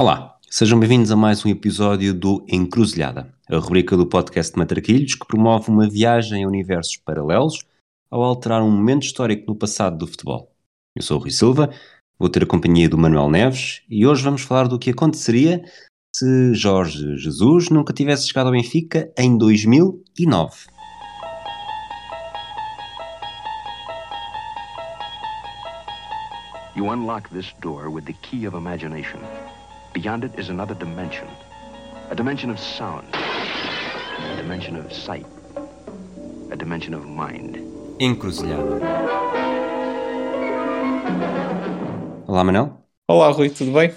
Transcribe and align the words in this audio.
Olá, 0.00 0.38
sejam 0.48 0.80
bem-vindos 0.80 1.12
a 1.12 1.14
mais 1.14 1.44
um 1.44 1.50
episódio 1.50 2.14
do 2.14 2.42
Encruzilhada, 2.48 3.34
a 3.50 3.56
rubrica 3.58 3.98
do 3.98 4.06
podcast 4.06 4.58
Matraquilhos 4.58 5.14
que 5.14 5.26
promove 5.26 5.68
uma 5.68 5.86
viagem 5.86 6.42
a 6.42 6.48
universos 6.48 6.96
paralelos 6.96 7.58
ao 8.10 8.22
alterar 8.22 8.62
um 8.62 8.70
momento 8.70 9.02
histórico 9.02 9.44
no 9.46 9.54
passado 9.54 9.98
do 9.98 10.06
futebol. 10.06 10.50
Eu 10.96 11.02
sou 11.02 11.18
o 11.18 11.20
Rui 11.20 11.30
Silva, 11.30 11.70
vou 12.18 12.30
ter 12.30 12.44
a 12.44 12.46
companhia 12.46 12.88
do 12.88 12.96
Manuel 12.96 13.28
Neves 13.28 13.82
e 13.90 14.06
hoje 14.06 14.22
vamos 14.22 14.40
falar 14.40 14.68
do 14.68 14.78
que 14.78 14.88
aconteceria 14.88 15.62
se 16.16 16.54
Jorge 16.54 17.18
Jesus 17.18 17.68
nunca 17.68 17.92
tivesse 17.92 18.26
chegado 18.26 18.46
ao 18.46 18.52
Benfica 18.52 19.12
em 19.18 19.36
2009. 19.36 20.66
You 26.74 26.88
unlock 26.88 27.28
this 27.28 27.52
door 27.60 27.90
with 27.90 28.06
the 28.06 28.14
key 28.14 28.46
of 28.46 28.56
imagination. 28.56 29.20
Beyond 29.92 30.24
it 30.24 30.38
is 30.38 30.50
another 30.50 30.74
dimension. 30.74 31.26
A 32.10 32.14
dimension 32.14 32.48
of 32.50 32.60
sound. 32.60 33.08
A 33.12 34.36
dimension 34.36 34.76
of 34.76 34.92
sight. 34.92 35.26
A 36.52 36.56
dimension 36.56 36.94
of 36.94 37.04
mind. 37.06 37.58
Encruzilhada. 37.98 38.80
Olá, 42.28 42.44
Manuel. 42.44 42.84
Olá, 43.08 43.30
Rui, 43.32 43.50
tudo 43.50 43.72
bem? 43.72 43.92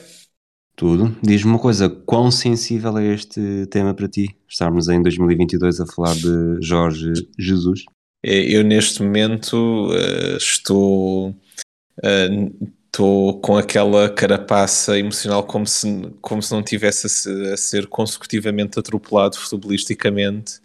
Tudo. 0.75 1.15
Diz-me 1.21 1.51
uma 1.51 1.59
coisa, 1.59 1.87
quão 1.87 2.31
sensível 2.31 2.97
é 2.97 3.13
este 3.13 3.67
tema 3.67 3.93
para 3.93 4.07
ti? 4.07 4.35
Estarmos 4.49 4.89
em 4.89 4.99
2022 4.99 5.79
a 5.79 5.85
falar 5.85 6.15
de 6.15 6.57
Jorge 6.59 7.13
Jesus? 7.37 7.83
É, 8.25 8.39
eu, 8.39 8.63
neste 8.63 9.03
momento, 9.03 9.91
uh, 9.91 10.37
estou, 10.37 11.29
uh, 11.29 12.73
estou 12.93 13.41
com 13.41 13.57
aquela 13.57 14.07
carapaça 14.07 14.99
emocional 14.99 15.43
como 15.43 15.65
se, 15.65 15.87
como 16.21 16.43
se 16.43 16.51
não 16.51 16.61
tivesse 16.61 17.07
a, 17.07 17.09
se, 17.09 17.51
a 17.51 17.57
ser 17.57 17.87
consecutivamente 17.87 18.77
atropelado 18.77 19.35
futebolisticamente 19.35 20.61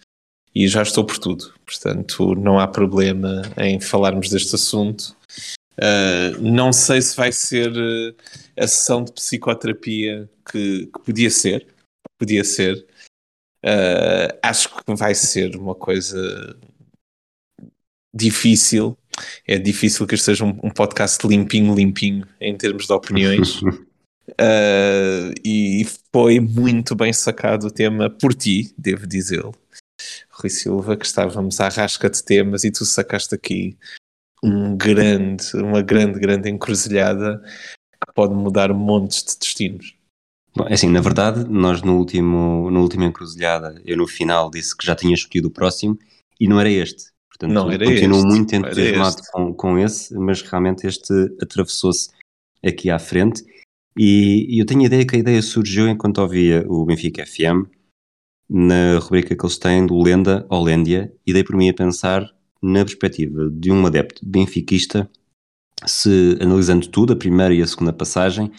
e 0.55 0.69
já 0.69 0.83
estou 0.83 1.07
por 1.07 1.19
tudo. 1.19 1.55
Portanto, 1.65 2.35
não 2.35 2.61
há 2.61 2.69
problema 2.69 3.41
em 3.57 3.81
falarmos 3.81 4.29
deste 4.29 4.55
assunto. 4.55 5.17
Uh, 5.79 6.39
não 6.41 6.71
sei 6.71 7.01
se 7.01 7.17
vai 7.17 7.33
ser 7.33 7.71
uh, 7.73 8.15
a 8.59 8.67
sessão 8.67 9.03
de 9.03 9.13
psicoterapia 9.13 10.29
que, 10.45 10.87
que 10.87 11.01
podia 11.05 11.31
ser, 11.31 11.67
podia 12.19 12.45
ser. 12.45 12.87
Uh, 13.65 14.37
acho 14.43 14.69
que 14.69 14.95
vai 14.95 15.15
ser 15.15 15.57
uma 15.57 15.75
coisa 15.75 16.59
difícil. 18.13 18.99
É 19.47 19.59
difícil 19.59 20.07
que 20.07 20.15
este 20.15 20.25
seja 20.25 20.45
um, 20.45 20.59
um 20.63 20.71
podcast 20.71 21.27
limpinho, 21.27 21.75
limpinho 21.75 22.27
em 22.41 22.57
termos 22.57 22.87
de 22.87 22.93
opiniões. 22.93 23.61
e 25.45 25.87
foi 26.13 26.41
muito 26.41 26.95
bem 26.95 27.13
sacado 27.13 27.67
o 27.67 27.71
tema 27.71 28.11
por 28.11 28.35
ti, 28.35 28.73
devo 28.77 29.07
dizê-lo. 29.07 29.55
Rui 30.31 30.51
Silva, 30.51 30.97
que 30.97 31.07
estávamos 31.07 31.61
à 31.61 31.69
rasca 31.69 32.09
de 32.09 32.23
temas 32.23 32.65
e 32.65 32.71
tu 32.71 32.85
sacaste 32.85 33.35
aqui 33.35 33.77
um 34.43 34.77
grande, 34.77 35.45
uma 35.57 35.83
grande, 35.83 36.21
grande 36.21 36.49
encruzilhada 36.49 37.43
que 37.43 38.15
pode 38.15 38.35
mudar 38.35 38.73
montes 38.73 39.25
de 39.25 39.39
destinos. 39.39 39.97
Bom, 40.57 40.67
é 40.67 40.75
assim, 40.75 40.89
na 40.89 41.01
verdade, 41.01 41.45
nós 41.49 41.83
no 41.83 41.97
último, 41.97 42.71
no 42.71 42.81
último 42.83 43.05
encruzilhada, 43.05 43.81
eu 43.85 43.97
no 43.97 44.07
final 44.07 44.51
disse 44.51 44.77
que 44.77 44.87
já 44.87 44.95
tinha 44.95 45.15
escolhido 45.15 45.49
o 45.49 45.53
próximo 45.53 45.99
e 46.39 46.49
não 46.49 46.61
era 46.61 46.71
este. 46.71 47.13
Portanto, 47.39 47.55
não 47.55 47.71
era 47.71 47.85
continuo 47.85 48.19
este, 48.19 48.29
muito 48.29 48.55
entusiasmado 48.57 49.23
com, 49.31 49.55
com 49.55 49.79
esse, 49.79 50.15
mas 50.15 50.43
realmente 50.43 50.87
este 50.87 51.13
atravessou-se 51.41 52.11
aqui 52.65 52.91
à 52.91 52.99
frente. 52.99 53.45
E, 53.97 54.61
eu 54.61 54.67
tenho 54.67 54.83
a 54.83 54.87
ideia 54.87 55.07
que 55.07 55.17
a 55.17 55.19
ideia 55.19 55.41
surgiu 55.41 55.89
enquanto 55.89 56.19
ouvia 56.19 56.65
o 56.69 56.85
Benfica 56.85 57.25
FM, 57.25 57.71
na 58.51 58.99
rubrica 58.99 59.37
que 59.37 59.45
eles 59.45 59.59
têm 59.59 59.87
do 59.87 60.03
Lenda 60.03 60.45
ao 60.49 60.63
Lêndia, 60.63 61.13
e 61.25 61.33
dei 61.33 61.45
por 61.45 61.57
mim 61.57 61.69
a 61.69 61.75
pensar 61.75 62.29
na 62.61 62.85
perspectiva 62.85 63.49
de 63.51 63.71
um 63.71 63.87
adepto 63.87 64.25
benfiquista, 64.27 65.09
se 65.87 66.37
analisando 66.41 66.89
tudo, 66.89 67.13
a 67.13 67.17
primeira 67.17 67.55
e 67.55 67.63
a 67.63 67.67
segunda 67.67 67.93
passagem, 67.93 68.51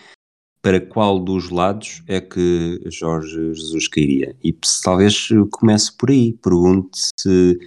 para 0.62 0.80
qual 0.80 1.20
dos 1.20 1.50
lados 1.50 2.02
é 2.08 2.22
que 2.22 2.82
Jorge 2.86 3.54
Jesus 3.54 3.88
cairia? 3.88 4.36
E 4.44 4.54
talvez 4.84 5.30
comece 5.52 5.92
por 5.98 6.10
aí. 6.10 6.34
Pergunte 6.34 6.98
se 7.20 7.58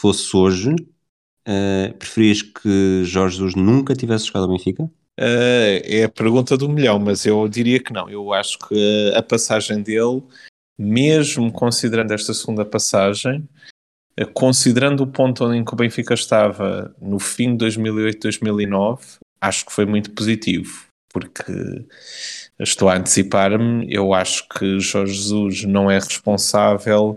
fosse 0.00 0.36
hoje, 0.36 0.70
uh, 0.70 1.94
preferias 1.98 2.42
que 2.42 3.02
Jorge 3.04 3.36
Jesus 3.36 3.54
nunca 3.54 3.94
tivesse 3.94 4.26
jogado 4.26 4.44
ao 4.44 4.50
Benfica? 4.50 4.84
Uh, 4.84 5.82
é 5.84 6.04
a 6.04 6.08
pergunta 6.08 6.56
do 6.56 6.68
milhão, 6.68 6.98
mas 6.98 7.26
eu 7.26 7.48
diria 7.48 7.82
que 7.82 7.92
não. 7.92 8.08
Eu 8.08 8.32
acho 8.32 8.58
que 8.58 9.12
a 9.14 9.22
passagem 9.22 9.82
dele, 9.82 10.22
mesmo 10.78 11.50
considerando 11.50 12.12
esta 12.12 12.32
segunda 12.32 12.64
passagem, 12.64 13.48
considerando 14.34 15.02
o 15.02 15.06
ponto 15.06 15.52
em 15.52 15.64
que 15.64 15.72
o 15.72 15.76
Benfica 15.76 16.14
estava 16.14 16.94
no 17.00 17.18
fim 17.18 17.56
de 17.56 17.66
2008-2009, 17.66 19.18
acho 19.40 19.66
que 19.66 19.72
foi 19.72 19.86
muito 19.86 20.12
positivo, 20.12 20.86
porque 21.12 21.52
estou 22.60 22.88
a 22.88 22.96
antecipar-me, 22.96 23.86
eu 23.92 24.14
acho 24.14 24.48
que 24.48 24.78
Jorge 24.80 25.14
Jesus 25.14 25.64
não 25.64 25.90
é 25.90 25.98
responsável 25.98 27.16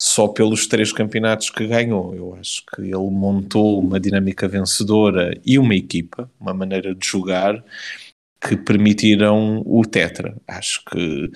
só 0.00 0.28
pelos 0.28 0.66
três 0.66 0.92
campeonatos 0.92 1.50
que 1.50 1.66
ganhou. 1.66 2.14
Eu 2.14 2.34
acho 2.34 2.64
que 2.66 2.82
ele 2.82 3.10
montou 3.10 3.80
uma 3.80 4.00
dinâmica 4.00 4.48
vencedora 4.48 5.38
e 5.44 5.58
uma 5.58 5.74
equipa, 5.74 6.30
uma 6.40 6.52
maneira 6.52 6.94
de 6.94 7.06
jogar 7.06 7.62
que 8.46 8.56
permitiram 8.56 9.62
o 9.64 9.82
Tetra. 9.82 10.36
Acho 10.46 10.84
que 10.84 11.30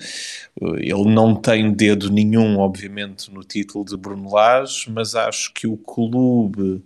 uh, 0.61 0.75
ele 0.77 1.09
não 1.09 1.35
tem 1.35 1.73
dedo 1.73 2.11
nenhum, 2.11 2.59
obviamente, 2.59 3.31
no 3.33 3.43
título 3.43 3.83
de 3.83 3.97
Bruno 3.97 4.31
Lage, 4.31 4.91
mas 4.91 5.15
acho 5.15 5.51
que 5.53 5.65
o 5.65 5.75
clube 5.75 6.83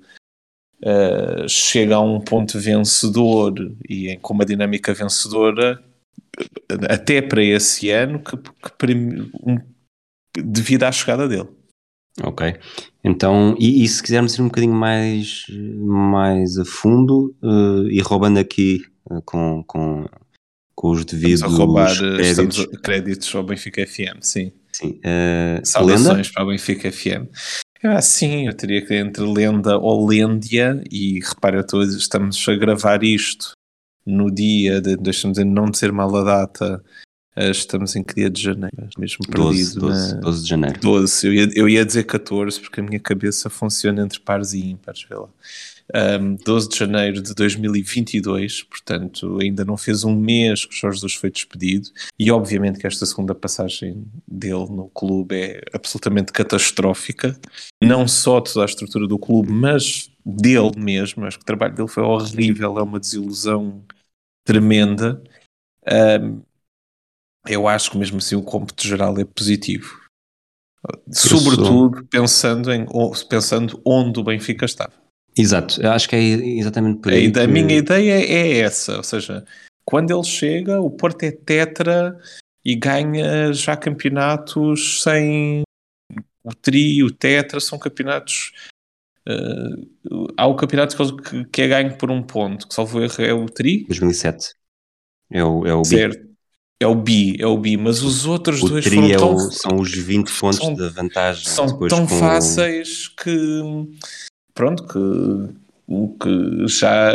uh, 0.82 1.50
chega 1.50 1.96
a 1.96 2.02
um 2.02 2.22
ponto 2.22 2.58
vencedor 2.58 3.54
e 3.90 4.16
com 4.22 4.34
uma 4.34 4.46
dinâmica 4.46 4.94
vencedora 4.94 5.84
até 6.90 7.22
para 7.22 7.44
esse 7.44 7.90
ano 7.90 8.20
que, 8.20 8.38
que 8.38 8.88
um, 9.46 9.60
devido 10.36 10.84
à 10.84 10.92
chegada 10.92 11.28
dele. 11.28 11.50
Ok, 12.22 12.56
então, 13.04 13.56
e, 13.60 13.84
e, 13.84 13.88
se 13.88 14.04
quisermos 14.04 14.36
ir 14.36 14.42
um 14.42 14.46
bocadinho 14.46 14.76
mais, 14.76 15.48
mais 15.80 16.60
a 16.60 16.66
fundo 16.66 17.36
uh, 17.42 17.90
e 17.90 18.00
roubando 18.02 18.38
aqui 18.38 18.84
uh, 19.10 19.22
com, 19.24 19.64
com, 19.64 20.06
com 20.76 20.90
os 20.92 21.04
devidos 21.06 21.42
estamos 21.42 21.56
a 21.56 21.58
roubar, 21.58 21.98
créditos. 21.98 22.66
créditos 22.84 23.36
ao 23.36 23.44
Benfica 23.44 23.86
FM, 23.88 24.22
sim. 24.22 24.52
sim. 24.72 25.00
Uh, 25.00 25.66
Saudações 25.66 26.08
lenda? 26.08 26.30
para 26.34 26.44
o 26.44 26.48
Benfica 26.50 26.92
FM. 26.92 27.28
Ah, 27.84 28.02
sim, 28.02 28.48
eu 28.48 28.54
teria 28.54 28.86
que 28.86 28.94
entre 28.94 29.26
lenda 29.26 29.78
ou 29.78 30.08
lêndia, 30.08 30.82
e 30.90 31.20
repara, 31.20 31.66
todos 31.66 31.94
estamos 31.96 32.48
a 32.48 32.56
gravar 32.56 33.04
isto 33.04 33.52
no 34.06 34.34
dia, 34.34 34.80
de, 34.80 34.96
deixa-me 34.96 35.34
dizer, 35.34 35.46
não 35.46 35.66
de 35.66 35.78
ser 35.78 35.92
mal 35.92 36.16
a 36.16 36.24
data, 36.24 36.84
estamos 37.36 37.96
em 37.96 38.04
que 38.04 38.16
dia 38.16 38.30
de 38.30 38.42
janeiro? 38.42 38.90
Mesmo 38.98 39.20
12, 39.28 39.80
12, 39.80 40.20
12 40.20 40.44
de 40.44 40.50
janeiro. 40.50 40.80
12, 40.80 41.28
eu 41.28 41.34
ia, 41.34 41.50
eu 41.56 41.70
ia 41.70 41.86
dizer 41.86 42.04
14 42.04 42.60
porque 42.60 42.80
a 42.80 42.84
minha 42.84 43.00
cabeça 43.00 43.50
funciona 43.50 44.04
entre 44.04 44.20
pares 44.20 44.54
e 44.54 44.70
ímpares, 44.70 45.06
vê 45.10 45.16
lá. 45.16 45.30
Um, 46.20 46.36
12 46.36 46.70
de 46.70 46.78
janeiro 46.78 47.22
de 47.22 47.34
2022, 47.34 48.64
portanto 48.64 49.38
ainda 49.42 49.66
não 49.66 49.76
fez 49.76 50.06
um 50.06 50.16
mês 50.16 50.66
que 50.66 50.74
Jorge 50.74 50.98
Jesus 50.98 51.16
foi 51.16 51.30
despedido 51.30 51.90
e 52.18 52.32
obviamente 52.32 52.80
que 52.80 52.88
esta 52.88 53.06
segunda 53.06 53.36
passagem 53.36 54.06
dele 54.26 54.68
no 54.70 54.90
clube 54.90 55.36
é 55.36 55.62
absolutamente 55.74 56.32
catastrófica, 56.32 57.38
não 57.84 58.08
só 58.08 58.40
toda 58.40 58.64
a 58.64 58.66
estrutura 58.66 59.08
do 59.08 59.20
clube, 59.20 59.52
mas 59.52 60.10
dele 60.26 60.72
mesmo, 60.78 61.26
acho 61.26 61.38
que 61.38 61.44
o 61.44 61.46
trabalho 61.46 61.76
dele 61.76 61.90
foi 61.90 62.04
horrível, 62.04 62.78
é 62.78 62.82
uma 62.82 63.00
desilusão 63.00 63.84
tremenda. 64.46 65.22
Um, 66.22 66.42
eu 67.48 67.68
acho 67.68 67.92
que 67.92 67.98
mesmo 67.98 68.18
assim 68.18 68.36
o 68.36 68.44
cômputo 68.44 68.86
geral 68.88 69.18
é 69.20 69.26
positivo. 69.26 70.02
Sobretudo 71.12 71.98
sou... 71.98 72.06
pensando, 72.10 72.72
em, 72.72 72.86
pensando 73.30 73.82
onde 73.86 74.20
o 74.20 74.24
Benfica 74.24 74.66
estava. 74.66 74.94
Exato, 75.38 75.82
eu 75.82 75.92
acho 75.92 76.08
que 76.08 76.16
é 76.16 76.20
exatamente 76.20 77.00
por 77.00 77.12
aí. 77.12 77.28
A, 77.28 77.32
que... 77.32 77.48
minha 77.48 77.78
ideia 77.78 78.14
é 78.14 78.60
essa, 78.60 78.98
ou 78.98 79.04
seja, 79.04 79.46
quando 79.86 80.12
ele 80.12 80.24
chega, 80.24 80.80
o 80.80 80.92
Porto 80.92 81.24
é 81.24 81.32
tetra 81.32 82.18
e 82.64 82.76
ganha 82.76 83.52
já 83.52 83.76
campeonatos 83.76 85.02
sem 85.02 85.64
o 86.44 86.54
tri, 86.54 87.04
o 87.04 87.12
tetra, 87.12 87.60
são 87.60 87.80
campeonatos. 87.80 88.52
Uh, 89.28 90.34
há 90.38 90.46
o 90.46 90.56
campeonato 90.56 90.98
que, 90.98 91.46
que 91.46 91.62
é 91.62 91.68
ganho 91.68 91.98
por 91.98 92.12
um 92.12 92.22
ponto, 92.22 92.68
que 92.68 92.74
salvo 92.74 93.02
erro 93.02 93.24
é 93.24 93.34
o 93.34 93.46
tri. 93.46 93.86
2007. 93.86 94.54
É 95.32 95.44
o, 95.44 95.66
é 95.66 95.74
o 95.74 95.84
certo. 95.84 96.33
É 96.80 96.88
o 96.88 96.96
bi, 96.96 97.42
é 97.42 97.48
o 97.48 97.58
bi, 97.58 97.78
mas 97.78 98.02
os 98.02 98.26
outros 98.26 98.62
o 98.62 98.68
dois 98.68 98.86
foram 98.86 99.06
é 99.06 99.18
tão, 99.18 99.36
o, 99.36 99.40
são 99.52 99.80
os 99.80 99.92
20 99.92 100.40
pontos 100.40 100.58
são, 100.58 100.74
de 100.74 100.90
vantagem. 100.90 101.46
São 101.46 101.88
tão 101.88 102.08
fáceis 102.08 103.08
que 103.08 103.88
pronto, 104.54 104.86
que, 104.88 105.00
que 106.20 106.68
já 106.68 107.14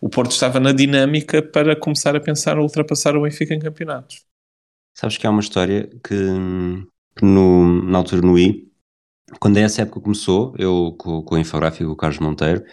o 0.00 0.08
Porto 0.08 0.32
estava 0.32 0.60
na 0.60 0.72
dinâmica 0.72 1.42
para 1.42 1.76
começar 1.76 2.16
a 2.16 2.20
pensar 2.20 2.56
a 2.56 2.62
ultrapassar 2.62 3.16
o 3.16 3.22
Benfica 3.22 3.54
em 3.54 3.58
campeonatos. 3.58 4.24
Sabes 4.94 5.16
que 5.16 5.26
há 5.26 5.30
uma 5.30 5.40
história 5.40 5.88
que, 6.02 6.24
que 7.16 7.24
no, 7.24 7.82
na 7.84 7.98
altura 7.98 8.22
no 8.22 8.38
I, 8.38 8.70
quando 9.38 9.58
essa 9.58 9.82
época 9.82 10.00
começou, 10.00 10.54
eu 10.58 10.94
com, 10.98 11.22
com 11.22 11.34
o 11.34 11.38
infográfico 11.38 11.90
o 11.90 11.96
Carlos 11.96 12.18
Monteiro, 12.18 12.64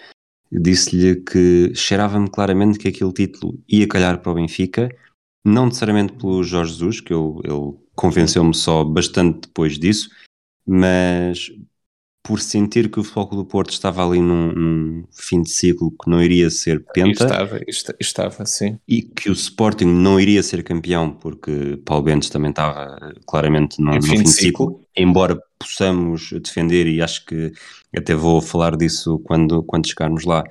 disse-lhe 0.52 1.24
que 1.24 1.74
cheirava-me 1.76 2.30
claramente 2.30 2.80
que 2.80 2.88
aquele 2.88 3.14
título 3.14 3.60
ia 3.68 3.88
calhar 3.88 4.20
para 4.20 4.32
o 4.32 4.36
Benfica, 4.36 4.90
não 5.48 5.66
necessariamente 5.68 6.14
pelo 6.14 6.44
Jorge 6.44 6.74
Jesus, 6.74 7.02
que 7.02 7.14
eu, 7.14 7.42
ele 7.44 7.74
convenceu-me 7.96 8.54
só 8.54 8.84
bastante 8.84 9.48
depois 9.48 9.80
disso, 9.80 10.10
mas 10.66 11.52
por 12.28 12.42
sentir 12.42 12.92
que 12.92 13.00
o 13.00 13.04
Futebol 13.06 13.44
do 13.44 13.46
Porto 13.46 13.72
estava 13.72 14.06
ali 14.06 14.20
num, 14.20 14.52
num, 14.52 15.04
fim 15.14 15.42
de 15.42 15.50
ciclo 15.50 15.92
que 15.92 16.10
não 16.10 16.22
iria 16.22 16.50
ser 16.50 16.84
penta. 16.94 17.24
Estava, 17.24 17.60
estava, 18.02 18.46
sim. 18.46 18.78
E 18.86 19.02
que 19.02 19.30
o 19.30 19.34
Sporting 19.34 19.86
não 19.86 20.20
iria 20.20 20.44
ser 20.44 20.62
campeão, 20.62 21.10
porque 21.10 21.82
Paulo 21.86 22.04
Bentes 22.04 22.30
também 22.30 22.50
estava 22.50 23.14
claramente 23.26 23.82
no, 23.82 23.96
no 23.96 24.02
fim, 24.02 24.24
de 24.24 24.30
ciclo. 24.30 24.72
ciclo. 24.72 24.82
Embora 24.94 25.42
possamos 25.58 26.32
defender, 26.44 26.86
e 26.88 27.02
acho 27.02 27.26
que 27.26 27.54
até 27.96 28.14
vou 28.14 28.42
falar 28.42 28.76
disso 28.76 29.20
quando, 29.20 29.64
quando 29.64 29.88
chegarmos 29.88 30.26
lá, 30.26 30.44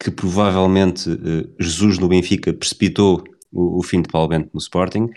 que 0.00 0.10
provavelmente 0.10 1.08
uh, 1.08 1.54
Jesus 1.60 1.98
no 1.98 2.08
Benfica 2.08 2.52
precipitou 2.52 3.22
o, 3.52 3.78
o, 3.78 3.82
fim 3.82 4.02
de 4.02 4.08
Paulo 4.08 4.28
Bento 4.28 4.50
no 4.52 4.58
Sporting. 4.58 5.10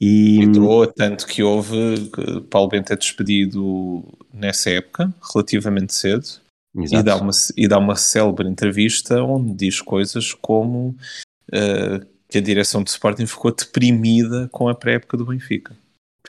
E 0.00 0.38
entrou 0.40 0.86
tanto 0.86 1.26
que 1.26 1.42
houve 1.42 2.10
que 2.10 2.40
Paulo 2.42 2.68
Bento 2.68 2.92
é 2.92 2.96
despedido 2.96 4.02
nessa 4.32 4.70
época, 4.70 5.12
relativamente 5.32 5.94
cedo, 5.94 6.26
e 6.74 7.02
dá, 7.02 7.16
uma, 7.16 7.32
e 7.56 7.68
dá 7.68 7.78
uma 7.78 7.96
célebre 7.96 8.48
entrevista 8.48 9.22
onde 9.22 9.52
diz 9.52 9.80
coisas 9.80 10.32
como 10.32 10.96
uh, 11.52 12.06
que 12.28 12.38
a 12.38 12.40
direção 12.40 12.82
do 12.82 12.86
Sporting 12.86 13.26
ficou 13.26 13.52
deprimida 13.52 14.48
com 14.52 14.68
a 14.68 14.74
pré-época 14.74 15.16
do 15.16 15.26
Benfica. 15.26 15.76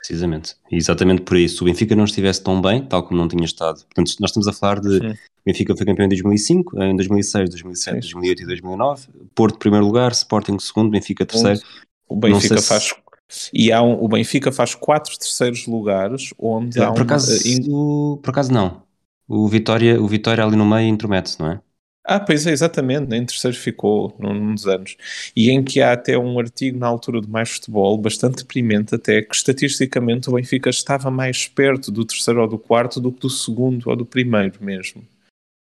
Precisamente. 0.02 0.56
E 0.68 0.76
exatamente 0.76 1.22
por 1.22 1.36
isso. 1.36 1.58
Se 1.58 1.62
o 1.62 1.64
Benfica 1.64 1.94
não 1.94 2.04
estivesse 2.04 2.42
tão 2.42 2.60
bem, 2.60 2.84
tal 2.84 3.04
como 3.04 3.20
não 3.20 3.28
tinha 3.28 3.44
estado. 3.44 3.84
Portanto, 3.84 4.16
nós 4.18 4.30
estamos 4.30 4.48
a 4.48 4.52
falar 4.52 4.80
de. 4.80 4.98
Sim. 4.98 5.14
Benfica 5.46 5.76
foi 5.76 5.86
campeão 5.86 6.06
em 6.06 6.08
2005, 6.08 6.82
em 6.82 6.96
2006, 6.96 7.50
2007, 7.50 7.94
Sim. 7.94 8.00
2008 8.00 8.42
e 8.42 8.46
2009. 8.46 9.08
Porto, 9.32 9.58
primeiro 9.58 9.86
lugar. 9.86 10.10
Sporting, 10.10 10.58
segundo. 10.58 10.90
Benfica, 10.90 11.24
terceiro. 11.24 11.60
O 12.08 12.16
Benfica 12.16 12.60
faz. 12.60 12.92
Se... 13.28 13.50
E 13.54 13.70
há 13.70 13.80
um, 13.80 14.02
o 14.02 14.08
Benfica 14.08 14.50
faz 14.50 14.74
quatro 14.74 15.16
terceiros 15.16 15.66
lugares, 15.66 16.34
onde 16.36 16.82
há 16.82 16.92
por 16.92 17.02
acaso, 17.02 17.32
um... 17.70 18.16
Por 18.16 18.30
acaso 18.30 18.52
não. 18.52 18.82
O 19.28 19.46
Vitória, 19.48 20.02
o 20.02 20.06
Vitória 20.08 20.44
ali 20.44 20.56
no 20.56 20.66
meio 20.66 20.88
intromete-se, 20.88 21.40
não 21.40 21.52
é? 21.52 21.60
Ah, 22.04 22.18
pois 22.18 22.46
é, 22.46 22.50
exatamente, 22.50 23.14
em 23.14 23.24
terceiro 23.24 23.56
ficou 23.56 24.16
num 24.18 24.54
dos 24.54 24.66
anos. 24.66 24.96
E 25.36 25.50
em 25.50 25.62
que 25.62 25.80
há 25.80 25.92
até 25.92 26.18
um 26.18 26.38
artigo 26.38 26.76
na 26.76 26.88
altura 26.88 27.20
do 27.20 27.28
Mais 27.28 27.50
Futebol, 27.50 27.96
bastante 27.96 28.38
deprimente 28.38 28.94
até, 28.94 29.22
que 29.22 29.34
estatisticamente 29.34 30.28
o 30.28 30.32
Benfica 30.32 30.68
estava 30.68 31.10
mais 31.12 31.46
perto 31.46 31.92
do 31.92 32.04
terceiro 32.04 32.40
ou 32.42 32.48
do 32.48 32.58
quarto 32.58 33.00
do 33.00 33.12
que 33.12 33.20
do 33.20 33.30
segundo 33.30 33.88
ou 33.88 33.94
do 33.94 34.04
primeiro 34.04 34.58
mesmo, 34.60 35.06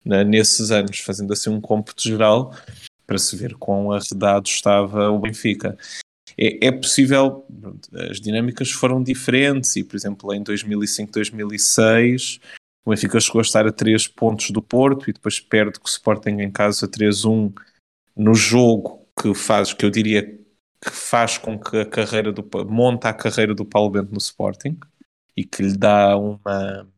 né, 0.05 0.23
nesses 0.25 0.71
anos, 0.71 1.01
fazendo 1.01 1.33
assim 1.33 1.51
um 1.51 1.61
cômputo 1.61 2.03
geral 2.03 2.55
para 3.07 3.19
se 3.19 3.35
ver 3.37 3.55
quão 3.55 3.91
arredado 3.91 4.49
estava 4.49 5.11
o 5.11 5.19
Benfica. 5.19 5.77
É, 6.39 6.69
é 6.69 6.73
possível, 6.73 7.45
as 8.11 8.21
dinâmicas 8.21 8.71
foram 8.71 9.03
diferentes 9.03 9.75
e, 9.75 9.83
por 9.83 9.97
exemplo, 9.97 10.33
em 10.33 10.43
2005, 10.43 11.11
2006 11.11 12.39
o 12.85 12.91
Benfica 12.91 13.21
chegou 13.21 13.41
a 13.41 13.43
estar 13.43 13.67
a 13.67 13.73
3 13.73 14.09
pontos 14.09 14.51
do 14.51 14.63
Porto 14.63 15.09
e 15.09 15.13
depois 15.13 15.41
perde 15.41 15.79
com 15.79 15.87
o 15.87 15.91
Sporting 15.91 16.41
em 16.41 16.51
casa 16.51 16.89
3-1 16.89 17.53
no 18.17 18.35
jogo 18.35 19.07
que 19.21 19.35
faz, 19.35 19.73
que 19.73 19.85
eu 19.85 19.91
diria 19.91 20.23
que 20.23 20.91
faz 20.91 21.39
com 21.39 21.59
que 21.59 21.77
a 21.79 21.87
carreira 21.87 22.33
do 22.33 22.49
monta 22.67 23.09
a 23.09 23.15
carreira 23.15 23.55
do 23.55 23.65
Paulo 23.65 23.91
Bento 23.91 24.13
no 24.13 24.19
Sporting 24.19 24.79
e 25.37 25.45
que 25.45 25.63
lhe 25.63 25.77
dá 25.77 26.17
uma 26.17 26.89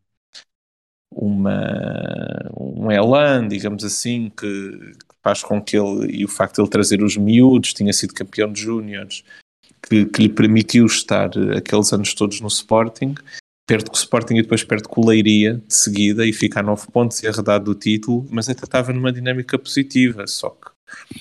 uma 1.13 2.51
um 2.57 2.91
elan, 2.91 3.49
digamos 3.49 3.85
assim, 3.85 4.31
que, 4.31 4.45
que 4.47 5.17
faz 5.23 5.43
com 5.43 5.61
que 5.61 5.77
ele 5.77 6.07
e 6.17 6.25
o 6.25 6.29
facto 6.29 6.57
de 6.57 6.63
ele 6.63 6.71
trazer 6.71 7.03
os 7.03 7.17
miúdos, 7.17 7.73
tinha 7.73 7.93
sido 7.93 8.15
campeão 8.15 8.53
de 8.53 8.61
júniores, 8.61 9.25
que, 9.83 10.07
que 10.07 10.23
lhe 10.23 10.29
permitiu 10.29 10.87
estar 10.87 11.31
aqueles 11.57 11.93
anos 11.93 12.15
todos 12.15 12.41
no 12.41 12.49
Sporting 12.49 13.15
perde 13.71 13.85
com 13.85 13.95
o 13.95 13.99
Sporting 13.99 14.35
e 14.35 14.43
depois 14.43 14.65
perde 14.65 14.89
com 14.89 15.01
o 15.01 15.07
Leiria 15.07 15.63
de 15.67 15.75
seguida 15.75 16.27
e 16.27 16.33
fica 16.33 16.59
a 16.59 16.63
9 16.63 16.89
pontos 16.93 17.23
e 17.23 17.29
arredado 17.29 17.67
do 17.67 17.75
título, 17.79 18.27
mas 18.29 18.49
até 18.49 18.65
estava 18.65 18.93
numa 18.93 19.13
dinâmica 19.13 19.57
positiva, 19.57 20.27
só 20.27 20.51
que 20.51 20.71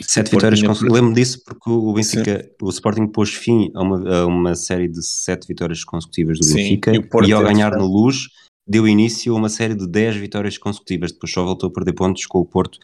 Sete 0.01 0.31
vitórias 0.31 0.63
consecutivas. 0.63 1.00
Lembro 1.00 1.13
disso 1.13 1.44
porque 1.46 1.69
o 1.69 1.94
Benfica, 1.94 2.44
Sim. 2.44 2.50
o 2.60 2.69
Sporting 2.69 3.06
pôs 3.06 3.30
fim 3.30 3.72
a 3.75 3.84
uma, 3.84 4.16
a 4.16 4.25
uma, 4.25 4.56
série 4.56 4.88
de 4.88 5.06
sete 5.06 5.48
vitórias 5.48 5.84
consecutivas 5.84 6.40
do 6.40 6.46
Sim, 6.46 6.56
Benfica 6.56 6.92
e, 6.96 7.28
e 7.28 7.31
ao 7.31 7.44
ganhar 7.44 7.78
no 7.78 7.86
Luz 7.86 8.30
deu 8.68 8.88
início 8.88 9.31
a 9.31 9.38
uma 9.38 9.48
série 9.48 9.75
de 9.75 9.88
10 9.88 10.16
vitórias 10.16 10.57
consecutivas. 10.57 11.12
Depois 11.12 11.31
só 11.31 11.44
voltou 11.44 11.69
a 11.69 11.72
perder 11.72 11.94
pontos 11.94 12.25
com 12.25 12.40
o 12.40 12.46
Porto 12.46 12.80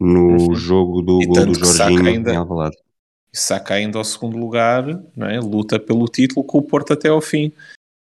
no 0.00 0.48
uhum. 0.48 0.54
jogo 0.56 1.00
do 1.00 1.22
e 1.22 1.26
gol 1.26 1.46
do 1.46 1.54
Jorginho 1.54 2.06
ainda, 2.06 2.32
em 2.32 2.36
Alvalade. 2.36 2.76
Saca 3.32 3.74
ainda 3.74 3.98
ao 3.98 4.04
segundo 4.04 4.36
lugar, 4.36 4.84
não 5.16 5.28
é? 5.28 5.38
luta 5.38 5.78
pelo 5.78 6.06
título 6.06 6.44
com 6.44 6.58
o 6.58 6.62
Porto 6.62 6.92
até 6.92 7.08
ao 7.08 7.20
fim. 7.20 7.52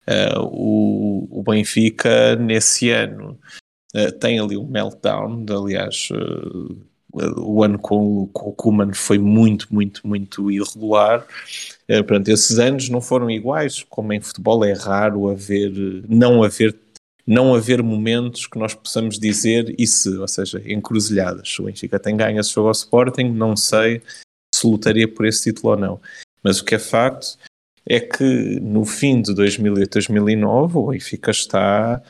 Uh, 0.08 0.40
o, 0.40 1.28
o, 1.30 1.42
Benfica, 1.42 2.34
nesse 2.36 2.90
ano, 2.90 3.38
uh, 3.94 4.12
tem 4.12 4.40
ali 4.40 4.56
um 4.56 4.66
meltdown. 4.66 5.44
Aliás, 5.48 6.08
uh, 6.10 7.40
o 7.40 7.62
ano 7.62 7.78
com, 7.78 8.26
com 8.32 8.50
o 8.50 8.52
Kuman 8.52 8.92
foi 8.94 9.18
muito, 9.18 9.72
muito, 9.72 10.06
muito 10.06 10.50
irregular. 10.50 11.24
Uh, 11.88 12.02
portanto, 12.04 12.28
esses 12.28 12.58
anos 12.58 12.88
não 12.88 13.00
foram 13.00 13.30
iguais. 13.30 13.84
Como 13.88 14.12
em 14.12 14.20
futebol 14.20 14.64
é 14.64 14.72
raro 14.72 15.28
haver, 15.28 15.72
não 16.08 16.42
haver 16.42 16.76
não 17.24 17.54
haver 17.54 17.82
momentos 17.84 18.46
que 18.46 18.58
nós 18.58 18.74
possamos 18.74 19.16
dizer 19.16 19.74
isso, 19.78 20.20
ou 20.20 20.26
seja, 20.26 20.60
encruzilhadas. 20.66 21.56
O 21.58 21.64
Benfica 21.64 21.98
tem 21.98 22.16
ganho 22.16 22.40
esse 22.40 22.52
jogo 22.52 22.66
ao 22.66 22.72
Sporting, 22.72 23.30
não 23.30 23.56
sei 23.56 24.02
se 24.52 24.66
lutaria 24.66 25.06
por 25.06 25.24
esse 25.24 25.44
título 25.44 25.74
ou 25.74 25.78
não. 25.78 26.00
Mas 26.42 26.58
o 26.58 26.64
que 26.64 26.74
é 26.74 26.78
facto 26.78 27.38
é 27.86 28.00
que 28.00 28.60
no 28.60 28.84
fim 28.84 29.20
de 29.20 29.34
2008, 29.34 29.92
2009 29.92 30.78
o 30.78 30.86
Benfica 30.88 31.30
está 31.30 32.02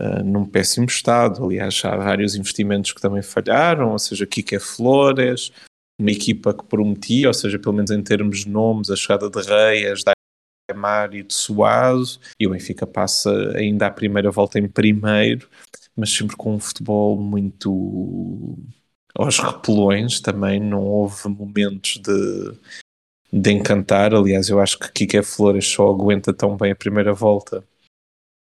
uh, 0.00 0.24
num 0.24 0.44
péssimo 0.44 0.86
estado. 0.86 1.44
Aliás, 1.44 1.80
há 1.84 1.96
vários 1.96 2.34
investimentos 2.34 2.92
que 2.92 3.00
também 3.00 3.22
falharam, 3.22 3.92
ou 3.92 3.98
seja, 3.98 4.26
Kike 4.26 4.58
Flores, 4.58 5.52
uma 6.00 6.10
equipa 6.10 6.52
que 6.52 6.64
prometia, 6.64 7.28
ou 7.28 7.34
seja, 7.34 7.58
pelo 7.58 7.74
menos 7.74 7.90
em 7.90 8.02
termos 8.02 8.40
de 8.40 8.48
nomes, 8.48 8.90
a 8.90 8.96
chegada 8.96 9.30
de 9.30 9.40
Reias, 9.40 10.02
da 10.02 10.12
e 11.12 11.22
de 11.22 11.34
Suazo, 11.34 12.18
e 12.40 12.46
o 12.46 12.50
Benfica 12.50 12.86
passa 12.86 13.30
ainda 13.54 13.86
a 13.86 13.90
primeira 13.90 14.30
volta 14.30 14.58
em 14.58 14.66
primeiro, 14.66 15.48
mas 15.94 16.10
sempre 16.10 16.34
com 16.34 16.54
um 16.54 16.58
futebol 16.58 17.20
muito 17.20 18.58
aos 19.14 19.38
repelões 19.38 20.20
também, 20.20 20.58
não 20.58 20.82
houve 20.82 21.28
momentos 21.28 21.98
de 21.98 22.58
de 23.32 23.52
encantar. 23.52 24.14
Aliás, 24.14 24.48
eu 24.48 24.60
acho 24.60 24.78
que 24.78 24.92
Kike 24.92 25.22
Flores 25.22 25.66
só 25.66 25.88
aguenta 25.88 26.32
tão 26.32 26.56
bem 26.56 26.72
a 26.72 26.76
primeira 26.76 27.14
volta 27.14 27.64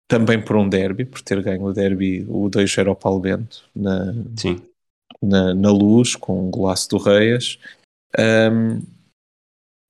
também 0.07 0.43
por 0.43 0.55
um 0.55 0.69
derby, 0.69 1.03
por 1.03 1.21
ter 1.21 1.41
ganho 1.43 1.63
o 1.63 1.73
derby, 1.73 2.25
o 2.29 2.49
2-0 2.49 2.87
ao 2.87 2.95
Paulo 2.95 3.19
Bento 3.19 3.69
na. 3.75 4.13
Na, 5.19 5.53
na 5.53 5.71
luz, 5.71 6.15
com 6.15 6.47
o 6.47 6.51
golaço 6.51 6.89
do 6.89 6.97
Reias. 6.97 7.57
Um, 8.17 8.81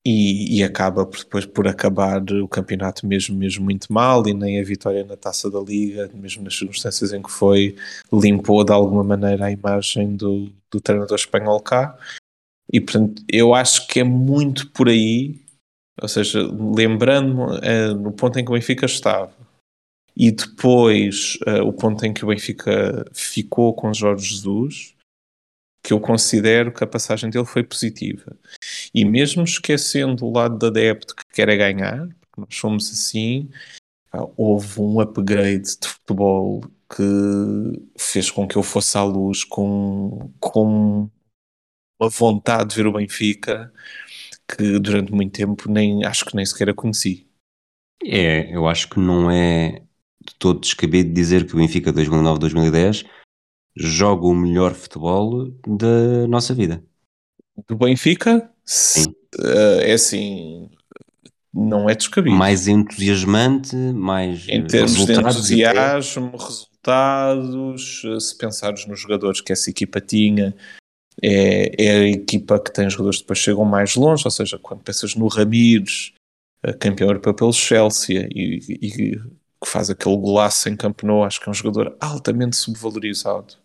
e, 0.06 0.60
e, 0.60 0.63
acaba 0.63 1.06
por, 1.06 1.20
depois 1.20 1.46
por 1.46 1.67
acabar 1.67 2.24
o 2.32 2.48
campeonato 2.48 3.06
mesmo, 3.06 3.36
mesmo 3.36 3.65
muito 3.65 3.91
mal 3.91 4.25
e 4.25 4.34
nem 4.34 4.58
a 4.58 4.63
vitória 4.63 5.03
na 5.03 5.17
taça 5.17 5.51
da 5.51 5.60
Liga, 5.60 6.10
mesmo 6.13 6.46
nas 6.46 6.58
circunstâncias 6.58 7.12
em 7.12 7.22
que 7.22 7.29
foi, 7.29 7.75
limpou 8.13 8.63
de 8.63 8.72
alguma 8.72 9.03
maneira 9.03 9.48
a 9.48 9.51
imagem 9.51 10.15
do, 10.15 10.50
do 10.72 10.79
treinador 10.79 11.17
espanhol 11.17 11.60
cá. 11.60 11.98
E 12.72 12.82
portanto, 12.82 13.24
eu 13.32 13.54
acho 13.54 13.88
que 13.88 14.00
é 14.00 14.04
muito 14.04 14.70
por 14.72 14.90
aí, 14.90 15.40
ou 16.02 16.08
seja, 16.08 16.40
lembrando-me 16.52 17.44
uh, 17.44 17.96
no 17.96 18.12
ponto 18.12 18.38
em 18.38 18.46
que 18.46 18.52
o 18.52 18.54
Benfica 18.54 18.86
estava 18.86 19.34
e 20.16 20.32
depois 20.32 21.38
uh, 21.48 21.64
o 21.64 21.72
ponto 21.72 22.04
em 22.06 22.14
que 22.14 22.26
o 22.26 22.28
Benfica 22.28 23.06
ficou 23.14 23.74
com 23.74 23.94
Jorge 23.94 24.34
Jesus, 24.34 24.96
que 25.84 25.94
eu 25.94 26.00
considero 26.00 26.74
que 26.74 26.84
a 26.84 26.88
passagem 26.88 27.30
dele 27.30 27.46
foi 27.46 27.64
positiva. 27.64 28.36
E 28.94 29.06
mesmo 29.06 29.44
esquecendo 29.44 30.26
o 30.26 30.34
lado 30.34 30.58
da 30.58 30.68
adepto 30.68 31.16
que 31.16 31.24
quer 31.32 31.56
ganhar, 31.56 32.08
porque 32.08 32.42
nós 32.42 32.56
somos 32.56 32.92
assim, 32.92 33.50
houve 34.36 34.82
um 34.82 35.00
upgrade 35.00 35.80
de 35.80 35.88
futebol 35.88 36.62
que 36.90 37.04
fez 37.98 38.32
com 38.32 38.48
que 38.48 38.58
eu 38.58 38.64
fosse 38.64 38.98
à 38.98 39.04
luz 39.04 39.44
com, 39.44 40.32
com 40.40 41.10
uma 42.00 42.10
vontade 42.10 42.70
de 42.70 42.75
ver 42.75 42.88
o 42.88 42.94
Benfica 42.94 43.72
que 44.48 44.80
durante 44.80 45.12
muito 45.12 45.34
tempo 45.34 45.70
nem 45.70 46.06
acho 46.06 46.25
que 46.25 46.36
nem 46.36 46.46
sequer 46.46 46.70
a 46.70 46.74
conheci. 46.74 47.27
É, 48.04 48.56
eu 48.56 48.68
acho 48.68 48.89
que 48.89 49.00
não 49.00 49.30
é 49.30 49.82
de 50.24 50.36
todo 50.38 50.60
descabido 50.60 51.13
dizer 51.13 51.46
que 51.46 51.54
o 51.54 51.58
Benfica 51.58 51.92
2009-2010 51.92 53.06
joga 53.75 54.25
o 54.25 54.34
melhor 54.34 54.74
futebol 54.74 55.51
da 55.68 56.27
nossa 56.27 56.54
vida. 56.54 56.84
Do 57.68 57.75
Benfica? 57.75 58.51
Sim. 58.63 59.06
Uh, 59.39 59.82
é 59.82 59.94
assim, 59.94 60.70
não 61.54 61.89
é 61.89 61.96
descabido. 61.96 62.36
Mais 62.36 62.68
entusiasmante, 62.68 63.75
mais 63.75 64.48
em 64.48 64.66
termos 64.66 64.92
de 64.92 65.13
resultados 65.13 65.50
e 65.50 65.66
até- 65.66 65.80
entusiasmo, 65.98 66.38
resultados, 66.38 68.01
se 68.20 68.38
pensares 68.38 68.86
nos 68.86 69.00
jogadores 69.00 69.42
que 69.42 69.51
essa 69.51 69.70
equipa 69.70 70.00
tinha, 70.00 70.56
é, 71.22 71.84
é 71.84 71.92
a 72.00 72.08
equipa 72.08 72.60
que 72.60 72.72
tem 72.72 72.90
jogadores 72.90 73.18
que 73.18 73.24
depois 73.24 73.40
chegam 73.40 73.66
mais 73.66 73.96
longe, 73.96 74.24
ou 74.26 74.32
seja, 74.32 74.58
quando 74.60 74.84
pensas 74.84 75.16
no 75.16 75.28
Ramires, 75.28 76.14
eh, 76.64 76.74
campeão 76.74 77.10
europeu 77.10 77.34
pelo 77.34 77.54
Chelsea, 77.54 78.28
e, 78.32 78.60
e 78.82 78.92
que 78.92 79.22
faz 79.66 79.90
aquele 79.90 80.18
golaço 80.18 80.70
em 80.70 80.76
Camp 80.76 81.04
Nou, 81.04 81.24
acho 81.24 81.40
que 81.42 81.50
é 81.50 81.52
um 81.52 81.54
jogador 81.54 81.98
altamente 82.00 82.56
subvalorizado 82.56 83.56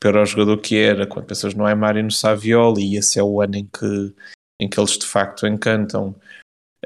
para 0.00 0.22
o 0.22 0.26
jogador 0.26 0.58
que 0.60 0.76
era, 0.76 1.06
quando 1.06 1.26
pensas 1.26 1.54
no 1.54 1.64
Aymar 1.64 1.96
e 1.96 2.02
no 2.02 2.10
Savioli, 2.10 2.94
e 2.94 2.96
esse 2.96 3.18
é 3.18 3.22
o 3.22 3.40
ano 3.40 3.56
em 3.56 3.66
que, 3.66 4.14
em 4.60 4.68
que 4.68 4.80
eles 4.80 4.98
de 4.98 5.06
facto 5.06 5.46
encantam, 5.46 6.14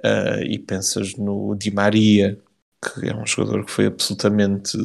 Uh, 0.04 0.42
e 0.44 0.58
pensas 0.58 1.14
no 1.16 1.54
Di 1.54 1.70
Maria, 1.70 2.40
que 2.82 3.08
é 3.08 3.14
um 3.14 3.26
jogador 3.26 3.66
que 3.66 3.70
foi 3.70 3.86
absolutamente 3.86 4.78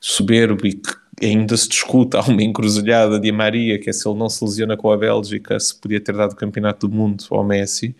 soberbo 0.00 0.66
e 0.66 0.74
que 0.74 0.94
ainda 1.24 1.56
se 1.56 1.68
discute, 1.68 2.16
há 2.18 2.22
uma 2.22 2.42
encruzilhada 2.42 3.18
Di 3.18 3.32
Maria, 3.32 3.78
que 3.78 3.90
é 3.90 3.92
se 3.92 4.08
ele 4.08 4.18
não 4.18 4.28
se 4.28 4.44
lesiona 4.44 4.76
com 4.76 4.90
a 4.90 4.96
Bélgica, 4.96 5.58
se 5.58 5.74
podia 5.74 6.00
ter 6.00 6.16
dado 6.16 6.32
o 6.32 6.36
campeonato 6.36 6.88
do 6.88 6.94
mundo 6.94 7.24
ao 7.30 7.44
Messi. 7.44 7.94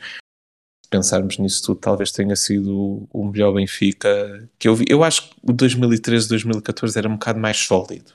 Se 0.84 0.90
pensarmos 0.90 1.38
nisso 1.38 1.62
tudo, 1.62 1.80
talvez 1.80 2.12
tenha 2.12 2.36
sido 2.36 3.08
o 3.10 3.24
melhor 3.24 3.52
Benfica 3.52 4.48
que 4.58 4.68
eu 4.68 4.74
vi. 4.74 4.84
Eu 4.88 5.02
acho 5.02 5.30
que 5.30 5.36
o 5.42 5.52
2013, 5.52 6.28
2014 6.28 6.98
era 6.98 7.08
um 7.08 7.12
bocado 7.12 7.38
mais 7.38 7.56
sólido. 7.56 8.12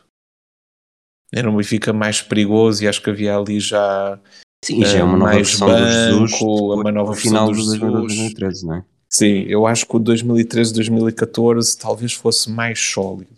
Era 1.31 1.49
um 1.49 1.57
Benfica 1.57 1.91
mais 1.91 2.21
perigoso 2.21 2.83
e 2.83 2.87
acho 2.87 3.01
que 3.01 3.09
havia 3.09 3.35
ali 3.35 3.59
já 3.59 4.19
Sim, 4.63 4.83
já 4.83 4.99
é 4.99 5.03
uma 5.03 5.15
eh, 5.15 5.19
nova 5.19 5.35
versão 5.35 5.67
do 5.67 5.77
Jesus 5.77 6.31
banco, 6.31 6.73
uma 6.73 6.91
nova 6.91 7.13
final 7.15 7.47
versão 7.47 7.73
de 7.73 7.79
do 7.79 8.09
Jesus. 8.09 8.15
2013, 8.15 8.65
não 8.65 8.75
é? 8.75 8.85
Sim, 9.09 9.45
eu 9.47 9.65
acho 9.65 9.85
que 9.85 9.95
o 9.95 9.99
2013, 9.99 10.73
2014 10.73 11.77
talvez 11.77 12.13
fosse 12.13 12.49
mais 12.49 12.79
sólido. 12.79 13.36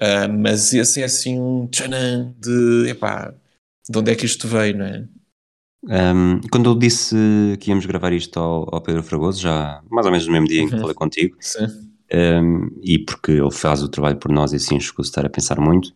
Ah, 0.00 0.26
mas 0.28 0.72
esse 0.72 1.02
é 1.02 1.04
assim 1.04 1.38
um 1.38 1.66
tchanã 1.66 2.34
de 2.38 2.88
epá, 2.88 3.34
de 3.88 3.98
onde 3.98 4.10
é 4.10 4.14
que 4.14 4.24
isto 4.24 4.48
veio, 4.48 4.78
não 4.78 4.84
é? 4.86 5.04
Um, 5.84 6.40
quando 6.50 6.68
eu 6.70 6.74
disse 6.74 7.16
que 7.60 7.70
íamos 7.70 7.86
gravar 7.86 8.12
isto 8.12 8.38
ao, 8.38 8.74
ao 8.74 8.80
Pedro 8.82 9.02
Fragoso, 9.02 9.40
já 9.40 9.82
mais 9.90 10.04
ou 10.06 10.12
menos 10.12 10.26
no 10.26 10.32
mesmo 10.32 10.46
dia 10.46 10.60
em 10.62 10.66
que 10.68 10.74
Uhum. 10.74 10.80
falei 10.80 10.94
contigo, 10.94 11.36
um, 12.12 12.68
e 12.82 12.98
porque 12.98 13.32
ele 13.32 13.50
faz 13.50 13.82
o 13.82 13.88
trabalho 13.88 14.16
por 14.16 14.30
nós 14.30 14.52
e 14.52 14.56
assim 14.56 14.76
escuso 14.76 15.08
estar 15.08 15.24
a 15.24 15.30
pensar 15.30 15.60
muito, 15.60 15.92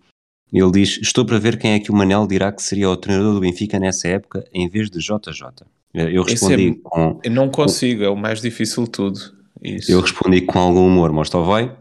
ele 0.52 0.70
diz: 0.70 0.98
Estou 1.02 1.24
para 1.24 1.38
ver 1.38 1.58
quem 1.58 1.72
é 1.72 1.80
que 1.80 1.90
o 1.90 1.94
Manel 1.94 2.26
dirá 2.26 2.52
que 2.52 2.62
seria 2.62 2.88
o 2.88 2.96
treinador 2.96 3.34
do 3.34 3.40
Benfica 3.40 3.78
nessa 3.78 4.08
época 4.08 4.44
em 4.52 4.68
vez 4.68 4.88
de 4.90 5.00
JJ. 5.00 5.66
Eu 5.92 6.22
Esse 6.22 6.32
respondi, 6.32 6.68
é- 6.70 6.74
com, 6.82 7.20
Eu 7.22 7.30
não 7.30 7.48
consigo, 7.50 8.02
é 8.04 8.08
o 8.08 8.16
mais 8.16 8.40
difícil 8.40 8.84
de 8.84 8.90
tudo. 8.90 9.20
Isso. 9.62 9.90
eu 9.92 10.00
respondi 10.00 10.42
com 10.42 10.58
algum 10.58 10.86
humor, 10.86 11.10
mas 11.12 11.28
só 11.28 11.42
vai. 11.42 11.74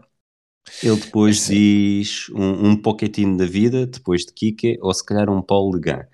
Ele 0.82 0.96
depois 0.96 1.40
Sim. 1.40 1.54
diz 1.54 2.28
um, 2.30 2.70
um 2.70 2.76
Pochettino 2.76 3.36
da 3.36 3.46
vida, 3.46 3.86
depois 3.86 4.24
de 4.24 4.32
Kike, 4.32 4.78
ou 4.80 4.92
se 4.92 5.04
calhar 5.04 5.28
um 5.30 5.42
Paulo 5.42 5.74
Legan. 5.74 6.06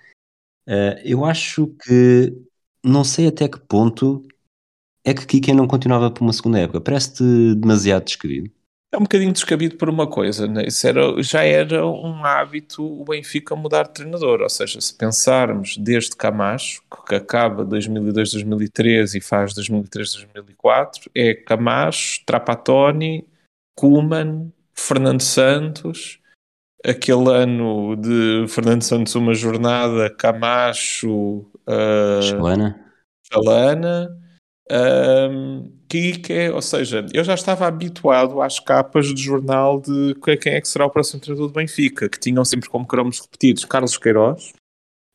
Uh, 0.68 0.98
eu 1.04 1.24
acho 1.24 1.68
que 1.82 2.32
não 2.84 3.04
sei 3.04 3.26
até 3.26 3.48
que 3.48 3.58
ponto 3.58 4.26
é 5.04 5.14
que 5.14 5.26
Kike 5.26 5.52
não 5.52 5.66
continuava 5.66 6.10
por 6.10 6.22
uma 6.22 6.32
segunda 6.32 6.58
época. 6.58 6.80
Parece-te 6.80 7.54
demasiado 7.54 8.04
descabido. 8.04 8.50
É 8.92 8.96
um 8.96 9.02
bocadinho 9.02 9.32
descabido 9.32 9.76
por 9.76 9.88
uma 9.88 10.06
coisa, 10.08 10.48
né? 10.48 10.64
Isso 10.66 10.84
era, 10.84 11.22
já 11.22 11.44
era 11.44 11.86
um 11.86 12.24
hábito 12.24 12.84
o 12.84 13.04
Benfica 13.04 13.54
mudar 13.54 13.84
de 13.84 13.94
treinador, 13.94 14.40
ou 14.40 14.48
seja, 14.48 14.80
se 14.80 14.92
pensarmos 14.92 15.76
desde 15.76 16.16
Camacho, 16.16 16.82
que 17.06 17.14
acaba 17.14 17.64
2002, 17.64 18.32
2003 18.32 19.14
e 19.14 19.20
faz 19.20 19.54
2003, 19.54 20.12
2004, 20.14 21.08
é 21.14 21.34
Camacho, 21.34 22.24
Trapattoni, 22.26 23.24
Kuman, 23.80 24.52
Fernando 24.74 25.22
Santos, 25.22 26.18
aquele 26.84 27.30
ano 27.30 27.96
de 27.96 28.46
Fernando 28.48 28.82
Santos 28.82 29.14
uma 29.14 29.32
jornada, 29.32 30.10
Camacho, 30.10 31.50
uh, 31.66 32.22
Chalana? 32.22 32.78
Chalana, 33.32 34.18
um, 34.70 35.72
Kike, 35.88 36.50
ou 36.50 36.60
seja, 36.60 37.06
eu 37.14 37.24
já 37.24 37.32
estava 37.32 37.66
habituado 37.66 38.42
às 38.42 38.60
capas 38.60 39.06
de 39.06 39.22
jornal 39.22 39.80
de 39.80 40.14
que- 40.22 40.36
quem 40.36 40.52
é 40.52 40.60
que 40.60 40.68
será 40.68 40.84
o 40.84 40.90
próximo 40.90 41.22
treinador 41.22 41.48
do 41.48 41.54
Benfica, 41.54 42.06
que 42.06 42.20
tinham 42.20 42.44
sempre 42.44 42.68
como 42.68 42.86
cromos 42.86 43.18
repetidos 43.20 43.64
Carlos 43.64 43.96
Queiroz, 43.96 44.52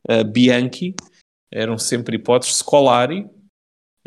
uh, 0.09 0.23
Bianchi, 0.23 0.95
eram 1.53 1.77
sempre 1.77 2.15
hipóteses, 2.15 2.57
Scolari, 2.57 3.29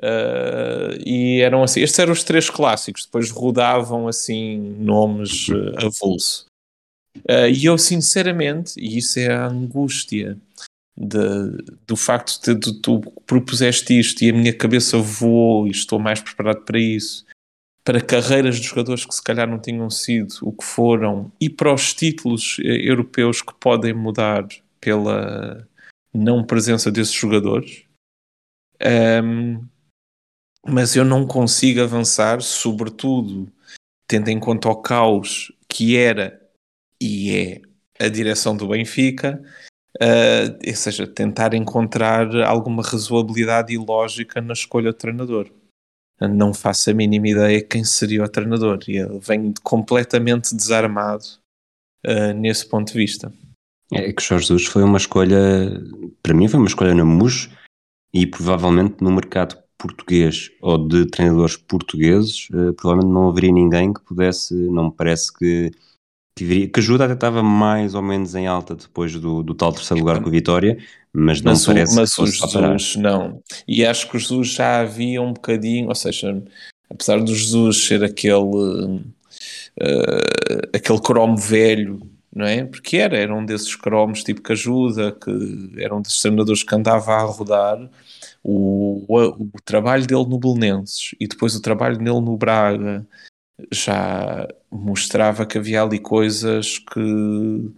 uh, 0.03 0.99
e 1.05 1.41
eram 1.41 1.63
assim, 1.63 1.81
estes 1.81 1.99
eram 1.99 2.13
os 2.13 2.25
três 2.25 2.49
clássicos, 2.51 3.05
depois 3.05 3.31
rodavam 3.31 4.09
assim 4.09 4.59
nomes 4.79 5.49
uh, 5.49 5.87
avulso. 5.87 6.47
Uh, 7.19 7.49
e 7.53 7.65
eu 7.65 7.77
sinceramente, 7.77 8.75
e 8.79 8.99
isso 8.99 9.19
é 9.19 9.33
a 9.33 9.47
angústia 9.47 10.39
de- 10.97 11.77
do 11.87 11.97
facto 11.97 12.41
de, 12.43 12.55
de 12.55 12.81
tu 12.81 13.01
propuseste 13.27 13.99
isto 13.99 14.23
e 14.23 14.31
a 14.31 14.33
minha 14.33 14.53
cabeça 14.53 14.99
voou 14.99 15.67
e 15.67 15.71
estou 15.71 15.99
mais 15.99 16.21
preparado 16.21 16.65
para 16.65 16.79
isso, 16.79 17.25
para 17.85 18.01
carreiras 18.01 18.57
de 18.57 18.67
jogadores 18.67 19.05
que 19.07 19.15
se 19.15 19.23
calhar 19.23 19.49
não 19.49 19.59
tinham 19.59 19.89
sido 19.89 20.35
o 20.43 20.53
que 20.53 20.65
foram 20.65 21.33
e 21.41 21.49
para 21.49 21.73
os 21.73 21.95
títulos 21.95 22.59
europeus 22.59 23.41
que 23.41 23.55
podem 23.55 23.95
mudar 23.95 24.47
pela 24.81 25.67
não 26.13 26.45
presença 26.45 26.91
desses 26.91 27.15
jogadores. 27.15 27.85
Ahm, 28.81 29.61
mas 30.69 30.95
eu 30.97 31.05
não 31.05 31.27
consigo 31.27 31.83
avançar, 31.83 32.41
sobretudo 32.41 33.51
tendo 34.07 34.29
em 34.29 34.41
conta 34.41 34.69
o 34.69 34.77
caos 34.77 35.53
que 35.69 35.97
era 35.97 36.41
e 37.01 37.37
é 37.37 38.05
a 38.05 38.09
direção 38.09 38.57
do 38.57 38.69
Benfica, 38.69 39.43
Uh, 40.01 40.55
ou 40.65 40.77
seja, 40.77 41.09
tentar 41.09 41.55
encontrar 41.55 42.33
alguma 42.43 42.83
razoabilidade 42.85 43.73
e 43.73 43.79
lógica 43.79 44.41
na 44.41 44.53
escolha 44.53 44.93
do 44.93 44.99
treinador. 44.99 45.51
Não 46.21 46.55
faço 46.55 46.91
a 46.91 46.95
mínima 46.95 47.29
ideia 47.29 47.65
quem 47.65 47.83
seria 47.83 48.23
o 48.23 48.29
treinador 48.29 48.79
e 48.87 48.99
ele 48.99 49.19
vem 49.19 49.53
completamente 49.63 50.55
desarmado 50.55 51.25
uh, 52.07 52.33
nesse 52.35 52.69
ponto 52.69 52.93
de 52.93 52.99
vista. 52.99 53.33
É 53.93 54.13
que 54.13 54.23
Jorge 54.23 54.47
Jesus 54.47 54.67
foi 54.67 54.85
uma 54.85 54.99
escolha, 54.99 55.37
para 56.23 56.35
mim 56.35 56.47
foi 56.47 56.61
uma 56.61 56.69
escolha 56.69 56.95
na 56.95 57.05
MUS 57.05 57.49
e 58.13 58.27
provavelmente 58.27 59.03
no 59.03 59.11
mercado 59.11 59.59
português 59.79 60.51
ou 60.61 60.77
de 60.77 61.07
treinadores 61.07 61.57
portugueses, 61.57 62.49
eh, 62.53 62.73
provavelmente 62.73 63.13
não 63.13 63.29
haveria 63.29 63.53
ninguém 63.53 63.93
que 63.93 64.03
pudesse, 64.03 64.53
não 64.55 64.87
me 64.87 64.93
parece 64.93 65.33
que 65.33 65.71
que, 66.39 66.45
viria, 66.45 66.69
que 66.69 66.79
ajuda 66.79 67.05
até 67.05 67.15
estava 67.15 67.43
mais 67.43 67.97
ou 67.97 68.03
menos 68.03 68.35
em 68.37 68.47
alta 68.47 68.77
depois 68.77 69.13
do, 69.15 69.43
do 69.43 69.55
tal 69.55 69.73
terceiro 69.73 70.01
lugar 70.01 70.23
com 70.23 70.29
a 70.29 70.33
Vitória, 70.33 70.79
mas 71.13 71.43
não 71.43 71.51
Mas, 71.51 71.65
o, 71.65 71.67
parece 71.67 71.97
mas 71.97 72.15
que 72.15 72.23
o. 72.23 72.27
Jesus 72.27 72.97
não. 72.97 73.43
E 73.67 73.85
acho 73.85 74.09
que 74.09 74.17
o 74.17 74.21
Jesus 74.21 74.49
já 74.51 74.81
havia 74.81 75.21
um 75.21 75.33
bocadinho, 75.33 75.89
ou 75.89 75.95
seja, 75.97 76.41
apesar 76.89 77.19
do 77.19 77.35
Jesus 77.35 77.85
ser 77.85 78.05
aquele 78.05 78.39
uh, 78.41 79.03
aquele 80.73 81.01
cromo 81.01 81.37
velho, 81.37 82.01
não 82.33 82.47
é? 82.47 82.65
Porque 82.65 82.99
era, 82.99 83.17
era 83.17 83.35
um 83.35 83.45
desses 83.45 83.75
cromos 83.75 84.23
tipo 84.23 84.41
que 84.41 84.53
ajuda, 84.53 85.11
que 85.13 85.73
era 85.79 85.95
um 85.95 86.01
desses 86.01 86.21
treinadores 86.21 86.63
que 86.63 86.75
andava 86.75 87.15
a 87.15 87.23
rodar. 87.23 87.91
O, 88.43 89.05
o, 89.09 89.49
o 89.55 89.63
trabalho 89.65 90.07
dele 90.07 90.27
no 90.27 90.39
Belenenses 90.39 91.15
e 91.21 91.27
depois 91.27 91.55
o 91.55 91.63
trabalho 91.63 91.99
dele 91.99 92.21
no 92.21 92.37
Braga 92.37 93.07
já 93.73 94.47
mostrava 94.71 95.45
que 95.45 95.59
havia 95.59 95.83
ali 95.83 95.99
coisas 95.99 96.79
que 96.79 97.75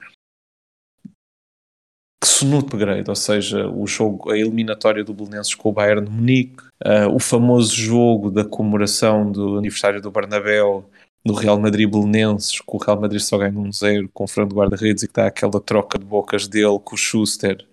que 2.23 2.29
se 2.29 2.45
no 2.45 2.59
upgrade, 2.59 3.09
ou 3.09 3.17
seja, 3.17 3.67
o 3.67 3.87
jogo, 3.87 4.31
a 4.31 4.37
eliminatória 4.37 5.02
do 5.02 5.14
Belenenses 5.14 5.55
com 5.55 5.71
o 5.71 5.73
Bayern 5.73 6.05
de 6.05 6.11
Munique, 6.11 6.62
uh, 6.85 7.09
o 7.14 7.19
famoso 7.19 7.75
jogo 7.75 8.31
da 8.31 8.45
comemoração 8.45 9.33
do 9.33 9.57
aniversário 9.57 10.02
do 10.02 10.11
Bernabéu 10.11 10.85
no 11.25 11.33
Real 11.33 11.59
Madrid 11.59 11.90
Belenenses, 11.90 12.61
que 12.61 12.64
o 12.67 12.76
Real 12.76 13.00
Madrid 13.00 13.21
só 13.21 13.38
ganha 13.38 13.59
um 13.59 13.73
zero 13.73 14.09
com 14.12 14.25
o 14.25 14.29
frango 14.29 14.55
guarda-redes 14.55 15.02
e 15.02 15.07
que 15.07 15.12
está 15.12 15.26
aquela 15.26 15.61
troca 15.61 15.99
de 15.99 16.05
bocas 16.05 16.47
dele 16.47 16.79
com 16.85 16.95
o 16.95 16.99
Schuster, 16.99 17.67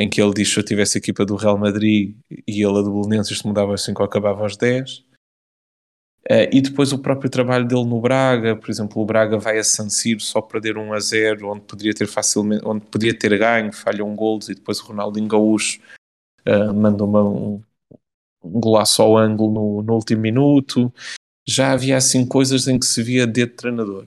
em 0.00 0.08
que 0.08 0.20
ele 0.20 0.32
diz 0.32 0.50
se 0.50 0.58
eu 0.58 0.64
tivesse 0.64 0.96
a 0.96 1.00
equipa 1.00 1.26
do 1.26 1.36
Real 1.36 1.58
Madrid 1.58 2.16
e 2.48 2.64
ele 2.64 2.78
a 2.78 2.80
do 2.80 2.90
Belenenses, 2.90 3.32
isto 3.32 3.46
mudava 3.46 3.74
assim 3.74 3.92
que 3.92 4.02
acabava 4.02 4.40
aos 4.40 4.56
10. 4.56 5.04
Uh, 6.24 6.48
e 6.50 6.62
depois 6.62 6.90
o 6.90 6.98
próprio 6.98 7.28
trabalho 7.28 7.68
dele 7.68 7.84
no 7.84 8.00
Braga, 8.00 8.56
por 8.56 8.70
exemplo, 8.70 9.02
o 9.02 9.04
Braga 9.04 9.36
vai 9.36 9.58
a 9.58 9.64
San 9.64 9.90
Siro 9.90 10.20
só 10.20 10.40
perder 10.40 10.78
1 10.78 10.94
a 10.94 11.00
0, 11.00 11.50
onde 11.50 11.60
poderia 11.60 11.92
ter 11.92 12.06
facilmente, 12.06 12.64
onde 12.64 12.82
podia 12.86 13.12
ter 13.12 13.38
ganho, 13.38 13.74
falha 13.74 14.02
um 14.02 14.16
gol 14.16 14.38
e 14.48 14.54
depois 14.54 14.80
o 14.80 14.86
Ronaldinho 14.86 15.28
Gaúcho 15.28 15.80
uh, 16.48 16.72
manda 16.72 17.04
uma, 17.04 17.22
um, 17.22 17.62
um 18.42 18.60
golaço 18.60 19.02
ao 19.02 19.18
ângulo 19.18 19.52
no, 19.52 19.82
no, 19.82 19.94
último 19.94 20.22
minuto. 20.22 20.90
Já 21.46 21.72
havia 21.72 21.98
assim 21.98 22.24
coisas 22.24 22.66
em 22.68 22.78
que 22.78 22.86
se 22.86 23.02
via 23.02 23.26
dedo 23.26 23.50
de 23.50 23.56
treinador. 23.56 24.06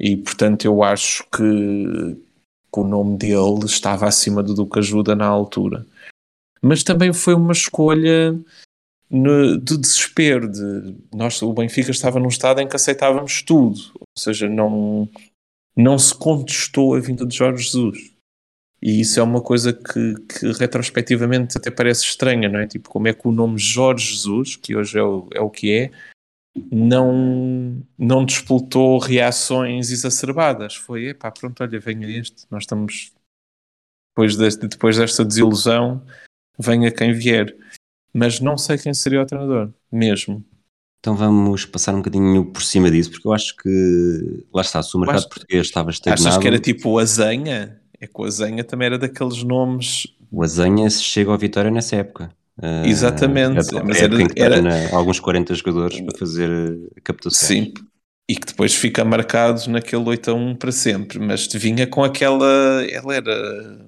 E 0.00 0.16
portanto 0.16 0.64
eu 0.64 0.82
acho 0.82 1.24
que, 1.30 2.16
que 2.72 2.80
o 2.80 2.84
nome 2.84 3.16
dele 3.16 3.64
estava 3.64 4.06
acima 4.06 4.42
do 4.42 4.54
Duque 4.54 4.78
Ajuda 4.78 5.14
na 5.14 5.26
altura. 5.26 5.86
Mas 6.60 6.82
também 6.82 7.12
foi 7.12 7.34
uma 7.34 7.52
escolha 7.52 8.38
no, 9.10 9.58
do 9.58 9.78
desespero 9.78 10.50
de 10.50 10.94
nós, 11.14 11.40
o 11.40 11.52
Benfica 11.52 11.90
estava 11.90 12.20
num 12.20 12.28
estado 12.28 12.60
em 12.60 12.68
que 12.68 12.76
aceitávamos 12.76 13.42
tudo, 13.42 13.80
ou 13.94 14.06
seja, 14.16 14.48
não, 14.48 15.08
não 15.74 15.98
se 15.98 16.14
contestou 16.14 16.94
a 16.94 17.00
vinda 17.00 17.26
de 17.26 17.34
Jorge 17.34 17.64
Jesus. 17.64 18.12
E 18.80 19.00
isso 19.00 19.18
é 19.18 19.22
uma 19.22 19.40
coisa 19.40 19.72
que, 19.72 20.14
que, 20.14 20.52
retrospectivamente 20.52 21.58
até 21.58 21.68
parece 21.70 22.04
estranha, 22.04 22.48
não 22.48 22.60
é? 22.60 22.66
Tipo, 22.66 22.88
como 22.88 23.08
é 23.08 23.12
que 23.12 23.26
o 23.26 23.32
nome 23.32 23.58
Jorge 23.58 24.12
Jesus, 24.12 24.54
que 24.54 24.76
hoje 24.76 24.98
é 24.98 25.02
o, 25.02 25.28
é 25.34 25.40
o 25.40 25.50
que 25.50 25.72
é, 25.72 25.90
não, 26.70 27.82
não 27.98 28.24
despoltou 28.24 28.98
reações 28.98 29.90
exacerbadas. 29.90 30.74
Foi, 30.74 31.08
epá, 31.08 31.30
pronto, 31.30 31.62
olha, 31.62 31.78
venha 31.78 32.08
este, 32.08 32.46
nós 32.50 32.62
estamos, 32.62 33.12
depois, 34.10 34.36
deste, 34.36 34.66
depois 34.66 34.96
desta 34.96 35.24
desilusão, 35.24 36.02
venha 36.58 36.90
quem 36.90 37.12
vier. 37.12 37.56
Mas 38.12 38.40
não 38.40 38.56
sei 38.56 38.78
quem 38.78 38.94
seria 38.94 39.22
o 39.22 39.26
treinador, 39.26 39.72
mesmo. 39.92 40.44
Então 41.00 41.14
vamos 41.14 41.64
passar 41.64 41.94
um 41.94 41.98
bocadinho 41.98 42.46
por 42.46 42.62
cima 42.62 42.90
disso, 42.90 43.10
porque 43.10 43.28
eu 43.28 43.32
acho 43.32 43.56
que, 43.56 44.46
lá 44.52 44.62
está, 44.62 44.82
se 44.82 44.96
o 44.96 45.00
mercado 45.00 45.18
acho, 45.18 45.28
português 45.28 45.66
estava 45.66 45.90
estagnado... 45.90 46.28
Achas 46.28 46.38
que 46.40 46.48
era 46.48 46.58
tipo 46.58 46.90
o 46.90 46.98
Azenha? 46.98 47.80
É 48.00 48.06
que 48.06 48.20
o 48.20 48.24
Azenha 48.24 48.64
também 48.64 48.86
era 48.86 48.98
daqueles 48.98 49.42
nomes... 49.42 50.06
O 50.30 50.42
Azenha 50.42 50.90
chega 50.90 51.30
ao 51.30 51.38
Vitória 51.38 51.70
nessa 51.70 51.96
época. 51.96 52.30
Uh, 52.58 52.86
Exatamente. 52.86 53.74
Era, 53.74 53.84
mas 53.84 54.02
era, 54.02 54.16
era, 54.36 54.96
alguns 54.96 55.20
40 55.20 55.54
jogadores 55.54 56.00
para 56.00 56.18
fazer 56.18 56.50
a 56.96 57.00
captação. 57.00 57.48
Sim, 57.48 57.72
e 58.28 58.34
que 58.34 58.46
depois 58.46 58.74
fica 58.74 59.04
marcado 59.04 59.70
naquele 59.70 60.02
8 60.02 60.30
a 60.30 60.34
1 60.34 60.56
para 60.56 60.72
sempre, 60.72 61.18
mas 61.18 61.46
vinha 61.46 61.86
com 61.86 62.04
aquela. 62.04 62.84
Ela 62.90 63.14
era. 63.14 63.86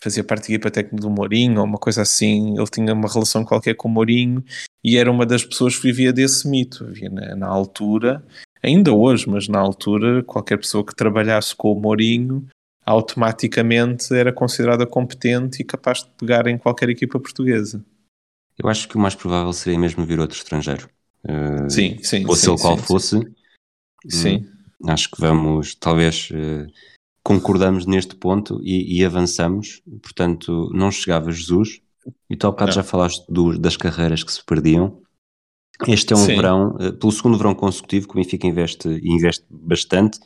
fazia 0.00 0.24
parte 0.24 0.48
da 0.48 0.54
equipa 0.54 0.70
técnica 0.70 1.02
do 1.02 1.10
Mourinho, 1.10 1.60
ou 1.60 1.66
uma 1.66 1.78
coisa 1.78 2.02
assim. 2.02 2.56
Ele 2.56 2.66
tinha 2.66 2.92
uma 2.92 3.08
relação 3.08 3.44
qualquer 3.44 3.74
com 3.74 3.88
o 3.88 3.90
Mourinho 3.90 4.42
e 4.82 4.96
era 4.96 5.10
uma 5.10 5.24
das 5.24 5.44
pessoas 5.44 5.76
que 5.76 5.82
vivia 5.82 6.12
desse 6.12 6.48
mito. 6.48 6.84
Havia 6.84 7.10
na, 7.10 7.36
na 7.36 7.46
altura, 7.46 8.24
ainda 8.62 8.92
hoje, 8.92 9.28
mas 9.28 9.46
na 9.46 9.60
altura, 9.60 10.22
qualquer 10.24 10.56
pessoa 10.56 10.84
que 10.84 10.94
trabalhasse 10.94 11.54
com 11.54 11.70
o 11.70 11.80
Mourinho 11.80 12.46
automaticamente 12.84 14.14
era 14.14 14.32
considerada 14.32 14.86
competente 14.86 15.60
e 15.60 15.64
capaz 15.64 16.04
de 16.04 16.10
pegar 16.18 16.46
em 16.46 16.56
qualquer 16.56 16.88
equipa 16.88 17.18
portuguesa. 17.18 17.84
Eu 18.58 18.68
acho 18.68 18.88
que 18.88 18.96
o 18.96 19.00
mais 19.00 19.14
provável 19.14 19.52
seria 19.52 19.78
mesmo 19.78 20.04
vir 20.04 20.18
outro 20.18 20.36
estrangeiro. 20.36 20.88
Uh, 21.24 21.68
sim, 21.68 21.98
sim. 22.02 22.24
Fosse 22.24 22.42
sim, 22.42 22.50
ele 22.50 22.60
qual 22.60 22.78
sim, 22.78 22.84
fosse. 22.84 23.34
Sim. 24.08 24.36
Hum, 24.36 24.90
acho 24.90 25.10
que 25.10 25.20
vamos, 25.20 25.74
talvez, 25.74 26.30
uh, 26.30 26.66
concordamos 27.22 27.86
neste 27.86 28.14
ponto 28.14 28.60
e, 28.62 28.98
e, 28.98 29.04
avançamos. 29.04 29.82
Portanto, 30.02 30.70
não 30.72 30.90
chegava 30.90 31.30
Jesus. 31.30 31.80
E 32.30 32.36
tu 32.36 32.46
há 32.46 32.50
bocado 32.50 32.72
já 32.72 32.82
falaste 32.82 33.26
do, 33.28 33.58
das 33.58 33.76
carreiras 33.76 34.22
que 34.22 34.32
se 34.32 34.44
perdiam. 34.44 35.02
Este 35.86 36.14
é 36.14 36.16
um 36.16 36.24
sim. 36.24 36.36
verão, 36.36 36.76
uh, 36.76 36.92
pelo 36.94 37.12
segundo 37.12 37.36
verão 37.36 37.54
consecutivo, 37.54 38.08
que 38.08 38.14
o 38.14 38.16
Benfica 38.16 38.46
investe, 38.46 38.88
investe 39.02 39.44
bastante 39.50 40.18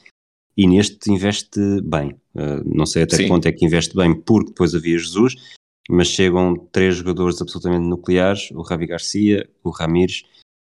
e 0.57 0.67
neste 0.67 1.11
investe 1.11 1.59
bem. 1.83 2.13
Uh, 2.35 2.63
não 2.65 2.87
sei 2.87 3.03
até 3.03 3.17
que 3.17 3.29
ponto 3.29 3.47
é 3.47 3.53
que 3.53 3.65
investe 3.65 3.97
bem, 3.97 4.15
porque 4.15 4.51
depois 4.51 4.75
havia 4.75 4.99
Jesus, 4.99 5.35
mas 5.91 6.09
chegam 6.09 6.55
três 6.71 6.97
jogadores 6.97 7.41
absolutamente 7.43 7.87
nucleares, 7.87 8.51
o 8.53 8.63
Ravi 8.63 8.87
Garcia, 8.87 9.49
o 9.63 9.71
Ramires 9.71 10.23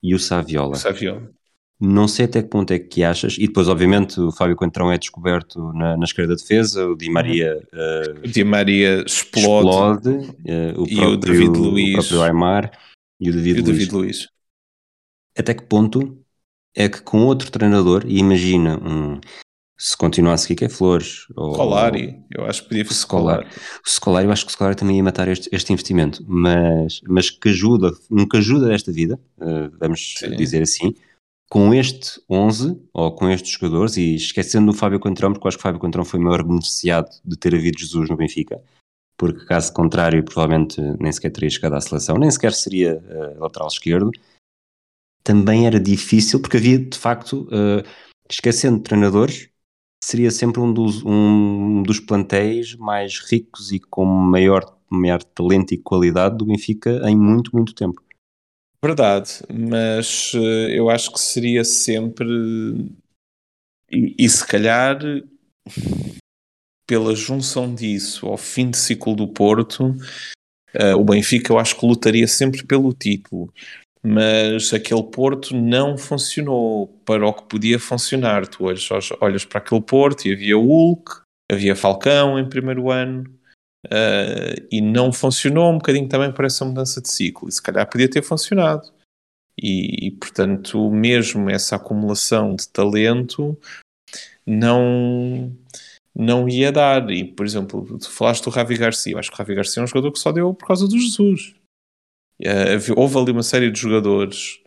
e 0.02 0.14
o 0.14 0.18
Saviola. 0.18 0.76
Saviola. 0.76 1.30
Não 1.78 2.06
sei 2.06 2.26
até 2.26 2.42
que 2.42 2.48
ponto 2.48 2.72
é 2.72 2.78
que 2.78 3.02
achas, 3.02 3.36
e 3.38 3.46
depois 3.46 3.66
obviamente 3.66 4.20
o 4.20 4.30
Fábio 4.30 4.54
Coentrão 4.54 4.92
é 4.92 4.98
descoberto 4.98 5.72
na, 5.72 5.96
na 5.96 6.04
esquerda 6.04 6.36
defesa, 6.36 6.86
o 6.86 6.94
Di 6.94 7.08
Maria, 7.08 7.58
uh, 7.72 8.18
o 8.18 8.28
Di 8.28 8.44
Maria 8.44 9.02
explode, 9.06 10.10
explode 10.10 10.10
uh, 10.10 10.82
o 10.82 10.86
e 10.86 10.96
próprio, 10.96 11.12
o 11.12 11.16
David 11.16 11.58
Luiz, 11.58 11.88
o 11.88 11.92
próprio 11.94 12.22
Aymar 12.22 12.78
e 13.18 13.30
o 13.30 13.32
David, 13.32 13.58
e 13.58 13.62
o 13.62 13.64
Luiz. 13.64 13.78
David 13.78 13.94
Luiz. 13.94 14.28
Até 15.38 15.54
que 15.54 15.62
ponto 15.62 16.22
é 16.74 16.86
que 16.86 17.00
com 17.00 17.24
outro 17.24 17.50
treinador, 17.50 18.04
e 18.06 18.18
imagina 18.18 18.78
um, 18.78 19.18
se 19.80 19.96
continuar 19.96 20.34
a 20.34 20.36
seguir 20.36 20.56
que 20.56 20.64
é 20.66 20.68
Flores. 20.68 21.26
Ou, 21.34 21.54
Scolari, 21.54 22.22
eu 22.30 22.44
acho 22.44 22.62
que 22.62 22.68
podia 22.68 22.84
ser 22.84 22.92
Scolari. 22.92 23.46
O 23.46 23.88
Scolari, 23.88 24.26
eu 24.26 24.32
acho 24.32 24.44
que 24.44 24.50
o 24.50 24.52
Scolari 24.52 24.76
também 24.76 24.98
ia 24.98 25.02
matar 25.02 25.26
este, 25.26 25.48
este 25.50 25.72
investimento, 25.72 26.22
mas, 26.28 27.00
mas 27.08 27.30
que 27.30 27.48
ajuda, 27.48 27.90
um 28.10 28.28
que 28.28 28.36
ajuda 28.36 28.68
desta 28.68 28.92
vida, 28.92 29.18
uh, 29.38 29.74
vamos 29.80 30.16
Sim. 30.18 30.36
dizer 30.36 30.60
assim, 30.60 30.94
com 31.50 31.72
este 31.72 32.20
11, 32.28 32.78
ou 32.92 33.12
com 33.12 33.30
estes 33.30 33.52
jogadores, 33.52 33.96
e 33.96 34.16
esquecendo 34.16 34.70
o 34.70 34.74
Fábio 34.74 35.00
Contrão, 35.00 35.32
porque 35.32 35.46
eu 35.46 35.48
acho 35.48 35.56
que 35.56 35.62
o 35.62 35.66
Fábio 35.66 35.80
Contrão 35.80 36.04
foi 36.04 36.20
o 36.20 36.22
maior 36.22 36.44
beneficiado 36.44 37.08
de 37.24 37.38
ter 37.38 37.54
havido 37.54 37.78
Jesus 37.78 38.10
no 38.10 38.18
Benfica, 38.18 38.62
porque 39.16 39.46
caso 39.46 39.72
contrário, 39.72 40.22
provavelmente 40.22 40.78
nem 41.00 41.10
sequer 41.10 41.30
teria 41.30 41.48
chegado 41.48 41.76
à 41.76 41.80
seleção, 41.80 42.18
nem 42.18 42.30
sequer 42.30 42.52
seria 42.52 42.98
uh, 42.98 43.40
lateral 43.40 43.68
esquerdo. 43.68 44.10
Também 45.24 45.66
era 45.66 45.80
difícil, 45.80 46.38
porque 46.40 46.58
havia 46.58 46.78
de 46.78 46.98
facto, 46.98 47.48
uh, 47.48 47.82
esquecendo 48.30 48.80
treinadores, 48.80 49.49
seria 50.02 50.30
sempre 50.30 50.60
um 50.60 50.72
dos, 50.72 51.04
um 51.04 51.82
dos 51.82 52.00
plantéis 52.00 52.74
mais 52.74 53.18
ricos 53.20 53.70
e 53.70 53.78
com 53.78 54.04
maior, 54.04 54.64
maior 54.88 55.22
talento 55.22 55.72
e 55.72 55.78
qualidade 55.78 56.38
do 56.38 56.46
Benfica 56.46 57.02
em 57.08 57.16
muito, 57.16 57.54
muito 57.54 57.74
tempo. 57.74 58.02
Verdade, 58.82 59.42
mas 59.52 60.32
uh, 60.32 60.68
eu 60.70 60.88
acho 60.88 61.12
que 61.12 61.20
seria 61.20 61.64
sempre. 61.64 62.26
E, 63.90 64.14
e, 64.18 64.28
se 64.28 64.46
calhar, 64.46 64.98
pela 66.86 67.14
junção 67.14 67.74
disso 67.74 68.26
ao 68.26 68.38
fim 68.38 68.70
de 68.70 68.78
ciclo 68.78 69.14
do 69.14 69.28
Porto, 69.28 69.94
uh, 70.74 70.96
o 70.98 71.04
Benfica 71.04 71.52
eu 71.52 71.58
acho 71.58 71.78
que 71.78 71.84
lutaria 71.84 72.26
sempre 72.26 72.64
pelo 72.64 72.94
título 72.94 73.52
mas 74.02 74.72
aquele 74.72 75.02
Porto 75.02 75.54
não 75.54 75.96
funcionou 75.98 76.88
para 77.04 77.26
o 77.26 77.34
que 77.34 77.44
podia 77.44 77.78
funcionar. 77.78 78.46
Tu 78.46 78.64
olhas, 78.64 78.88
olhas 79.20 79.44
para 79.44 79.58
aquele 79.58 79.82
Porto 79.82 80.26
e 80.26 80.32
havia 80.32 80.56
Hulk, 80.56 81.22
havia 81.50 81.76
Falcão 81.76 82.38
em 82.38 82.48
primeiro 82.48 82.90
ano 82.90 83.24
uh, 83.86 84.66
e 84.70 84.80
não 84.80 85.12
funcionou 85.12 85.70
um 85.70 85.78
bocadinho 85.78 86.08
também 86.08 86.32
para 86.32 86.46
essa 86.46 86.64
mudança 86.64 87.00
de 87.00 87.10
ciclo. 87.10 87.48
E 87.48 87.52
se 87.52 87.62
calhar 87.62 87.88
podia 87.88 88.08
ter 88.08 88.22
funcionado. 88.22 88.90
E, 89.62 90.06
e 90.06 90.10
portanto, 90.12 90.90
mesmo 90.90 91.50
essa 91.50 91.76
acumulação 91.76 92.56
de 92.56 92.68
talento 92.68 93.58
não 94.46 95.54
não 96.14 96.48
ia 96.48 96.72
dar. 96.72 97.10
E, 97.10 97.24
por 97.24 97.46
exemplo, 97.46 97.98
tu 97.98 98.10
falaste 98.10 98.44
do 98.44 98.50
Ravi 98.50 98.76
Garcia. 98.76 99.12
Eu 99.12 99.18
acho 99.18 99.30
que 99.30 99.34
o 99.34 99.38
Ravi 99.38 99.54
Garcia 99.54 99.80
é 99.80 99.84
um 99.84 99.86
jogador 99.86 100.12
que 100.12 100.18
só 100.18 100.32
deu 100.32 100.52
por 100.54 100.66
causa 100.66 100.88
do 100.88 100.98
Jesus. 100.98 101.54
Uh, 102.40 102.94
houve 102.96 103.18
ali 103.18 103.32
uma 103.32 103.42
série 103.42 103.70
de 103.70 103.78
jogadores 103.78 104.60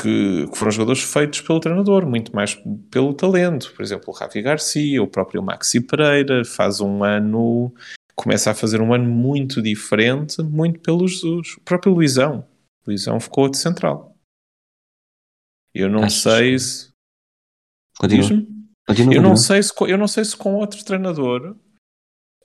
que, 0.00 0.46
que, 0.46 0.56
foram 0.56 0.70
jogadores 0.70 1.02
feitos 1.02 1.40
pelo 1.42 1.60
treinador, 1.60 2.06
muito 2.06 2.34
mais 2.34 2.58
pelo 2.90 3.12
talento. 3.12 3.72
Por 3.74 3.82
exemplo, 3.82 4.06
o 4.08 4.12
Rafi 4.12 4.40
Garcia, 4.40 5.02
o 5.02 5.08
próprio 5.08 5.42
Maxi 5.42 5.80
Pereira, 5.80 6.44
faz 6.44 6.80
um 6.80 7.04
ano, 7.04 7.72
começa 8.16 8.50
a 8.50 8.54
fazer 8.54 8.80
um 8.80 8.94
ano 8.94 9.08
muito 9.08 9.60
diferente, 9.60 10.42
muito 10.42 10.80
pelo 10.80 11.06
Jesus. 11.06 11.56
O 11.58 11.60
próprio 11.60 11.92
Luizão. 11.92 12.46
O 12.86 12.90
Luizão 12.90 13.20
ficou 13.20 13.48
de 13.48 13.58
central. 13.58 14.16
Eu 15.74 15.88
não 15.88 16.04
Acho 16.04 16.20
sei 16.20 16.58
se. 16.58 16.88
Continua. 17.98 18.46
Continua, 18.86 19.14
eu, 19.14 19.22
não 19.22 19.36
sei 19.36 19.62
se, 19.62 19.72
eu 19.86 19.98
não 19.98 20.08
sei 20.08 20.24
se 20.24 20.36
com 20.36 20.54
outro 20.54 20.82
treinador 20.84 21.54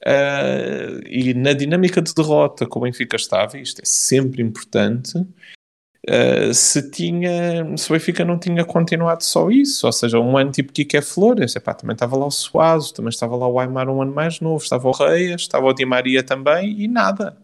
Uh, 0.07 1.01
e 1.07 1.33
na 1.33 1.53
dinâmica 1.53 1.99
de 1.99 2.13
derrota 2.13 2.67
que 2.69 2.77
o 2.77 2.81
Benfica 2.81 3.15
estava, 3.15 3.57
isto 3.57 3.81
é 3.81 3.85
sempre 3.85 4.43
importante, 4.43 5.17
uh, 5.17 6.53
se 6.53 6.91
tinha, 6.91 7.75
se 7.75 7.89
o 7.89 7.93
Benfica 7.93 8.23
não 8.23 8.37
tinha 8.37 8.63
continuado 8.63 9.23
só 9.23 9.49
isso, 9.49 9.87
ou 9.87 9.91
seja, 9.91 10.19
um 10.19 10.37
ano 10.37 10.51
tipo 10.51 10.71
Kike 10.71 11.01
Flores, 11.01 11.55
epá, 11.55 11.73
também 11.73 11.95
estava 11.95 12.15
lá 12.15 12.27
o 12.27 12.31
Suazo, 12.31 12.93
também 12.93 13.09
estava 13.09 13.35
lá 13.35 13.47
o 13.47 13.59
Aymar 13.59 13.89
um 13.89 13.99
ano 13.99 14.13
mais 14.13 14.39
novo, 14.39 14.63
estava 14.63 14.87
o 14.87 14.91
Reis, 14.91 15.41
estava 15.41 15.65
o 15.65 15.73
Di 15.73 15.85
Maria 15.85 16.21
também, 16.21 16.79
e 16.79 16.87
nada. 16.87 17.35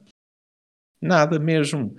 Nada 1.02 1.40
mesmo. 1.40 1.96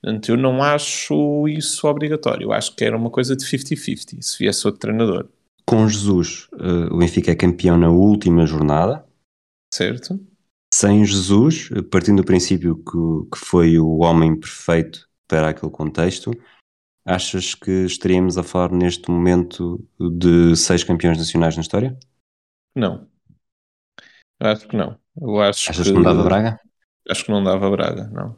Portanto, 0.00 0.30
eu 0.30 0.36
não 0.38 0.62
acho 0.62 1.46
isso 1.48 1.86
obrigatório. 1.86 2.46
Eu 2.46 2.52
acho 2.52 2.74
que 2.74 2.82
era 2.82 2.96
uma 2.96 3.10
coisa 3.10 3.36
de 3.36 3.44
50-50, 3.44 4.22
se 4.22 4.38
viesse 4.38 4.66
outro 4.66 4.80
treinador. 4.80 5.28
Com 5.66 5.86
Jesus, 5.86 6.48
uh, 6.54 6.94
o 6.94 6.96
Benfica 6.96 7.30
é 7.30 7.34
campeão 7.34 7.76
na 7.76 7.90
última 7.90 8.46
jornada, 8.46 9.04
Certo. 9.72 10.18
Sem 10.72 11.04
Jesus, 11.04 11.70
partindo 11.90 12.18
do 12.18 12.26
princípio 12.26 12.76
que, 12.76 13.30
que 13.36 13.44
foi 13.44 13.78
o 13.78 13.98
homem 13.98 14.38
perfeito 14.38 15.08
para 15.26 15.50
aquele 15.50 15.72
contexto, 15.72 16.30
achas 17.04 17.54
que 17.54 17.84
estaríamos 17.84 18.36
a 18.36 18.42
falar 18.42 18.70
neste 18.70 19.10
momento 19.10 19.86
de 19.98 20.54
seis 20.56 20.84
campeões 20.84 21.16
nacionais 21.16 21.56
na 21.56 21.62
história? 21.62 21.98
Não. 22.74 23.08
Acho 24.40 24.68
que 24.68 24.76
não. 24.76 24.98
Eu 25.20 25.40
acho 25.40 25.70
Achas 25.70 25.86
que, 25.86 25.92
que 25.92 25.94
não 25.94 26.02
dava 26.02 26.22
Braga? 26.22 26.60
Acho 27.08 27.24
que 27.24 27.30
não 27.30 27.42
dava 27.42 27.70
Braga, 27.70 28.08
não. 28.08 28.36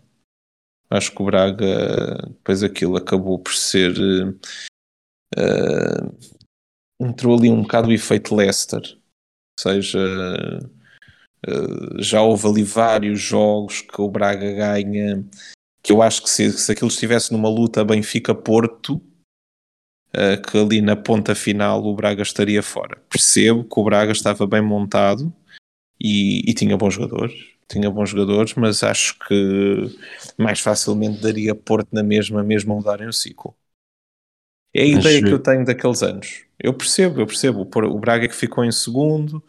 Acho 0.88 1.12
que 1.12 1.22
o 1.22 1.26
Braga, 1.26 2.16
depois 2.28 2.62
aquilo 2.62 2.96
acabou 2.96 3.38
por 3.38 3.54
ser. 3.54 3.92
Uh, 5.36 6.16
entrou 7.00 7.36
ali 7.36 7.50
um 7.50 7.62
bocado 7.62 7.88
o 7.88 7.92
efeito 7.92 8.34
Leicester. 8.34 8.82
Ou 8.82 9.60
seja, 9.60 9.98
já 11.98 12.22
houve 12.22 12.46
ali 12.46 12.62
vários 12.62 13.20
jogos 13.20 13.80
que 13.80 14.00
o 14.00 14.08
Braga 14.08 14.52
ganha 14.52 15.24
que 15.82 15.92
eu 15.92 16.02
acho 16.02 16.22
que 16.22 16.30
se, 16.30 16.52
se 16.52 16.72
aquilo 16.72 16.88
estivesse 16.88 17.32
numa 17.32 17.48
luta 17.48 17.84
Benfica-Porto, 17.84 18.96
uh, 20.14 20.40
que 20.46 20.58
ali 20.58 20.80
na 20.80 20.96
ponta 20.96 21.34
final 21.34 21.84
o 21.84 21.94
Braga 21.94 22.22
estaria 22.22 22.62
fora. 22.62 23.00
Percebo 23.08 23.64
que 23.64 23.80
o 23.80 23.84
Braga 23.84 24.12
estava 24.12 24.46
bem 24.46 24.60
montado 24.60 25.32
e, 25.98 26.48
e 26.48 26.54
tinha 26.54 26.76
bons 26.76 26.94
jogadores, 26.94 27.34
tinha 27.68 27.90
bons 27.90 28.10
jogadores, 28.10 28.54
mas 28.54 28.82
acho 28.82 29.18
que 29.20 29.96
mais 30.36 30.60
facilmente 30.60 31.20
daria 31.20 31.54
Porto 31.54 31.88
na 31.92 32.02
mesma, 32.02 32.42
mesmo 32.42 32.72
a 32.72 32.76
mudarem 32.76 33.08
o 33.08 33.12
ciclo. 33.12 33.54
É 34.72 34.82
a 34.82 34.86
mas, 34.86 35.04
ideia 35.04 35.22
que 35.22 35.32
eu 35.32 35.38
tenho 35.38 35.64
daqueles 35.64 36.02
anos. 36.02 36.44
Eu 36.58 36.74
percebo, 36.74 37.20
eu 37.20 37.26
percebo. 37.26 37.62
O 37.62 37.98
Braga 37.98 38.28
que 38.28 38.34
ficou 38.34 38.64
em 38.64 38.70
segundo, 38.70 39.42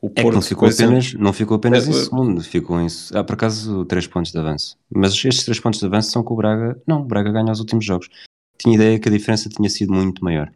o 0.00 0.08
Porto 0.08 0.28
é 0.28 0.34
não 0.34 0.42
ficou 0.42 0.68
apenas, 0.68 1.14
não 1.14 1.32
ficou 1.32 1.56
apenas 1.56 1.88
em 1.88 1.92
segundo, 1.92 2.40
ficou 2.42 2.80
em. 2.80 2.86
Ah, 3.12 3.24
por 3.24 3.34
acaso, 3.34 3.84
três 3.84 4.06
pontos 4.06 4.30
de 4.30 4.38
avanço. 4.38 4.78
Mas 4.88 5.12
estes 5.12 5.44
três 5.44 5.58
pontos 5.58 5.80
de 5.80 5.86
avanço 5.86 6.12
são 6.12 6.22
com 6.22 6.34
o 6.34 6.36
Braga. 6.36 6.80
Não, 6.86 7.00
o 7.00 7.04
Braga 7.04 7.32
ganha 7.32 7.50
os 7.50 7.58
últimos 7.58 7.84
jogos. 7.84 8.08
Tinha 8.56 8.76
ideia 8.76 8.98
que 8.98 9.08
a 9.08 9.12
diferença 9.12 9.48
tinha 9.48 9.68
sido 9.68 9.92
muito 9.92 10.22
maior. 10.22 10.52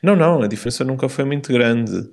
Não, 0.00 0.14
não, 0.14 0.42
a 0.42 0.46
diferença 0.46 0.84
nunca 0.84 1.08
foi 1.08 1.24
muito 1.24 1.52
grande. 1.52 2.08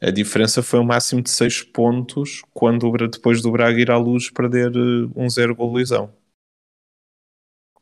A 0.00 0.10
diferença 0.10 0.62
foi 0.62 0.80
um 0.80 0.84
máximo 0.84 1.22
de 1.22 1.30
seis 1.30 1.62
pontos 1.62 2.42
quando 2.52 2.92
depois 3.08 3.40
do 3.40 3.50
Braga 3.50 3.80
ir 3.80 3.90
à 3.90 3.96
luz 3.96 4.28
perder 4.28 4.70
eh, 4.76 5.08
um 5.16 5.28
zero 5.30 5.54
golisão. 5.54 6.12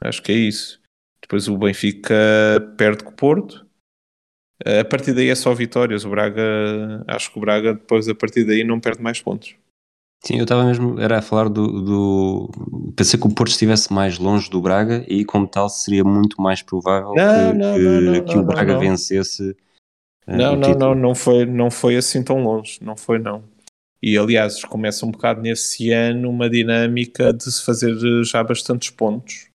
Acho 0.00 0.22
que 0.22 0.31
é 0.31 0.37
isso. 0.37 0.81
Depois 1.20 1.48
o 1.48 1.59
Benfica 1.59 2.14
perde 2.77 3.03
com 3.03 3.11
o 3.11 3.14
Porto 3.14 3.63
a 4.64 4.85
partir 4.85 5.12
daí 5.12 5.29
é 5.29 5.35
só 5.35 5.53
vitórias. 5.55 6.05
O 6.05 6.11
Braga, 6.11 7.05
acho 7.07 7.33
que 7.33 7.38
o 7.38 7.40
Braga 7.40 7.75
depois 7.75 8.09
a 8.09 8.14
partir 8.14 8.45
daí 8.45 8.64
não 8.64 8.81
perde 8.81 9.03
mais 9.03 9.21
pontos. 9.21 9.57
Sim, 10.25 10.38
eu 10.38 10.45
estava 10.45 10.64
mesmo, 10.64 10.99
era 10.99 11.19
a 11.19 11.23
falar 11.23 11.51
do, 11.51 11.83
do, 11.83 12.51
Pensei 12.97 13.21
que 13.21 13.27
o 13.27 13.35
Porto 13.35 13.51
estivesse 13.51 13.93
mais 13.93 14.19
longe 14.19 14.49
do 14.49 14.59
Braga 14.59 15.05
e, 15.07 15.23
como 15.23 15.47
tal, 15.47 15.69
seria 15.69 16.03
muito 16.03 16.40
mais 16.40 16.62
provável 16.62 17.12
não, 17.14 17.53
que, 17.53 17.59
não, 17.59 17.75
que, 17.75 18.01
não, 18.01 18.25
que 18.25 18.38
o 18.38 18.43
Braga 18.43 18.79
vencesse. 18.79 19.51
Uh, 20.27 20.35
não, 20.35 20.57
não, 20.57 20.75
não, 20.75 20.95
não 20.95 21.14
foi, 21.14 21.45
não 21.45 21.71
foi 21.71 21.97
assim 21.97 22.25
tão 22.25 22.43
longe, 22.43 22.79
não 22.81 22.97
foi 22.97 23.19
não. 23.19 23.45
E 24.03 24.17
aliás, 24.17 24.64
começa 24.64 25.05
um 25.05 25.11
bocado 25.11 25.43
nesse 25.43 25.90
ano 25.90 26.31
uma 26.31 26.49
dinâmica 26.49 27.31
de 27.31 27.45
se 27.45 27.62
fazer 27.62 27.95
já 28.25 28.43
bastantes 28.43 28.88
pontos 28.88 29.49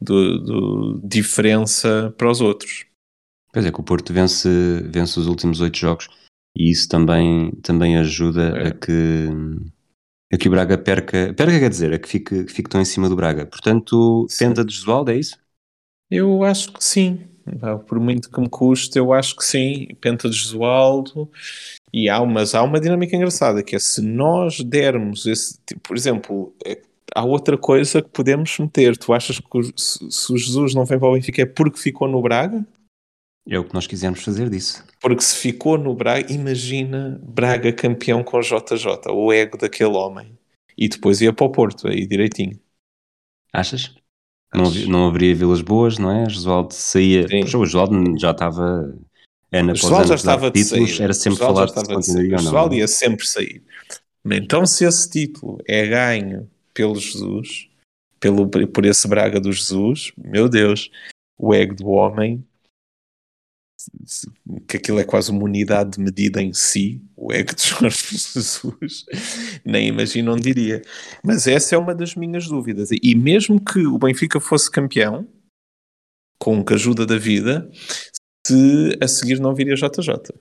de, 0.00 0.44
de 0.44 1.00
diferença 1.02 2.14
para 2.16 2.30
os 2.30 2.40
outros. 2.40 2.85
Pois 3.56 3.64
é, 3.64 3.72
que 3.72 3.80
o 3.80 3.82
Porto 3.82 4.12
vence, 4.12 4.50
vence 4.84 5.18
os 5.18 5.26
últimos 5.26 5.62
oito 5.62 5.78
jogos 5.78 6.10
e 6.54 6.70
isso 6.70 6.86
também, 6.90 7.52
também 7.62 7.96
ajuda 7.96 8.50
é. 8.54 8.68
a, 8.68 8.70
que, 8.70 9.30
a 10.30 10.36
que 10.36 10.46
o 10.46 10.50
Braga 10.50 10.76
perca, 10.76 11.32
perca 11.32 11.58
quer 11.58 11.70
dizer, 11.70 11.94
a 11.94 11.98
que 11.98 12.06
fique, 12.06 12.44
que 12.44 12.52
fique 12.52 12.68
tão 12.68 12.82
em 12.82 12.84
cima 12.84 13.08
do 13.08 13.16
Braga. 13.16 13.46
Portanto, 13.46 14.26
sim. 14.28 14.48
tenta 14.48 14.62
de 14.62 14.74
Jesualdo, 14.74 15.10
é 15.10 15.16
isso? 15.16 15.38
Eu 16.10 16.44
acho 16.44 16.70
que 16.70 16.84
sim. 16.84 17.20
Por 17.88 17.98
muito 17.98 18.30
que 18.30 18.38
me 18.38 18.48
custe, 18.50 18.98
eu 18.98 19.10
acho 19.14 19.34
que 19.34 19.42
sim. 19.42 19.88
Penta 20.02 20.28
de 20.28 20.36
Jesualdo. 20.36 21.30
E 21.90 22.10
há, 22.10 22.22
mas 22.26 22.54
há 22.54 22.62
uma 22.62 22.78
dinâmica 22.78 23.16
engraçada 23.16 23.62
que 23.62 23.74
é 23.74 23.78
se 23.78 24.02
nós 24.02 24.60
dermos 24.60 25.24
esse 25.24 25.58
tipo, 25.64 25.80
por 25.80 25.96
exemplo, 25.96 26.54
é, 26.62 26.82
há 27.14 27.24
outra 27.24 27.56
coisa 27.56 28.02
que 28.02 28.10
podemos 28.10 28.58
meter. 28.58 28.98
Tu 28.98 29.14
achas 29.14 29.40
que 29.40 29.72
se, 29.74 30.10
se 30.10 30.30
o 30.30 30.36
Jesus 30.36 30.74
não 30.74 30.84
vem 30.84 30.98
para 30.98 31.08
o 31.08 31.14
Benfica 31.14 31.40
é 31.40 31.46
porque 31.46 31.78
ficou 31.78 32.06
no 32.06 32.20
Braga? 32.20 32.62
É 33.48 33.58
o 33.58 33.64
que 33.64 33.74
nós 33.74 33.86
quisermos 33.86 34.22
fazer 34.22 34.50
disso. 34.50 34.84
Porque 35.00 35.22
se 35.22 35.36
ficou 35.36 35.78
no 35.78 35.94
Braga, 35.94 36.32
imagina 36.32 37.20
Braga 37.22 37.72
campeão 37.72 38.24
com 38.24 38.40
JJ, 38.40 39.10
o 39.10 39.32
ego 39.32 39.56
daquele 39.56 39.90
homem. 39.90 40.36
E 40.76 40.88
depois 40.88 41.20
ia 41.20 41.32
para 41.32 41.46
o 41.46 41.50
Porto, 41.50 41.88
aí 41.88 42.06
direitinho. 42.06 42.58
Achas? 43.52 43.94
Não, 44.52 44.70
não 44.88 45.08
haveria 45.08 45.34
Vilas 45.34 45.60
Boas, 45.60 45.98
não 45.98 46.10
é? 46.10 46.28
Josualdo 46.28 46.74
saía. 46.74 47.26
Poxa, 47.28 47.58
o 47.58 47.64
Josualdo 47.64 48.18
já 48.18 48.32
estava. 48.32 48.96
Ana 49.52 49.72
o 49.72 49.76
Josualdo 49.76 50.08
já 50.08 50.14
estava 50.16 50.50
de 50.50 50.62
títulos, 50.62 50.90
sair. 50.90 51.04
Era 51.04 51.14
sempre 51.14 51.38
falado 51.38 51.68
de 51.68 51.94
continuaria 51.94 52.36
O 52.36 52.38
Josualdo 52.38 52.74
ia 52.74 52.88
sempre 52.88 53.26
sair. 53.26 53.62
Então, 54.24 54.66
se 54.66 54.84
esse 54.84 55.08
título 55.08 55.58
é 55.66 55.86
ganho 55.86 56.50
pelo 56.74 56.96
Jesus, 56.96 57.68
pelo, 58.18 58.48
por 58.48 58.84
esse 58.84 59.06
Braga 59.06 59.40
do 59.40 59.52
Jesus, 59.52 60.12
meu 60.16 60.48
Deus, 60.48 60.90
o 61.38 61.54
ego 61.54 61.74
do 61.74 61.88
homem 61.88 62.44
que 64.66 64.76
aquilo 64.76 64.98
é 64.98 65.04
quase 65.04 65.30
uma 65.30 65.44
unidade 65.44 65.92
de 65.92 66.00
medida 66.00 66.42
em 66.42 66.52
si, 66.52 67.02
o 67.16 67.32
ego 67.32 67.54
de 67.56 67.62
Jorge 67.62 68.16
Jesus, 68.16 69.04
nem 69.64 69.88
imagino 69.88 70.32
onde 70.32 70.50
iria. 70.50 70.82
Mas 71.22 71.46
essa 71.46 71.74
é 71.74 71.78
uma 71.78 71.94
das 71.94 72.14
minhas 72.14 72.46
dúvidas. 72.46 72.90
E 72.90 73.14
mesmo 73.14 73.62
que 73.62 73.86
o 73.86 73.98
Benfica 73.98 74.40
fosse 74.40 74.70
campeão, 74.70 75.26
com 76.38 76.64
a 76.68 76.74
ajuda 76.74 77.06
da 77.06 77.16
vida, 77.16 77.70
se 78.46 78.96
a 79.00 79.08
seguir 79.08 79.40
não 79.40 79.54
viria 79.54 79.74
JJ 79.74 80.32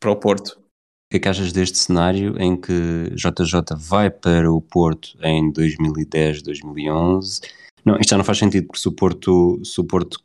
para 0.00 0.10
o 0.10 0.16
Porto. 0.16 0.58
O 0.58 1.10
que 1.10 1.16
é 1.16 1.20
que 1.20 1.28
achas 1.28 1.52
deste 1.52 1.76
cenário 1.76 2.40
em 2.40 2.56
que 2.56 3.10
JJ 3.14 3.76
vai 3.76 4.10
para 4.10 4.50
o 4.50 4.60
Porto 4.60 5.18
em 5.20 5.52
2010, 5.52 6.42
2011? 6.42 7.40
Não, 7.84 7.96
isto 7.98 8.10
já 8.10 8.16
não 8.16 8.24
faz 8.24 8.38
sentido, 8.38 8.68
porque 8.68 8.80
se 8.80 8.88
o 8.88 8.92
Porto, 8.92 9.60
se 9.64 9.80
o 9.80 9.84
Porto 9.84 10.22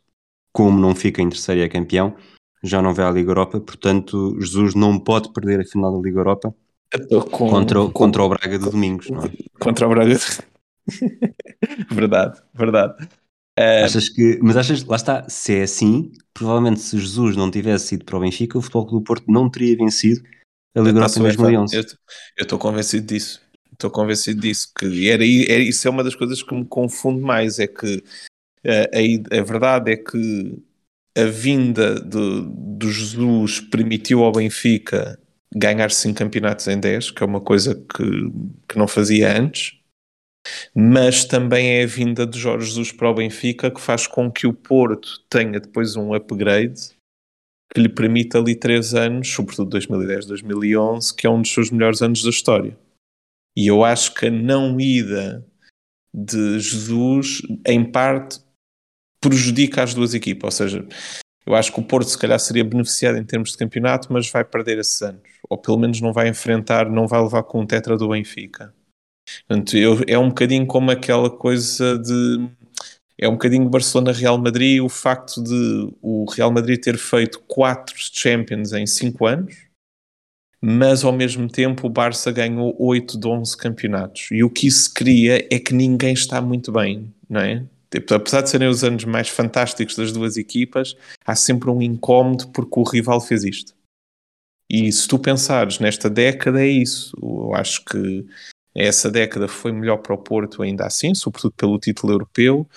como 0.56 0.80
não 0.80 0.94
fica 0.94 1.20
em 1.20 1.28
terceiro 1.28 1.60
e 1.60 1.64
é 1.64 1.68
campeão, 1.68 2.16
já 2.64 2.80
não 2.80 2.94
vai 2.94 3.04
à 3.04 3.10
Liga 3.10 3.28
Europa, 3.28 3.60
portanto 3.60 4.34
Jesus 4.40 4.74
não 4.74 4.98
pode 4.98 5.30
perder 5.30 5.60
a 5.60 5.64
final 5.66 5.92
da 5.94 6.02
Liga 6.02 6.20
Europa 6.20 6.54
com, 7.30 7.50
contra, 7.50 7.78
com, 7.80 7.90
contra 7.90 8.22
o 8.22 8.28
Braga 8.30 8.58
de 8.58 8.64
Domingos, 8.64 9.10
não 9.10 9.22
é? 9.22 9.30
Contra 9.60 9.86
o 9.86 9.90
Braga 9.90 10.14
de... 10.14 10.24
verdade, 11.94 12.40
verdade. 12.54 13.04
Uh... 13.58 13.84
Achas 13.84 14.08
que, 14.08 14.38
mas 14.42 14.56
achas, 14.56 14.82
lá 14.84 14.96
está, 14.96 15.28
se 15.28 15.58
é 15.58 15.62
assim, 15.64 16.10
provavelmente 16.32 16.80
se 16.80 16.98
Jesus 16.98 17.36
não 17.36 17.50
tivesse 17.50 17.96
ido 17.96 18.06
para 18.06 18.16
o 18.16 18.20
Benfica, 18.20 18.56
o 18.56 18.62
Futebol 18.62 18.86
Clube 18.86 19.04
do 19.04 19.06
Porto 19.06 19.30
não 19.30 19.50
teria 19.50 19.76
vencido 19.76 20.22
a 20.74 20.80
Liga 20.80 21.00
Europa 21.00 21.18
em 21.18 21.22
2011. 21.22 21.76
Eu 21.76 21.84
estou 22.40 22.58
convencido 22.58 23.06
disso. 23.06 23.42
Estou 23.70 23.90
convencido 23.90 24.40
disso, 24.40 24.72
que 24.74 25.10
era, 25.10 25.22
era, 25.22 25.62
isso 25.62 25.86
é 25.86 25.90
uma 25.90 26.02
das 26.02 26.14
coisas 26.14 26.42
que 26.42 26.54
me 26.54 26.64
confunde 26.64 27.20
mais, 27.20 27.58
é 27.58 27.66
que 27.66 28.02
a, 28.66 29.38
a, 29.38 29.42
verdade 29.42 29.92
é 29.92 29.96
que 29.96 30.62
a 31.16 31.24
vinda 31.24 31.94
de, 32.00 32.42
do 32.76 32.90
Jesus 32.90 33.60
permitiu 33.60 34.22
ao 34.22 34.32
Benfica 34.32 35.18
ganhar 35.54 35.90
5 35.90 36.18
campeonatos 36.18 36.66
em 36.68 36.78
10, 36.78 37.12
que 37.12 37.22
é 37.22 37.26
uma 37.26 37.40
coisa 37.40 37.74
que, 37.74 38.04
que 38.68 38.76
não 38.76 38.86
fazia 38.86 39.38
antes, 39.38 39.78
mas 40.74 41.24
também 41.24 41.78
é 41.78 41.82
a 41.82 41.86
vinda 41.86 42.26
de 42.26 42.38
Jorge 42.38 42.66
Jesus 42.66 42.92
para 42.92 43.10
o 43.10 43.14
Benfica 43.14 43.70
que 43.70 43.80
faz 43.80 44.06
com 44.06 44.30
que 44.30 44.46
o 44.46 44.52
Porto 44.52 45.24
tenha 45.28 45.58
depois 45.58 45.96
um 45.96 46.14
upgrade 46.14 46.96
que 47.72 47.80
lhe 47.80 47.88
permita 47.88 48.38
ali 48.38 48.54
3 48.54 48.94
anos, 48.94 49.28
sobretudo 49.28 49.70
2010, 49.70 50.26
2011, 50.26 51.14
que 51.14 51.26
é 51.26 51.30
um 51.30 51.42
dos 51.42 51.52
seus 51.52 51.70
melhores 51.70 52.00
anos 52.00 52.22
da 52.22 52.30
história. 52.30 52.76
E 53.56 53.66
eu 53.66 53.84
acho 53.84 54.14
que 54.14 54.26
a 54.26 54.30
não 54.30 54.78
ida 54.80 55.44
de 56.12 56.58
Jesus, 56.58 57.42
em 57.66 57.84
parte, 57.84 58.40
prejudica 59.28 59.82
as 59.82 59.94
duas 59.94 60.14
equipas. 60.14 60.44
Ou 60.44 60.50
seja, 60.50 60.86
eu 61.46 61.54
acho 61.54 61.72
que 61.72 61.80
o 61.80 61.82
Porto 61.82 62.08
se 62.08 62.18
calhar 62.18 62.38
seria 62.40 62.64
beneficiado 62.64 63.16
em 63.16 63.24
termos 63.24 63.52
de 63.52 63.58
campeonato, 63.58 64.12
mas 64.12 64.28
vai 64.30 64.44
perder 64.44 64.78
esses 64.78 65.00
anos. 65.02 65.22
Ou 65.48 65.56
pelo 65.56 65.78
menos 65.78 66.00
não 66.00 66.12
vai 66.12 66.28
enfrentar, 66.28 66.90
não 66.90 67.06
vai 67.06 67.22
levar 67.22 67.44
com 67.44 67.60
o 67.60 67.66
tetra 67.66 67.96
do 67.96 68.08
Benfica. 68.08 68.74
Portanto, 69.46 69.76
eu, 69.76 70.00
é 70.06 70.18
um 70.18 70.28
bocadinho 70.28 70.66
como 70.66 70.90
aquela 70.90 71.30
coisa 71.30 71.98
de. 71.98 72.48
É 73.18 73.28
um 73.28 73.32
bocadinho 73.32 73.68
Barcelona-Real 73.68 74.36
Madrid, 74.36 74.82
o 74.82 74.88
facto 74.90 75.42
de 75.42 75.90
o 76.02 76.26
Real 76.30 76.52
Madrid 76.52 76.78
ter 76.78 76.98
feito 76.98 77.40
quatro 77.46 77.94
Champions 77.96 78.72
em 78.74 78.86
cinco 78.86 79.24
anos, 79.24 79.56
mas 80.60 81.02
ao 81.02 81.12
mesmo 81.12 81.48
tempo 81.48 81.86
o 81.86 81.90
Barça 81.90 82.30
ganhou 82.30 82.76
8 82.78 83.18
de 83.18 83.26
11 83.26 83.56
campeonatos. 83.56 84.28
E 84.30 84.44
o 84.44 84.50
que 84.50 84.66
isso 84.66 84.92
cria 84.92 85.46
é 85.50 85.58
que 85.58 85.72
ninguém 85.72 86.12
está 86.12 86.42
muito 86.42 86.70
bem, 86.70 87.14
não 87.28 87.40
é? 87.40 87.64
Tipo, 88.00 88.12
apesar 88.12 88.42
de 88.42 88.50
serem 88.50 88.68
os 88.68 88.84
anos 88.84 89.04
mais 89.06 89.30
fantásticos 89.30 89.96
das 89.96 90.12
duas 90.12 90.36
equipas, 90.36 90.94
há 91.24 91.34
sempre 91.34 91.70
um 91.70 91.80
incómodo 91.80 92.48
porque 92.48 92.78
o 92.78 92.82
rival 92.82 93.22
fez 93.22 93.42
isto. 93.42 93.74
E 94.68 94.92
se 94.92 95.08
tu 95.08 95.18
pensares 95.18 95.78
nesta 95.78 96.10
década, 96.10 96.60
é 96.60 96.66
isso. 96.66 97.16
Eu 97.22 97.54
acho 97.54 97.82
que 97.86 98.26
essa 98.74 99.10
década 99.10 99.48
foi 99.48 99.72
melhor 99.72 99.96
para 99.96 100.14
o 100.14 100.18
Porto, 100.18 100.62
ainda 100.62 100.84
assim, 100.84 101.14
sobretudo 101.14 101.54
pelo 101.56 101.78
título 101.78 102.12
europeu, 102.12 102.68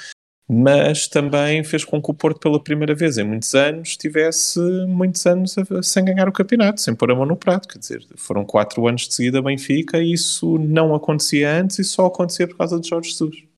mas 0.47 1.05
também 1.05 1.65
fez 1.65 1.83
com 1.83 2.01
que 2.01 2.11
o 2.11 2.13
Porto, 2.13 2.39
pela 2.39 2.63
primeira 2.63 2.95
vez 2.95 3.17
em 3.17 3.25
muitos 3.25 3.53
anos, 3.53 3.97
tivesse 3.97 4.57
muitos 4.87 5.25
anos 5.25 5.53
sem 5.83 6.05
ganhar 6.05 6.29
o 6.29 6.31
campeonato, 6.31 6.79
sem 6.79 6.95
pôr 6.95 7.11
a 7.11 7.15
mão 7.15 7.25
no 7.25 7.35
prato. 7.35 7.67
Quer 7.67 7.79
dizer, 7.79 8.07
foram 8.15 8.45
quatro 8.45 8.87
anos 8.87 9.05
de 9.05 9.15
seguida 9.15 9.41
Benfica 9.41 10.01
e 10.01 10.13
isso 10.13 10.57
não 10.57 10.95
acontecia 10.95 11.51
antes 11.51 11.77
e 11.79 11.83
só 11.83 12.05
acontecia 12.05 12.47
por 12.47 12.55
causa 12.55 12.79
de 12.79 12.87
Jorge 12.87 13.09
Jesus. 13.09 13.48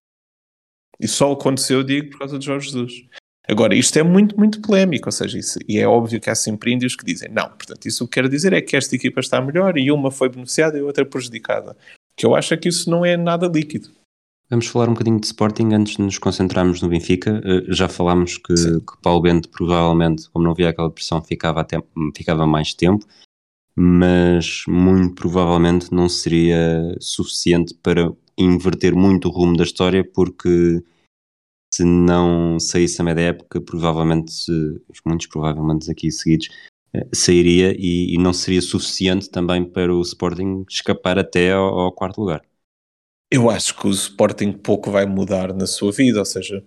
E 1.02 1.08
só 1.08 1.32
aconteceu, 1.32 1.84
digo, 1.84 2.12
por 2.12 2.20
causa 2.20 2.38
de 2.38 2.46
Jorge 2.46 2.68
Jesus. 2.68 3.06
Agora, 3.48 3.76
isto 3.76 3.98
é 3.98 4.04
muito, 4.04 4.38
muito 4.38 4.62
polémico, 4.62 5.08
ou 5.08 5.12
seja, 5.12 5.38
isso, 5.38 5.60
e 5.68 5.80
é 5.80 5.88
óbvio 5.88 6.22
que 6.22 6.30
há 6.30 6.36
sempre 6.36 6.72
índios 6.72 6.96
que 6.96 7.04
dizem 7.04 7.30
não. 7.30 7.50
Portanto, 7.50 7.86
isso 7.88 8.04
o 8.04 8.08
que 8.08 8.14
quero 8.14 8.30
dizer 8.30 8.54
é 8.54 8.62
que 8.62 8.78
esta 8.78 8.96
equipa 8.96 9.20
está 9.20 9.42
melhor 9.42 9.78
e 9.78 9.92
uma 9.92 10.12
foi 10.12 10.30
beneficiada 10.30 10.78
e 10.78 10.82
outra 10.82 11.04
prejudicada. 11.04 11.76
Que 12.16 12.26
eu 12.26 12.36
acho 12.36 12.54
é 12.54 12.58
que 12.58 12.70
isso 12.70 12.90
não 12.90 13.04
é 13.04 13.18
nada 13.18 13.48
líquido. 13.48 13.90
Vamos 14.50 14.68
falar 14.68 14.90
um 14.90 14.94
bocadinho 14.94 15.20
de 15.20 15.26
Sporting 15.26 15.74
antes 15.74 15.96
de 15.96 16.02
nos 16.02 16.20
concentrarmos 16.20 16.82
no 16.82 16.90
Benfica. 16.90 17.42
Uh, 17.44 17.74
já 17.74 17.88
falámos 17.88 18.38
que, 18.38 18.54
que 18.54 19.02
Paulo 19.02 19.22
Bento 19.22 19.50
provavelmente, 19.50 20.30
como 20.30 20.46
não 20.46 20.52
havia 20.52 20.70
aquela 20.70 20.92
pressão, 20.92 21.22
ficava, 21.22 21.62
até, 21.62 21.82
ficava 22.16 22.46
mais 22.46 22.74
tempo, 22.74 23.06
mas 23.76 24.64
muito 24.68 25.16
provavelmente 25.16 25.92
não 25.94 26.08
seria 26.08 26.96
suficiente 27.00 27.74
para 27.82 28.12
inverter 28.38 28.94
muito 28.94 29.30
o 29.30 29.32
rumo 29.32 29.58
da 29.58 29.64
história, 29.64 30.04
porque 30.04 30.84
se 31.74 31.84
não 31.84 32.60
saísse 32.60 33.02
a 33.02 33.06
média 33.06 33.22
época, 33.22 33.62
provavelmente, 33.62 34.34
muitos 35.06 35.28
provavelmente 35.28 35.90
aqui 35.90 36.12
seguidos, 36.12 36.50
eh, 36.94 37.08
sairia 37.14 37.74
e, 37.78 38.14
e, 38.14 38.18
não 38.18 38.34
seria 38.34 38.62
suficiente 38.62 39.30
também 39.30 39.64
para 39.64 39.94
o 39.94 40.02
Sporting 40.02 40.66
escapar 40.70 41.18
até 41.18 41.54
ao, 41.54 41.80
ao, 41.80 41.92
quarto 41.92 42.20
lugar. 42.20 42.42
Eu 43.30 43.50
acho 43.50 43.76
que 43.78 43.88
o 43.88 43.92
Sporting 43.92 44.52
pouco 44.52 44.92
vai 44.92 45.06
mudar 45.06 45.54
na 45.54 45.66
sua 45.66 45.92
vida, 45.92 46.20
ou 46.20 46.26
seja, 46.26 46.62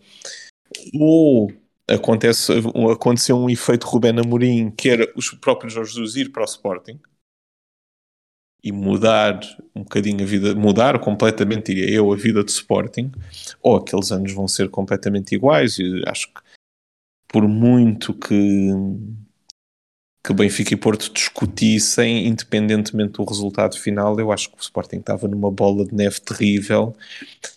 ou 0.99 1.53
acontece, 1.87 2.53
aconteceu 2.91 3.37
um 3.37 3.51
efeito 3.51 3.87
Rubén 3.87 4.19
Amorim, 4.19 4.71
que 4.71 4.89
era 4.89 5.13
os 5.15 5.31
próprios 5.31 5.75
Jorge 5.75 5.93
Jesus 5.93 6.17
ir 6.17 6.33
para 6.33 6.43
o 6.43 6.47
Sporting, 6.47 6.99
e 8.65 8.73
mudar 8.73 9.39
um 9.77 9.83
bocadinho 9.83 10.23
a 10.23 10.27
vida, 10.27 10.55
mudar 10.55 10.99
completamente, 10.99 11.75
diria 11.75 11.91
eu, 11.91 12.11
a 12.11 12.17
vida 12.17 12.43
do 12.43 12.49
Sporting, 12.49 13.13
ou 13.63 13.77
aqueles 13.77 14.11
anos 14.11 14.33
vão 14.33 14.49
ser 14.49 14.71
completamente 14.71 15.35
iguais. 15.35 15.79
E 15.79 16.03
acho 16.07 16.29
que 16.29 16.41
por 17.29 17.47
muito 17.47 18.15
que 18.15 18.73
que 20.27 20.33
Benfica 20.33 20.73
e 20.73 20.77
Porto 20.77 21.13
discutissem, 21.13 22.27
independentemente 22.27 23.13
do 23.13 23.25
resultado 23.25 23.79
final, 23.79 24.19
eu 24.19 24.33
acho 24.33 24.49
que 24.49 24.57
o 24.57 24.61
Sporting 24.61 24.97
estava 24.97 25.29
numa 25.29 25.51
bola 25.51 25.85
de 25.85 25.95
neve 25.95 26.19
terrível. 26.19 26.97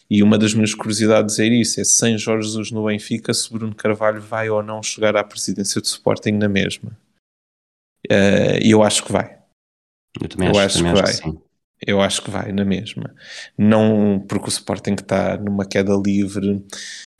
E 0.09 0.21
uma 0.21 0.37
das 0.37 0.53
minhas 0.53 0.73
curiosidades 0.75 1.39
é 1.39 1.45
isso: 1.45 1.79
é 1.79 1.85
sem 1.85 2.17
Jorge 2.17 2.49
Jesus 2.49 2.71
no 2.71 2.85
Benfica, 2.85 3.33
se 3.33 3.49
Bruno 3.49 3.73
Carvalho 3.73 4.19
vai 4.19 4.49
ou 4.49 4.61
não 4.61 4.83
chegar 4.83 5.15
à 5.15 5.23
presidência 5.23 5.79
do 5.79 5.85
Sporting 5.85 6.33
na 6.33 6.49
mesma. 6.49 6.91
Eh, 8.09 8.59
e 8.61 8.75
uh, 8.75 8.79
eu 8.79 8.83
acho 8.83 9.05
que 9.05 9.13
vai. 9.13 9.36
Eu 10.21 10.29
também 10.29 10.47
eu 10.47 10.59
acho, 10.59 10.65
acho 10.65 10.77
também 10.77 10.93
que 10.93 10.99
acho 10.99 11.21
vai. 11.23 11.31
Que 11.31 11.47
eu 11.85 12.01
acho 12.01 12.21
que 12.23 12.31
vai 12.31 12.51
na 12.51 12.65
mesma. 12.65 13.13
Não 13.57 14.19
porque 14.27 14.47
o 14.47 14.49
Sporting 14.49 14.93
está 14.93 15.37
numa 15.37 15.65
queda 15.65 15.93
livre. 15.95 16.63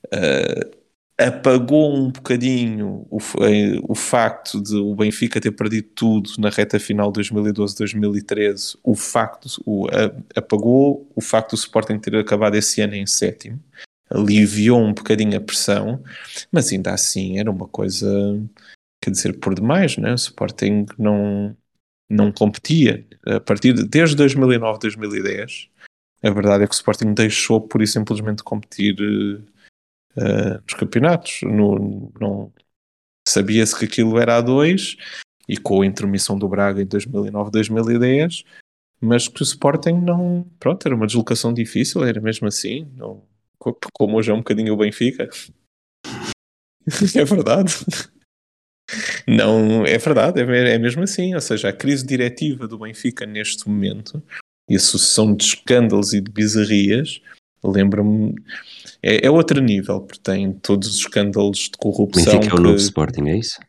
Uh, 0.08 0.78
apagou 1.18 1.96
um 1.96 2.12
bocadinho 2.12 3.08
o, 3.10 3.18
eh, 3.42 3.80
o 3.88 3.96
facto 3.96 4.62
de 4.62 4.76
o 4.76 4.94
Benfica 4.94 5.42
ter 5.42 5.52
perdido 5.52 5.88
tudo 5.96 6.30
na 6.38 6.50
reta 6.50 6.80
final 6.80 7.12
de 7.12 7.22
2012-2013, 7.22 8.78
o 8.84 8.96
facto, 8.96 9.48
o, 9.66 9.88
a, 9.88 10.40
apagou 10.40 11.12
o 11.16 11.22
facto 11.22 11.52
do 11.52 11.56
Sporting 11.56 11.98
ter 11.98 12.16
acabado 12.18 12.56
esse 12.56 12.82
ano 12.82 12.94
em 12.94 13.08
sétimo, 13.08 13.60
aliviou 14.12 14.80
um 14.80 14.94
bocadinho 14.94 15.38
a 15.38 15.42
pressão, 15.42 16.04
mas 16.52 16.72
ainda 16.72 16.94
assim 16.94 17.40
era 17.40 17.50
uma 17.50 17.68
coisa, 17.68 18.08
quer 19.02 19.10
dizer, 19.10 19.40
por 19.40 19.56
demais, 19.56 19.98
né? 19.98 20.12
o 20.12 20.16
Sporting 20.16 20.86
não, 21.00 21.58
não 22.10 22.32
competia 22.32 23.06
a 23.26 23.40
partir 23.40 23.74
de, 23.74 23.84
desde 23.84 24.16
2009-2010. 24.16 25.70
A 26.24 26.30
verdade 26.30 26.64
é 26.64 26.68
que 26.68 26.74
o 26.74 26.76
Sporting 26.76 27.14
deixou 27.14 27.62
por 27.62 27.82
e 27.82 27.88
simplesmente 27.88 28.44
competir 28.44 28.96
uh, 29.00 30.62
nos 30.64 30.74
campeonatos. 30.74 31.42
No, 31.44 32.12
não 32.20 32.52
sabia-se 33.28 33.78
que 33.78 33.86
aquilo 33.86 34.18
era 34.18 34.38
a 34.38 34.42
2 34.42 34.98
e 35.48 35.58
com 35.58 35.82
a 35.82 35.86
intermissão 35.86 36.38
do 36.38 36.48
Braga 36.48 36.82
em 36.82 36.88
2009-2010, 36.88 38.46
mas 39.00 39.28
que 39.28 39.42
o 39.42 39.44
Sporting 39.44 39.94
não. 39.94 40.46
Pronto, 40.60 40.86
era 40.86 40.96
uma 40.96 41.06
deslocação 41.06 41.54
difícil, 41.54 42.04
era 42.04 42.20
mesmo 42.20 42.48
assim. 42.48 42.90
Não, 42.96 43.24
como 43.94 44.18
hoje 44.18 44.32
é 44.32 44.34
um 44.34 44.40
bocadinho 44.40 44.74
o 44.74 44.78
Benfica. 44.78 45.30
é 47.16 47.26
verdade. 47.26 47.74
Não, 49.28 49.86
é 49.86 49.98
verdade, 49.98 50.42
é, 50.42 50.76
é 50.76 50.78
mesmo 50.78 51.04
assim. 51.04 51.36
Ou 51.36 51.42
seja, 51.42 51.70
a 51.70 51.74
crise 51.74 52.06
diretiva 52.06 52.68
do 52.68 52.80
Benfica 52.80 53.26
neste 53.26 53.68
momento 53.68 54.22
e 54.70 54.76
a 54.76 54.80
sucessão 54.80 55.36
de 55.36 55.44
escândalos 55.44 56.14
e 56.14 56.22
de 56.22 56.32
bizarrias 56.32 57.22
lembra-me 57.64 58.36
é, 59.02 59.26
é, 59.26 59.32
outro 59.32 59.62
nível, 59.62 60.02
porque 60.02 60.22
tem 60.22 60.54
todos 60.54 60.88
os 60.90 60.98
escândalos 60.98 61.70
de 61.70 61.78
corrupção. 61.78 62.34
Benfica 62.34 62.56
é 62.56 62.60
o 62.60 62.62
novo 62.62 62.76
Sporting, 62.76 63.30
é 63.30 63.38
isso? 63.38 63.60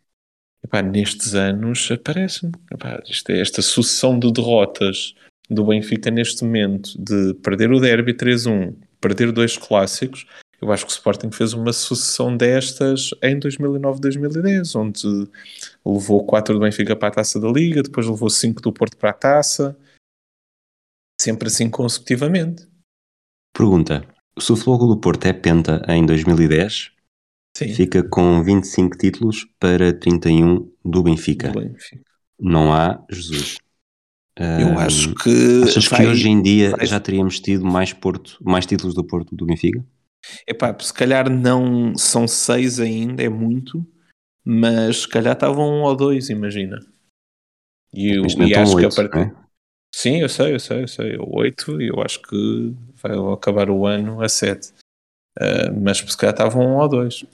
Epá, 0.64 0.82
nestes 0.82 1.34
anos 1.34 1.88
aparece-me 1.90 2.52
é 3.28 3.40
esta 3.40 3.62
sucessão 3.62 4.18
de 4.18 4.32
derrotas 4.32 5.14
do 5.48 5.64
Benfica 5.64 6.10
neste 6.10 6.44
momento 6.44 6.90
de 7.00 7.34
perder 7.34 7.70
o 7.70 7.80
derby 7.80 8.12
3-1, 8.12 8.74
perder 9.00 9.32
dois 9.32 9.56
clássicos. 9.56 10.26
Eu 10.60 10.72
acho 10.72 10.84
que 10.84 10.90
o 10.90 10.94
Sporting 10.94 11.30
fez 11.30 11.52
uma 11.52 11.72
sucessão 11.72 12.36
destas 12.36 13.10
em 13.22 13.38
2009-2010, 13.38 14.74
onde 14.74 15.30
levou 15.84 16.26
4 16.26 16.54
do 16.54 16.60
Benfica 16.60 16.96
para 16.96 17.08
a 17.08 17.12
taça 17.12 17.38
da 17.40 17.48
Liga, 17.48 17.82
depois 17.82 18.06
levou 18.06 18.28
5 18.28 18.60
do 18.60 18.72
Porto 18.72 18.96
para 18.96 19.10
a 19.10 19.14
taça, 19.14 19.78
sempre 21.20 21.46
assim 21.46 21.70
consecutivamente. 21.70 22.66
Pergunta: 23.56 24.04
se 24.38 24.52
o 24.52 24.56
Futebol 24.56 24.88
do 24.88 25.00
Porto 25.00 25.26
é 25.26 25.32
penta 25.32 25.80
em 25.88 26.04
2010, 26.04 26.90
Sim. 27.56 27.74
fica 27.74 28.02
com 28.02 28.42
25 28.42 28.98
títulos 28.98 29.46
para 29.60 29.92
31 29.92 30.68
do 30.84 31.02
Benfica. 31.04 31.52
Do 31.52 31.60
Benfica. 31.60 32.04
Não 32.40 32.72
há 32.72 33.04
Jesus. 33.10 33.58
Eu 34.36 34.78
acho 34.78 35.14
que. 35.16 35.62
Achas 35.64 35.86
vai, 35.86 36.00
que 36.00 36.06
hoje 36.06 36.28
em 36.28 36.40
dia 36.40 36.70
vai... 36.70 36.86
já 36.86 37.00
teríamos 37.00 37.40
tido 37.40 37.64
mais, 37.64 37.92
Porto, 37.92 38.38
mais 38.40 38.64
títulos 38.66 38.94
do 38.94 39.04
Porto 39.04 39.34
do 39.34 39.44
Benfica? 39.44 39.84
Epá, 40.46 40.76
se 40.78 40.92
calhar 40.92 41.30
não 41.30 41.96
são 41.96 42.26
seis 42.26 42.80
ainda, 42.80 43.22
é 43.22 43.28
muito, 43.28 43.86
mas 44.44 44.98
se 45.02 45.08
calhar 45.08 45.34
estavam 45.34 45.68
um 45.68 45.82
ou 45.82 45.96
dois, 45.96 46.28
imagina. 46.28 46.78
E, 47.92 48.16
eu, 48.16 48.24
e 48.46 48.54
acho 48.54 48.76
que 48.76 48.84
a 48.84 48.90
partir. 48.90 49.18
É? 49.18 49.48
Sim, 49.94 50.20
eu 50.20 50.28
sei, 50.28 50.54
eu 50.54 50.60
sei, 50.60 50.82
eu 50.82 50.88
sei. 50.88 51.16
Oito, 51.18 51.80
e 51.80 51.88
eu 51.88 52.00
acho 52.02 52.20
que 52.22 52.74
vai 53.02 53.12
acabar 53.32 53.70
o 53.70 53.86
ano 53.86 54.22
a 54.22 54.28
7. 54.28 54.72
Uh, 55.38 55.72
mas 55.82 55.98
se 55.98 56.16
calhar 56.16 56.34
estavam 56.34 56.66
um 56.66 56.76
ou 56.76 56.88
dois. 56.88 57.24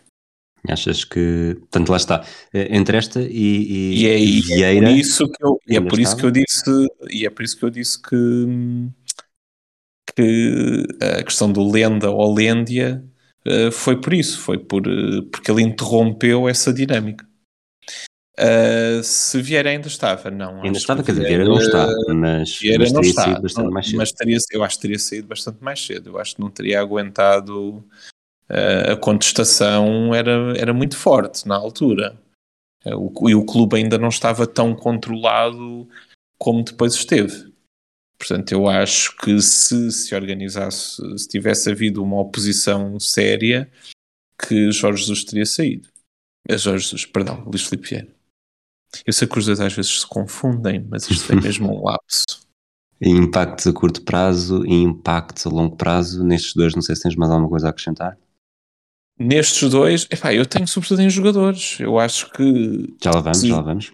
Achas 0.68 1.04
que. 1.04 1.56
Portanto, 1.60 1.90
lá 1.90 1.96
está. 1.96 2.24
Eh, 2.52 2.74
entre 2.74 2.96
esta 2.96 3.20
e, 3.20 3.26
e, 3.28 4.02
e, 4.02 4.06
é, 4.06 4.18
e 4.18 4.40
Vieira, 4.40 4.86
é 4.86 4.92
por 4.92 4.98
isso 4.98 5.28
que 5.28 5.44
eu, 5.44 5.60
e 5.68 5.76
é 5.76 5.80
por 5.80 5.98
isso 5.98 6.16
que 6.16 6.24
eu 6.24 6.30
disse. 6.30 6.88
E 7.10 7.26
é 7.26 7.30
por 7.30 7.42
isso 7.42 7.58
que 7.58 7.64
eu 7.64 7.70
disse 7.70 8.00
que, 8.00 8.46
que 10.16 10.86
a 11.00 11.22
questão 11.22 11.50
do 11.50 11.70
Lenda 11.70 12.10
ou 12.10 12.34
Lêndia 12.34 13.04
uh, 13.46 13.72
foi 13.72 14.00
por 14.00 14.12
isso. 14.12 14.38
Foi 14.40 14.58
por, 14.58 14.86
uh, 14.86 15.22
porque 15.24 15.50
ele 15.50 15.62
interrompeu 15.62 16.48
essa 16.48 16.72
dinâmica. 16.72 17.26
Uh, 18.38 19.02
se 19.02 19.40
Vieira 19.40 19.70
ainda 19.70 19.86
estava, 19.86 20.30
não. 20.30 20.62
Ainda 20.62 20.76
estava, 20.76 21.02
quer 21.02 21.12
dizer, 21.12 21.26
Vieira 21.26 21.44
não 21.44 21.58
está, 21.58 21.86
mas, 22.14 22.58
Vieira 22.58 22.80
mas 22.80 22.92
não 22.92 23.00
teria 23.00 23.10
está, 23.10 23.22
saído 23.22 23.42
bastante 23.42 23.70
mais 23.70 23.86
cedo. 23.86 23.96
Mas 23.96 24.12
teria, 24.12 24.38
eu 24.52 24.64
acho 24.64 24.76
que 24.76 24.82
teria 24.82 24.98
saído 24.98 25.28
bastante 25.28 25.62
mais 25.62 25.86
cedo. 25.86 26.10
Eu 26.10 26.18
acho 26.18 26.34
que 26.34 26.40
não 26.40 26.50
teria 26.50 26.80
aguentado. 26.80 27.84
A 28.90 28.96
contestação 28.96 30.14
era, 30.14 30.52
era 30.58 30.74
muito 30.74 30.96
forte 30.96 31.48
na 31.48 31.54
altura. 31.54 32.16
O, 32.86 33.30
e 33.30 33.34
o 33.34 33.44
clube 33.46 33.76
ainda 33.76 33.96
não 33.96 34.08
estava 34.08 34.46
tão 34.46 34.74
controlado 34.74 35.88
como 36.36 36.62
depois 36.62 36.94
esteve. 36.94 37.53
Portanto, 38.26 38.52
eu 38.52 38.66
acho 38.66 39.14
que 39.18 39.38
se 39.42 39.92
se 39.92 40.14
organizasse, 40.14 40.96
se 41.18 41.28
tivesse 41.28 41.70
havido 41.70 42.02
uma 42.02 42.18
oposição 42.18 42.98
séria, 42.98 43.70
que 44.40 44.72
Jorge 44.72 45.02
Jesus 45.02 45.24
teria 45.24 45.44
saído. 45.44 45.90
Jorge 46.48 46.84
Jesus, 46.84 47.04
perdão, 47.04 47.44
Luís 47.44 47.64
Filipe 47.64 47.86
Vieira. 47.86 48.08
Eu 49.04 49.12
sei 49.12 49.28
que 49.28 49.38
os 49.38 49.44
dois 49.44 49.60
às 49.60 49.74
vezes 49.74 50.00
se 50.00 50.06
confundem, 50.06 50.86
mas 50.88 51.10
isto 51.10 51.30
é 51.32 51.36
mesmo 51.36 51.70
um 51.70 51.84
lapso. 51.84 52.24
impactos 52.98 53.66
a 53.66 53.72
curto 53.74 54.00
prazo 54.02 54.64
e 54.64 54.72
impactos 54.72 55.46
a 55.46 55.50
longo 55.50 55.76
prazo, 55.76 56.24
nestes 56.24 56.54
dois, 56.54 56.74
não 56.74 56.80
sei 56.80 56.96
se 56.96 57.02
tens 57.02 57.16
mais 57.16 57.30
alguma 57.30 57.50
coisa 57.50 57.66
a 57.66 57.70
acrescentar. 57.70 58.16
Nestes 59.18 59.68
dois, 59.68 60.08
epá, 60.10 60.32
eu 60.32 60.46
tenho 60.46 60.66
sobretudo 60.66 61.02
em 61.02 61.10
jogadores. 61.10 61.78
Eu 61.78 61.98
acho 61.98 62.30
que. 62.30 62.96
Já 63.02 63.10
lá 63.10 63.20
vamos, 63.20 63.42
já 63.42 63.56
lá 63.56 63.62
vamos. 63.62 63.88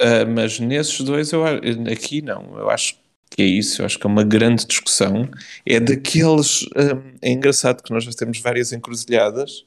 Uh, 0.00 0.26
mas 0.34 0.58
nesses 0.58 1.00
dois, 1.00 1.30
eu, 1.30 1.44
aqui 1.46 2.20
não. 2.20 2.58
Eu 2.58 2.68
acho 2.70 2.94
que 2.94 3.07
é 3.36 3.44
isso. 3.44 3.82
Eu 3.82 3.86
acho 3.86 3.98
que 3.98 4.06
é 4.06 4.10
uma 4.10 4.24
grande 4.24 4.66
discussão. 4.66 5.28
É 5.66 5.78
daqueles. 5.78 6.62
Uh, 6.62 7.02
é 7.20 7.30
engraçado 7.30 7.82
que 7.82 7.92
nós 7.92 8.04
já 8.04 8.12
temos 8.12 8.40
várias 8.40 8.72
encruzilhadas 8.72 9.64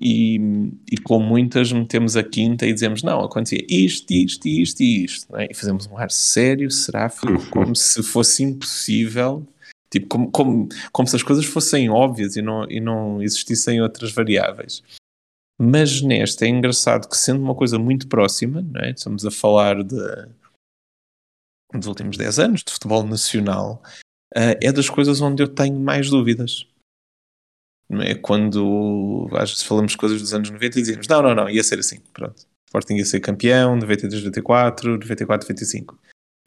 e, 0.00 0.38
e 0.90 0.96
com 0.96 1.20
muitas 1.20 1.72
metemos 1.72 2.16
a 2.16 2.22
quinta 2.22 2.66
e 2.66 2.72
dizemos 2.72 3.02
não, 3.02 3.20
acontecia 3.20 3.64
isto, 3.68 4.10
isto, 4.12 4.46
isto 4.46 4.82
e 4.82 5.04
isto, 5.04 5.36
é? 5.36 5.48
e 5.50 5.54
fazemos 5.54 5.86
um 5.86 5.96
ar 5.96 6.10
sério, 6.10 6.70
seráfico, 6.70 7.32
uhum. 7.32 7.50
como 7.50 7.76
se 7.76 8.02
fosse 8.02 8.42
impossível, 8.42 9.46
tipo, 9.90 10.06
como, 10.08 10.30
como, 10.30 10.68
como 10.90 11.08
se 11.08 11.16
as 11.16 11.22
coisas 11.22 11.44
fossem 11.44 11.90
óbvias 11.90 12.36
e 12.36 12.42
não, 12.42 12.70
e 12.70 12.80
não 12.80 13.22
existissem 13.22 13.80
outras 13.82 14.12
variáveis. 14.12 14.82
Mas 15.58 16.00
nesta 16.00 16.46
é 16.46 16.48
engraçado 16.48 17.06
que, 17.06 17.16
sendo 17.18 17.42
uma 17.42 17.54
coisa 17.54 17.78
muito 17.78 18.08
próxima, 18.08 18.62
não 18.62 18.80
é? 18.80 18.92
estamos 18.92 19.26
a 19.26 19.30
falar 19.30 19.84
de, 19.84 19.96
dos 21.78 21.88
últimos 21.88 22.16
10 22.16 22.38
anos 22.38 22.64
de 22.64 22.72
futebol 22.72 23.04
nacional, 23.04 23.82
uh, 24.36 24.56
é 24.60 24.72
das 24.72 24.88
coisas 24.88 25.20
onde 25.20 25.42
eu 25.42 25.48
tenho 25.48 25.78
mais 25.78 26.10
dúvidas. 26.10 26.66
é 28.00 28.14
quando 28.14 29.28
às 29.32 29.50
vezes 29.50 29.64
falamos 29.64 29.94
coisas 29.96 30.20
dos 30.20 30.34
anos 30.34 30.50
90 30.50 30.78
e 30.78 30.82
dizemos 30.82 31.08
não, 31.08 31.22
não, 31.22 31.34
não, 31.34 31.50
ia 31.50 31.62
ser 31.62 31.78
assim, 31.78 32.00
pronto. 32.12 32.46
Sporting 32.66 32.96
ia 32.96 33.04
ser 33.04 33.20
campeão, 33.20 33.74
93, 33.76 34.22
94, 34.22 34.92
94, 34.92 35.48
95. 35.48 35.98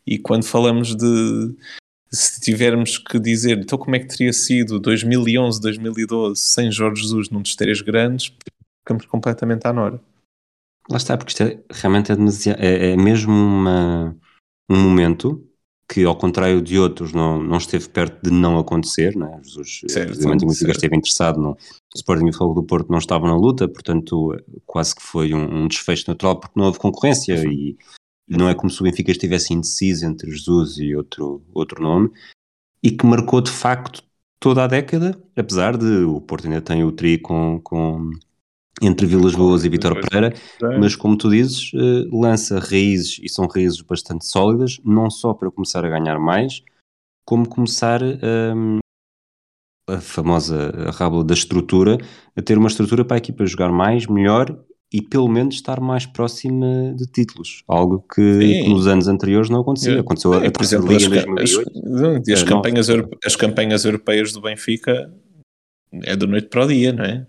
E 0.06 0.18
quando 0.18 0.46
falamos 0.46 0.96
de 0.96 1.56
se 2.10 2.40
tivermos 2.40 2.98
que 2.98 3.20
dizer 3.20 3.58
então 3.58 3.78
como 3.78 3.96
é 3.96 4.00
que 4.00 4.08
teria 4.08 4.32
sido 4.32 4.80
2011, 4.80 5.60
2012 5.60 6.40
sem 6.40 6.72
Jorge 6.72 7.02
Jesus 7.02 7.30
num 7.30 7.42
dos 7.42 7.56
três 7.56 7.82
grandes, 7.82 8.34
ficamos 8.82 9.06
completamente 9.06 9.66
à 9.66 9.74
nora. 9.74 10.00
Lá 10.90 10.98
está, 10.98 11.18
porque 11.18 11.32
isto 11.32 11.44
é, 11.44 11.60
realmente 11.72 12.12
é, 12.12 12.16
é, 12.60 12.92
é 12.92 12.98
mesmo 12.98 13.32
uma, 13.34 14.16
um 14.70 14.78
momento 14.78 15.48
que, 15.88 16.04
ao 16.04 16.16
contrário 16.16 16.62
de 16.62 16.80
outros, 16.80 17.12
não, 17.14 17.42
não 17.42 17.58
esteve 17.58 17.88
perto 17.90 18.24
de 18.24 18.32
não 18.32 18.58
acontecer. 18.58 19.16
Não 19.16 19.28
é? 19.28 19.44
Jesus, 19.44 19.82
precisamente, 19.82 20.46
esteve 20.46 20.96
interessado 20.96 21.40
no 21.40 21.58
Sporting 21.96 22.26
e 22.26 22.30
o 22.30 22.34
Fogo 22.34 22.54
do 22.54 22.64
Porto 22.64 22.90
não 22.90 22.98
estavam 22.98 23.28
na 23.28 23.36
luta, 23.36 23.68
portanto, 23.68 24.36
quase 24.66 24.96
que 24.96 25.04
foi 25.04 25.34
um, 25.34 25.64
um 25.64 25.68
desfecho 25.68 26.06
natural 26.08 26.40
porque 26.40 26.60
não 26.60 26.66
houve 26.66 26.80
concorrência 26.80 27.36
uhum. 27.36 27.52
e, 27.52 27.78
e, 28.28 28.38
não 28.38 28.50
é 28.50 28.56
como 28.56 28.72
se 28.72 28.82
o 28.82 28.84
Benfica 28.84 29.12
estivesse 29.12 29.54
indeciso 29.54 30.06
entre 30.06 30.32
Jesus 30.32 30.78
e 30.78 30.96
outro, 30.96 31.44
outro 31.54 31.84
nome 31.84 32.10
e 32.82 32.92
que 32.92 33.06
marcou 33.06 33.40
de 33.42 33.52
facto 33.52 34.04
toda 34.40 34.64
a 34.64 34.68
década, 34.68 35.18
apesar 35.36 35.78
de 35.78 36.04
o 36.04 36.20
Porto 36.20 36.48
ainda 36.48 36.62
tem 36.62 36.84
o 36.84 36.92
tri 36.92 37.18
com, 37.18 37.62
com 37.64 38.10
entre 38.82 39.06
Vilas 39.06 39.36
Boas 39.36 39.64
e 39.64 39.70
Vitor 39.70 39.94
Pereira, 40.02 40.34
mas 40.80 40.96
como 40.96 41.18
tu 41.18 41.30
dizes, 41.30 41.72
eh, 41.76 42.08
lança 42.12 42.60
raízes 42.60 43.20
e 43.22 43.30
são 43.30 43.48
raízes 43.48 43.82
bastante 43.82 44.26
sólidas, 44.26 44.80
não 44.84 45.10
só 45.10 45.34
para 45.34 45.52
começar 45.52 45.86
a 45.86 45.90
ganhar 45.90 46.20
mais, 46.20 46.62
como 47.26 47.48
começar 47.48 48.02
um, 48.02 48.80
a 49.88 50.00
famosa 50.00 50.72
rábula 50.92 51.24
da 51.24 51.34
estrutura, 51.34 51.98
a 52.36 52.42
ter 52.42 52.58
uma 52.58 52.68
estrutura 52.68 53.06
para 53.06 53.18
a 53.18 53.20
equipa 53.20 53.46
jogar 53.46 53.72
mais, 53.72 54.08
melhor 54.08 54.58
e 54.92 55.02
pelo 55.02 55.28
menos 55.28 55.56
estar 55.56 55.80
mais 55.80 56.06
próxima 56.06 56.94
de 56.96 57.06
títulos, 57.08 57.64
algo 57.68 58.06
que 58.14 58.68
nos 58.68 58.86
anos 58.86 59.08
anteriores 59.08 59.50
não 59.50 59.62
acontecia. 59.62 60.00
Aconteceu 60.00 60.34
a, 60.34 60.52
por 60.52 60.62
exemplo, 60.62 60.96
as, 60.96 61.08
2008, 61.08 62.32
as, 62.32 62.40
as, 62.40 62.44
campanhas, 62.44 62.88
as 63.26 63.36
campanhas 63.36 63.86
europeias 63.86 64.32
do 64.32 64.42
Benfica 64.42 65.12
é 66.04 66.16
da 66.16 66.28
noite 66.28 66.48
para 66.48 66.66
o 66.66 66.68
dia, 66.68 66.94
não 66.94 67.04
é? 67.04 67.26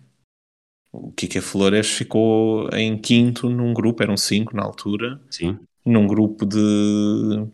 O 0.95 1.11
Kike 1.13 1.41
Flores 1.41 1.91
ficou 1.91 2.69
em 2.73 2.97
quinto 2.97 3.51
num 3.51 3.75
grupo, 3.75 4.03
eram 4.03 4.17
cinco 4.17 4.55
na 4.55 4.63
altura. 4.63 5.21
Sim. 5.29 5.59
Num 5.85 6.07
grupo 6.07 6.47
de. 6.47 7.47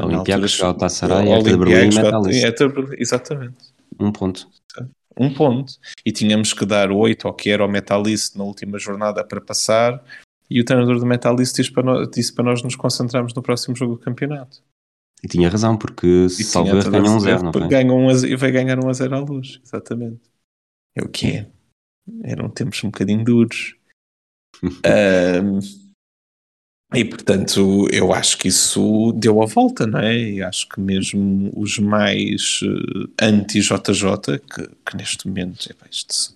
Olympiacos, 0.00 0.58
Galatasaray, 0.58 1.28
Hertha 1.28 1.56
Berlim 1.56 1.90
e 1.92 2.02
Metalist. 2.02 2.44
Exatamente. 2.98 3.56
Um 4.00 4.10
ponto. 4.10 4.48
Um 5.20 5.32
ponto. 5.32 5.74
E 6.06 6.10
tínhamos 6.10 6.54
que 6.54 6.64
dar 6.64 6.90
oito 6.90 7.28
ao 7.28 7.34
que 7.34 7.50
era 7.50 7.64
o 7.64 7.68
Metalist 7.68 8.34
na 8.36 8.44
última 8.44 8.78
jornada 8.78 9.22
para 9.22 9.40
passar. 9.40 10.02
E 10.48 10.60
o 10.60 10.64
treinador 10.64 10.98
do 10.98 11.04
Metalist 11.04 11.54
disse 11.54 11.70
para, 11.70 11.82
nós, 11.82 12.08
disse 12.10 12.32
para 12.32 12.44
nós 12.44 12.62
nos 12.62 12.74
concentrarmos 12.74 13.34
no 13.34 13.42
próximo 13.42 13.76
jogo 13.76 13.96
do 13.96 14.00
campeonato. 14.00 14.62
E 15.22 15.28
tinha 15.28 15.50
razão, 15.50 15.76
porque 15.76 16.28
se 16.30 16.44
salvar 16.44 16.88
ganhou 16.88 17.16
um 17.16 17.20
zero, 17.20 17.42
não 17.42 17.52
foi? 17.52 17.68
Ganhou 17.68 17.98
um 17.98 18.08
a, 18.08 18.12
e 18.12 18.36
vai 18.36 18.50
ganhar 18.50 18.82
um 18.82 18.88
a 18.88 18.92
zero 18.92 19.16
à 19.16 19.18
luz, 19.18 19.60
exatamente. 19.62 20.22
É 20.96 21.02
o 21.02 21.08
que 21.08 21.26
é 21.32 21.46
eram 22.22 22.48
tempos 22.48 22.82
um 22.84 22.90
bocadinho 22.90 23.24
duros. 23.24 23.76
um, 24.62 25.60
e 26.94 27.04
portanto, 27.04 27.86
eu 27.92 28.14
acho 28.14 28.38
que 28.38 28.48
isso 28.48 29.12
deu 29.12 29.42
a 29.42 29.46
volta, 29.46 29.86
não 29.86 30.00
é? 30.00 30.16
E 30.16 30.42
acho 30.42 30.66
que 30.68 30.80
mesmo 30.80 31.52
os 31.54 31.78
mais 31.78 32.60
uh, 32.62 33.10
anti-JJ, 33.20 34.38
que, 34.38 34.68
que, 34.86 34.96
neste 34.96 35.28
momento, 35.28 35.68
é, 35.70 35.74
isto, 35.90 36.34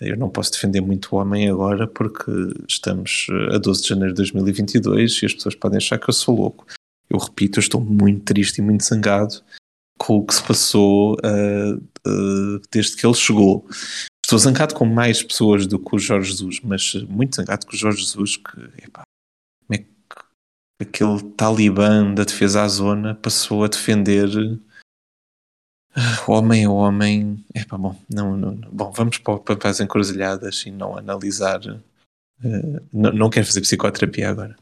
eu 0.00 0.16
não 0.16 0.30
posso 0.30 0.52
defender 0.52 0.80
muito 0.80 1.14
o 1.14 1.18
homem 1.18 1.48
agora 1.48 1.86
porque 1.86 2.32
estamos 2.66 3.26
eh, 3.30 3.54
a 3.54 3.58
12 3.58 3.82
de 3.82 3.88
janeiro 3.88 4.12
de 4.12 4.16
2022 4.16 5.22
e 5.22 5.26
as 5.26 5.34
pessoas 5.34 5.54
podem 5.54 5.76
achar 5.76 5.98
que 5.98 6.08
eu 6.08 6.14
sou 6.14 6.34
louco. 6.34 6.66
Eu 7.08 7.18
repito, 7.18 7.58
eu 7.58 7.60
estou 7.60 7.80
muito 7.80 8.24
triste 8.24 8.58
e 8.58 8.62
muito 8.62 8.84
zangado 8.84 9.42
com 9.98 10.16
o 10.16 10.26
que 10.26 10.34
se 10.34 10.42
passou 10.42 11.14
uh, 11.16 11.76
uh, 11.76 12.60
desde 12.72 12.96
que 12.96 13.06
ele 13.06 13.14
chegou. 13.14 13.68
Estou 14.32 14.40
zangado 14.40 14.74
com 14.74 14.86
mais 14.86 15.22
pessoas 15.22 15.66
do 15.66 15.78
que 15.78 15.94
o 15.94 15.98
Jorge 15.98 16.30
Jesus, 16.30 16.58
mas 16.64 16.94
muito 17.06 17.36
zangado 17.36 17.66
com 17.66 17.74
o 17.74 17.76
Jorge 17.76 18.00
Jesus, 18.00 18.38
que 18.38 18.60
epá, 18.82 19.02
como 19.66 19.78
é 19.78 19.78
que 19.78 19.86
aquele 20.80 21.22
talibã 21.32 22.14
da 22.14 22.24
defesa 22.24 22.62
à 22.62 22.68
zona 22.68 23.14
passou 23.14 23.62
a 23.62 23.68
defender 23.68 24.26
uh, 24.34 24.58
homem 26.26 26.64
a 26.64 26.70
homem. 26.70 27.44
Epá, 27.54 27.76
bom, 27.76 27.94
não, 28.08 28.34
não, 28.34 28.54
bom, 28.72 28.90
vamos 28.90 29.18
para, 29.18 29.68
as 29.68 29.80
encruzilhadas 29.80 30.64
e 30.64 30.70
não 30.70 30.96
analisar. 30.96 31.60
Uh, 32.42 32.80
não, 32.90 33.12
não 33.12 33.28
quero 33.28 33.44
fazer 33.44 33.60
psicoterapia 33.60 34.30
agora. 34.30 34.56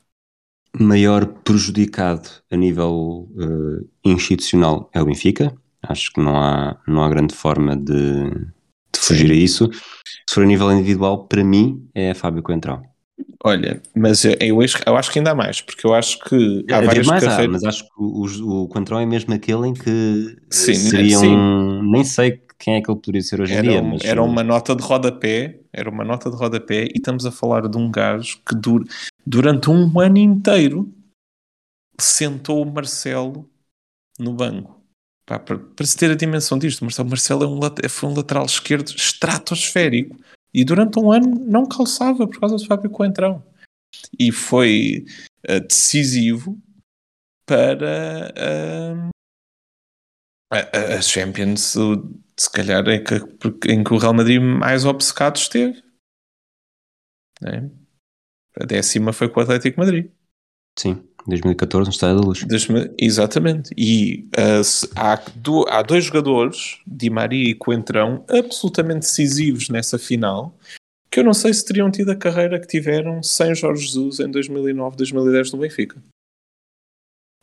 Maior 0.76 1.26
prejudicado 1.26 2.28
a 2.50 2.56
nível 2.56 3.28
uh, 3.36 3.88
institucional 4.04 4.90
é 4.92 5.00
o 5.00 5.04
Benfica. 5.04 5.56
Acho 5.80 6.12
que 6.12 6.20
não 6.20 6.36
há, 6.36 6.76
não 6.88 7.04
há 7.04 7.08
grande 7.08 7.36
forma 7.36 7.76
de 7.76 8.50
de 8.92 9.00
fugir 9.00 9.30
a 9.30 9.34
isso. 9.34 9.70
Se 10.28 10.34
for 10.34 10.44
a 10.44 10.46
nível 10.46 10.70
individual, 10.72 11.26
para 11.26 11.44
mim 11.44 11.88
é 11.94 12.14
Fábio 12.14 12.42
Coentrão. 12.42 12.82
Olha, 13.42 13.80
mas 13.96 14.24
eu, 14.24 14.32
eu, 14.40 14.58
eu, 14.86 14.96
acho 14.96 15.10
que 15.10 15.18
ainda 15.18 15.30
há 15.30 15.34
mais, 15.34 15.60
porque 15.62 15.86
eu 15.86 15.94
acho 15.94 16.18
que 16.20 16.64
há 16.70 16.76
é, 16.76 16.82
várias 16.82 17.06
mais 17.06 17.24
carreiras... 17.24 17.62
há, 17.62 17.66
mas 17.66 17.74
acho 17.74 17.84
que 17.84 17.90
o, 17.98 18.64
o 18.64 18.68
Coentrão 18.68 19.00
é 19.00 19.06
mesmo 19.06 19.32
aquele 19.32 19.68
em 19.68 19.74
que 19.74 20.36
sim, 20.50 20.74
seria 20.74 21.16
sim. 21.16 21.34
um... 21.34 21.90
nem 21.90 22.04
sei 22.04 22.42
quem 22.58 22.74
é 22.74 22.82
que 22.82 22.90
ele 22.90 23.00
poderia 23.00 23.22
ser 23.22 23.40
hoje 23.40 23.54
em 23.54 23.62
dia. 23.62 23.80
Um, 23.80 23.90
mas... 23.90 24.04
Era 24.04 24.22
uma 24.22 24.44
nota 24.44 24.76
de 24.76 24.82
rodapé, 24.82 25.60
era 25.72 25.88
uma 25.88 26.04
nota 26.04 26.30
de 26.30 26.36
rodapé 26.36 26.84
e 26.84 26.92
estamos 26.96 27.24
a 27.24 27.30
falar 27.30 27.66
de 27.66 27.78
um 27.78 27.90
gajo 27.90 28.38
que 28.46 28.54
dur, 28.54 28.84
durante 29.26 29.70
um 29.70 29.98
ano 29.98 30.18
inteiro 30.18 30.92
sentou 31.98 32.62
o 32.62 32.70
Marcelo 32.70 33.48
no 34.18 34.34
banco. 34.34 34.79
Pá, 35.30 35.38
para, 35.38 35.60
para, 35.60 35.86
se 35.86 35.96
ter 35.96 36.10
a 36.10 36.16
dimensão 36.16 36.58
disto, 36.58 36.84
Marcelo 36.84 37.08
Marcelo 37.08 37.44
é 37.44 37.46
um, 37.46 37.88
foi 37.88 38.10
um 38.10 38.16
lateral 38.16 38.44
esquerdo 38.44 38.88
estratosférico 38.88 40.18
e 40.52 40.64
durante 40.64 40.98
um 40.98 41.12
ano 41.12 41.28
não 41.46 41.68
calçava 41.68 42.26
por 42.26 42.40
causa 42.40 42.56
do 42.56 42.66
Fábio 42.66 42.90
Coentrão. 42.90 43.40
E 44.18 44.32
foi 44.32 45.04
uh, 45.48 45.60
decisivo 45.60 46.60
para 47.46 48.34
uh, 48.34 49.10
a, 50.52 50.96
a, 50.96 51.00
Champions, 51.00 51.76
se 52.36 52.50
calhar, 52.52 52.84
em 52.88 53.04
que, 53.04 53.14
em 53.70 53.84
que 53.84 53.94
o 53.94 53.98
Real 53.98 54.14
Madrid 54.14 54.42
mais 54.42 54.84
obcecado 54.84 55.36
esteve. 55.36 55.80
É? 57.44 57.70
A 58.60 58.66
décima 58.66 59.12
foi 59.12 59.28
com 59.28 59.38
o 59.38 59.44
Atlético 59.44 59.78
Madrid. 59.78 60.10
Sim. 60.76 61.08
2014 61.26 61.88
no 61.88 61.92
Estádio 61.92 62.20
da 62.20 62.26
Luz. 62.26 62.46
Exatamente. 62.98 63.74
E 63.76 64.28
uh, 64.36 64.90
há, 64.96 65.20
do, 65.36 65.66
há 65.68 65.82
dois 65.82 66.04
jogadores, 66.04 66.78
Di 66.86 67.10
Maria 67.10 67.50
e 67.50 67.54
Coentrão, 67.54 68.24
absolutamente 68.28 69.00
decisivos 69.00 69.68
nessa 69.68 69.98
final, 69.98 70.56
que 71.10 71.20
eu 71.20 71.24
não 71.24 71.34
sei 71.34 71.52
se 71.52 71.64
teriam 71.64 71.90
tido 71.90 72.10
a 72.10 72.16
carreira 72.16 72.60
que 72.60 72.66
tiveram 72.66 73.22
sem 73.22 73.54
Jorge 73.54 73.86
Jesus 73.86 74.20
em 74.20 74.30
2009, 74.30 74.96
2010 74.96 75.52
no 75.52 75.58
Benfica. 75.58 76.00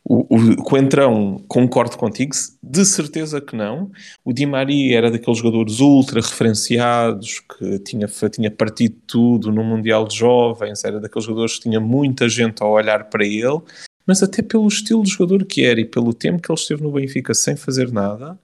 O, 0.09 0.25
o 0.35 0.63
Coentrão, 0.63 1.43
concordo 1.49 1.97
contigo, 1.97 2.31
de 2.63 2.85
certeza 2.85 3.41
que 3.41 3.57
não. 3.57 3.91
O 4.23 4.31
Di 4.31 4.45
Maria 4.45 4.97
era 4.97 5.11
daqueles 5.11 5.39
jogadores 5.39 5.81
ultra 5.81 6.21
referenciados, 6.21 7.41
que 7.41 7.79
tinha, 7.79 8.07
tinha 8.31 8.49
partido 8.49 8.95
tudo 9.05 9.51
no 9.51 9.65
Mundial 9.65 10.07
de 10.07 10.15
Jovens, 10.15 10.85
era 10.85 11.01
daqueles 11.01 11.25
jogadores 11.25 11.55
que 11.55 11.63
tinha 11.63 11.81
muita 11.81 12.29
gente 12.29 12.63
a 12.63 12.65
olhar 12.65 13.09
para 13.09 13.25
ele, 13.25 13.59
mas 14.05 14.23
até 14.23 14.41
pelo 14.41 14.69
estilo 14.69 15.03
de 15.03 15.09
jogador 15.09 15.43
que 15.43 15.65
era 15.65 15.81
e 15.81 15.85
pelo 15.85 16.13
tempo 16.13 16.41
que 16.41 16.49
ele 16.49 16.57
esteve 16.57 16.83
no 16.83 16.93
Benfica 16.93 17.33
sem 17.33 17.57
fazer 17.57 17.91
nada, 17.91 18.39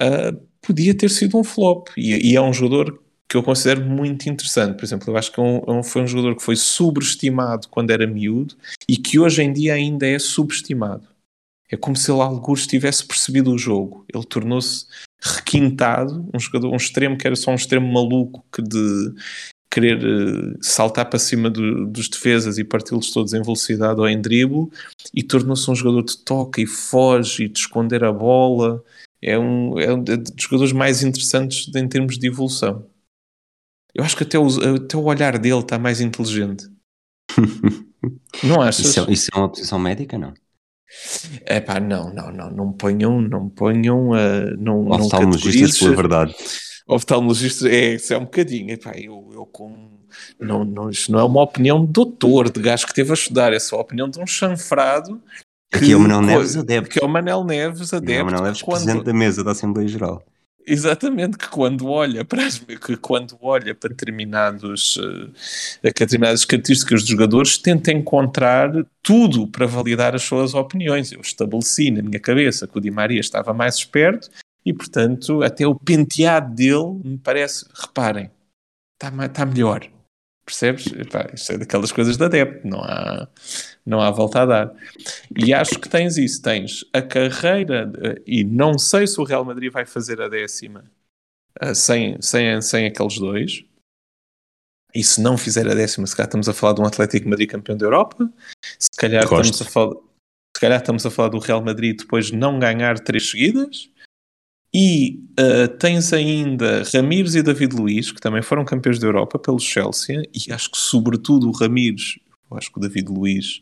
uh, 0.00 0.40
podia 0.62 0.96
ter 0.96 1.10
sido 1.10 1.36
um 1.36 1.42
flop. 1.42 1.88
E, 1.96 2.30
e 2.30 2.36
é 2.36 2.40
um 2.40 2.52
jogador 2.52 3.02
que 3.28 3.36
eu 3.36 3.42
considero 3.42 3.84
muito 3.84 4.28
interessante. 4.28 4.76
Por 4.76 4.84
exemplo, 4.84 5.12
eu 5.12 5.16
acho 5.16 5.32
que 5.32 5.40
é 5.40 5.42
um, 5.42 5.80
é 5.80 5.82
foi 5.82 6.02
um 6.02 6.06
jogador 6.06 6.36
que 6.36 6.42
foi 6.42 6.56
subestimado 6.56 7.68
quando 7.68 7.90
era 7.90 8.06
miúdo 8.06 8.56
e 8.88 8.96
que 8.96 9.18
hoje 9.18 9.42
em 9.42 9.52
dia 9.52 9.74
ainda 9.74 10.06
é 10.06 10.18
subestimado. 10.18 11.08
É 11.70 11.76
como 11.76 11.96
se 11.96 12.10
ele 12.10 12.20
alguns 12.20 12.66
tivesse 12.66 13.04
percebido 13.04 13.52
o 13.52 13.58
jogo. 13.58 14.04
Ele 14.12 14.24
tornou-se 14.24 14.86
requintado, 15.20 16.28
um 16.32 16.38
jogador, 16.38 16.72
um 16.72 16.76
extremo 16.76 17.18
que 17.18 17.26
era 17.26 17.34
só 17.34 17.50
um 17.50 17.56
extremo 17.56 17.92
maluco 17.92 18.44
que 18.52 18.62
de 18.62 19.12
querer 19.68 19.98
uh, 19.98 20.56
saltar 20.62 21.10
para 21.10 21.18
cima 21.18 21.50
do, 21.50 21.86
dos 21.86 22.08
defesas 22.08 22.56
e 22.56 22.64
parti-los 22.64 23.10
todos 23.10 23.34
em 23.34 23.42
velocidade 23.42 24.00
ou 24.00 24.08
em 24.08 24.20
drible 24.20 24.68
e 25.12 25.22
tornou-se 25.22 25.68
um 25.70 25.74
jogador 25.74 26.02
de 26.04 26.16
toque 26.18 26.62
e 26.62 26.66
foge 26.66 27.44
e 27.44 27.48
de 27.48 27.58
esconder 27.58 28.04
a 28.04 28.12
bola. 28.12 28.82
É 29.20 29.36
um, 29.38 29.78
é 29.78 29.92
um 29.92 30.02
dos 30.02 30.18
jogadores 30.38 30.72
mais 30.72 31.02
interessantes 31.02 31.68
em 31.74 31.88
termos 31.88 32.16
de 32.16 32.28
evolução. 32.28 32.86
Eu 33.96 34.04
acho 34.04 34.14
que 34.14 34.24
até 34.24 34.38
o, 34.38 34.46
até 34.76 34.94
o 34.94 35.04
olhar 35.04 35.38
dele 35.38 35.60
está 35.60 35.78
mais 35.78 36.02
inteligente. 36.02 36.68
não 38.44 38.60
achas? 38.60 38.84
Isso 38.84 39.00
é, 39.00 39.12
isso 39.12 39.30
é 39.32 39.38
uma 39.38 39.48
posição 39.48 39.78
médica, 39.78 40.18
não? 40.18 40.34
É 41.46 41.60
pá, 41.60 41.80
não, 41.80 42.12
não, 42.12 42.30
não, 42.30 42.50
não 42.50 42.72
ponham, 42.72 43.22
não 43.22 43.48
ponham, 43.48 44.10
uh, 44.10 44.56
não, 44.58 44.84
não 44.84 45.08
categorizes, 45.08 45.78
pela 45.78 45.96
verdade. 45.96 46.34
oftalmologista 46.86 47.68
é, 47.68 47.94
isso 47.94 48.12
é 48.12 48.18
um 48.18 48.24
bocadinho. 48.24 48.70
Epá, 48.70 48.92
eu, 48.96 49.30
eu 49.32 49.46
com, 49.46 49.98
não, 50.38 50.62
não, 50.62 50.90
isto 50.90 51.10
não 51.10 51.18
é 51.18 51.24
uma 51.24 51.42
opinião 51.42 51.84
de 51.84 51.90
doutor, 51.90 52.50
de 52.50 52.60
gajo 52.60 52.86
que 52.86 52.94
teve 52.94 53.10
a 53.10 53.14
estudar, 53.14 53.54
é 53.54 53.58
só 53.58 53.76
a 53.76 53.80
opinião 53.80 54.10
de 54.10 54.20
um 54.20 54.26
chanfrado. 54.26 55.20
Aqui 55.72 55.92
é 55.92 55.96
o 55.96 56.00
Manel 56.00 56.20
Neves 56.20 56.54
adepto. 56.54 56.90
Que 56.90 57.02
é 57.02 57.06
o 57.06 57.08
Manel 57.08 57.44
Neves 57.44 57.94
adepto. 57.94 58.12
É 58.12 58.22
o 58.22 58.26
Manel 58.26 58.42
Neves 58.42 58.62
quando... 58.62 58.82
presidente 58.82 59.04
da 59.04 59.12
mesa 59.14 59.42
da 59.42 59.52
Assembleia 59.52 59.88
Geral. 59.88 60.22
Exatamente, 60.68 61.38
que 61.38 61.48
quando 61.48 61.88
olha 61.88 62.24
para 62.24 62.44
as, 62.44 62.58
que 62.58 62.96
quando 62.96 63.38
olha 63.40 63.72
para 63.72 63.90
determinados, 63.90 64.96
uh, 64.96 65.32
determinadas 65.80 66.44
características 66.44 67.02
dos 67.02 67.08
jogadores, 67.08 67.56
tenta 67.56 67.92
encontrar 67.92 68.72
tudo 69.00 69.46
para 69.46 69.64
validar 69.64 70.16
as 70.16 70.24
suas 70.24 70.54
opiniões. 70.54 71.12
Eu 71.12 71.20
estabeleci 71.20 71.92
na 71.92 72.02
minha 72.02 72.18
cabeça 72.18 72.66
que 72.66 72.76
o 72.76 72.80
Di 72.80 72.90
Maria 72.90 73.20
estava 73.20 73.54
mais 73.54 73.76
esperto 73.76 74.28
e, 74.64 74.72
portanto, 74.72 75.44
até 75.44 75.64
o 75.64 75.76
penteado 75.76 76.52
dele 76.52 77.00
me 77.04 77.18
parece, 77.18 77.64
reparem, 77.72 78.28
está, 78.94 79.24
está 79.24 79.46
melhor. 79.46 79.88
Percebes? 80.44 80.86
Epá, 80.86 81.30
isto 81.32 81.52
é 81.52 81.58
daquelas 81.58 81.92
coisas 81.92 82.16
da 82.16 82.26
adepto, 82.26 82.66
não 82.66 82.80
há, 82.80 83.28
não 83.86 84.00
há 84.00 84.10
volta 84.10 84.42
a 84.42 84.46
dar. 84.46 84.74
E 85.36 85.54
acho 85.54 85.78
que 85.78 85.88
tens 85.88 86.18
isso, 86.18 86.42
tens 86.42 86.84
a 86.92 87.00
carreira, 87.00 87.90
e 88.26 88.42
não 88.42 88.76
sei 88.76 89.06
se 89.06 89.20
o 89.20 89.24
Real 89.24 89.44
Madrid 89.44 89.72
vai 89.72 89.86
fazer 89.86 90.20
a 90.20 90.28
décima 90.28 90.84
uh, 91.62 91.74
sem, 91.74 92.20
sem, 92.20 92.60
sem 92.60 92.86
aqueles 92.86 93.18
dois. 93.18 93.64
E 94.94 95.04
se 95.04 95.20
não 95.20 95.36
fizer 95.36 95.68
a 95.68 95.74
décima, 95.74 96.06
se 96.06 96.16
calhar 96.16 96.28
estamos 96.28 96.48
a 96.48 96.54
falar 96.54 96.72
de 96.72 96.80
um 96.80 96.86
Atlético 96.86 97.28
Madrid 97.28 97.48
campeão 97.48 97.76
da 97.76 97.86
Europa, 97.86 98.30
se 98.78 98.88
calhar, 98.96 99.22
estamos 99.22 99.62
a, 99.62 99.64
falar, 99.64 99.94
se 100.56 100.60
calhar 100.60 100.80
estamos 100.80 101.06
a 101.06 101.10
falar 101.10 101.28
do 101.28 101.38
Real 101.38 101.62
Madrid 101.62 101.98
depois 101.98 102.26
de 102.26 102.36
não 102.36 102.58
ganhar 102.58 102.98
três 102.98 103.30
seguidas, 103.30 103.90
e 104.74 105.22
uh, 105.38 105.68
tens 105.78 106.12
ainda 106.12 106.82
Ramires 106.92 107.34
e 107.34 107.42
David 107.42 107.76
Luiz, 107.76 108.10
que 108.10 108.20
também 108.20 108.42
foram 108.42 108.64
campeões 108.64 108.98
da 108.98 109.06
Europa 109.06 109.38
pelo 109.38 109.60
Chelsea, 109.60 110.22
e 110.34 110.50
acho 110.50 110.70
que 110.70 110.78
sobretudo 110.78 111.48
o 111.48 111.52
Ramires, 111.52 112.18
eu 112.50 112.56
acho 112.56 112.70
que 112.70 112.78
o 112.78 112.80
David 112.80 113.10
Luiz 113.10 113.60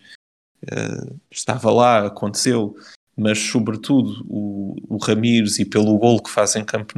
uh, 0.65 1.21
estava 1.31 1.71
lá, 1.71 2.07
aconteceu, 2.07 2.77
mas 3.17 3.39
sobretudo 3.39 4.25
o, 4.29 4.77
o 4.89 4.97
Ramires 4.99 5.59
e 5.59 5.65
pelo 5.65 5.99
gol 5.99 6.23
que 6.23 6.31
faz 6.31 6.57
em 6.57 6.65
Camp 6.65 6.93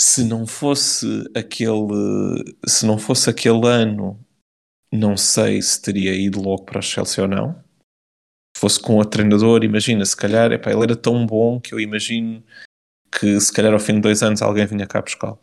se 0.00 0.24
não 0.24 0.46
fosse 0.46 1.06
aquele 1.34 2.54
se 2.66 2.86
não 2.86 2.98
fosse 2.98 3.28
aquele 3.28 3.66
ano, 3.66 4.18
não 4.92 5.16
sei 5.16 5.60
se 5.60 5.80
teria 5.80 6.14
ido 6.14 6.40
logo 6.40 6.64
para 6.64 6.78
o 6.78 6.82
Chelsea 6.82 7.22
ou 7.22 7.28
não 7.28 7.70
fosse 8.60 8.78
com 8.78 8.98
o 8.98 9.04
treinador, 9.04 9.64
imagina, 9.64 10.04
se 10.04 10.14
calhar, 10.14 10.52
epá, 10.52 10.70
ele 10.70 10.82
era 10.82 10.96
tão 10.96 11.24
bom 11.24 11.58
que 11.58 11.72
eu 11.72 11.80
imagino 11.80 12.44
que 13.10 13.40
se 13.40 13.50
calhar 13.50 13.72
ao 13.72 13.80
fim 13.80 13.94
de 13.94 14.02
dois 14.02 14.22
anos 14.22 14.42
alguém 14.42 14.66
vinha 14.66 14.86
cá 14.86 15.00
buscá-lo, 15.00 15.38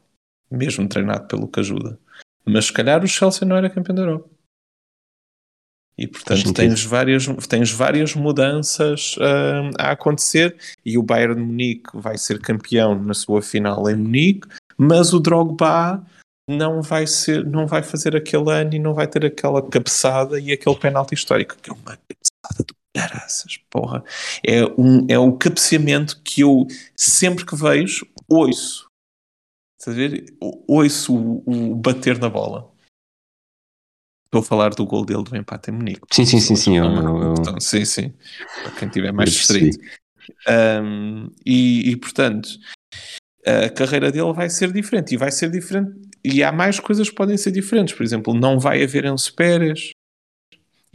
mesmo 0.52 0.88
treinado 0.88 1.28
pelo 1.28 1.48
que 1.48 1.60
ajuda. 1.60 2.00
Mas 2.46 2.66
se 2.66 2.74
calhar 2.74 3.04
o 3.04 3.08
Chelsea 3.08 3.48
não 3.48 3.56
era 3.56 3.72
campeão 3.72 3.96
da 3.96 4.04
Europa. 4.04 4.30
E 5.98 6.08
portanto 6.08 6.54
tens 6.54 6.84
várias, 6.84 7.26
tens 7.48 7.72
várias 7.72 8.14
mudanças 8.14 9.16
uh, 9.18 9.72
a 9.80 9.92
acontecer 9.92 10.56
e 10.86 10.98
o 10.98 11.04
Bayern 11.04 11.36
de 11.36 11.42
Munique 11.42 11.90
vai 11.96 12.18
ser 12.18 12.40
campeão 12.40 13.02
na 13.02 13.16
sua 13.16 13.42
final 13.42 13.90
em 13.90 13.96
Munique, 13.96 14.48
mas 14.78 15.12
o 15.12 15.20
Drogba 15.20 16.06
não 16.48 16.82
vai 16.82 17.08
ser, 17.08 17.44
não 17.46 17.66
vai 17.66 17.82
fazer 17.82 18.16
aquele 18.16 18.52
ano 18.52 18.76
e 18.76 18.80
não 18.80 18.94
vai 18.94 19.08
ter 19.08 19.26
aquela 19.26 19.62
cabeçada 19.62 20.40
e 20.40 20.52
aquele 20.52 20.76
penalti 20.76 21.14
histórico, 21.14 21.58
que 21.62 21.70
é 21.70 21.74
uma 21.74 21.98
cabeçada 21.98 22.64
do 22.66 22.76
Caraças, 22.96 23.58
porra. 23.70 24.04
É, 24.44 24.66
um, 24.78 25.06
é 25.08 25.20
o 25.20 25.34
cabeceamento 25.34 26.20
que 26.24 26.42
eu 26.42 26.66
sempre 26.96 27.46
que 27.46 27.56
vejo, 27.56 28.08
ouço. 28.28 28.88
Estás 29.80 29.96
a 29.96 30.00
ver? 30.00 30.36
Ouço 30.68 31.16
o, 31.16 31.44
o 31.46 31.76
bater 31.76 32.18
na 32.18 32.30
bola. 32.30 32.72
Estou 34.28 34.42
a 34.42 34.44
falar 34.44 34.72
do 34.72 34.86
gol 34.86 35.06
dele 35.06 35.24
do 35.24 35.36
empate 35.38 35.72
em 35.72 35.74
Munique. 35.74 36.02
Sim, 36.12 36.26
sim, 36.26 36.40
sim, 36.42 36.56
sim. 36.58 36.78
Eu, 36.78 36.86
eu. 36.86 37.34
Então, 37.40 37.60
sim, 37.62 37.86
sim. 37.86 38.14
Para 38.62 38.72
quem 38.72 38.90
tiver 38.90 39.14
mais 39.14 39.32
distrito. 39.32 39.80
Um, 40.84 41.30
e, 41.46 41.92
e, 41.92 41.96
portanto, 41.96 42.50
a 43.46 43.70
carreira 43.70 44.12
dele 44.12 44.34
vai 44.34 44.50
ser 44.50 44.74
diferente. 44.74 45.14
E 45.14 45.18
vai 45.18 45.32
ser 45.32 45.50
diferente. 45.50 45.92
E 46.26 46.44
há 46.44 46.52
mais 46.52 46.78
coisas 46.78 47.10
que 47.10 47.16
podem 47.16 47.38
ser 47.38 47.52
diferentes. 47.52 47.96
Por 47.96 48.04
exemplo, 48.04 48.34
não 48.34 48.60
vai 48.60 48.84
haver 48.84 49.06
Enzo 49.06 49.34
Pérez. 49.34 49.92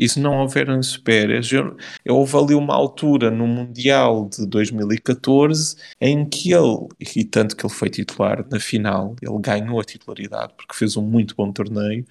E 0.02 0.08
se 0.08 0.18
não 0.18 0.40
houver 0.40 0.66
Pérez, 1.04 1.52
eu, 1.52 1.76
eu 2.04 2.16
houve 2.16 2.36
ali 2.36 2.54
uma 2.56 2.74
altura 2.74 3.30
no 3.30 3.46
Mundial 3.46 4.28
de 4.28 4.44
2014 4.44 5.76
em 6.00 6.28
que 6.28 6.52
ele, 6.52 6.88
e 7.16 7.22
tanto 7.22 7.54
que 7.54 7.64
ele 7.64 7.72
foi 7.72 7.88
titular 7.88 8.44
na 8.50 8.58
final, 8.58 9.14
ele 9.22 9.38
ganhou 9.38 9.78
a 9.78 9.84
titularidade 9.84 10.54
porque 10.56 10.74
fez 10.74 10.96
um 10.96 11.02
muito 11.02 11.36
bom 11.36 11.52
torneio, 11.52 12.04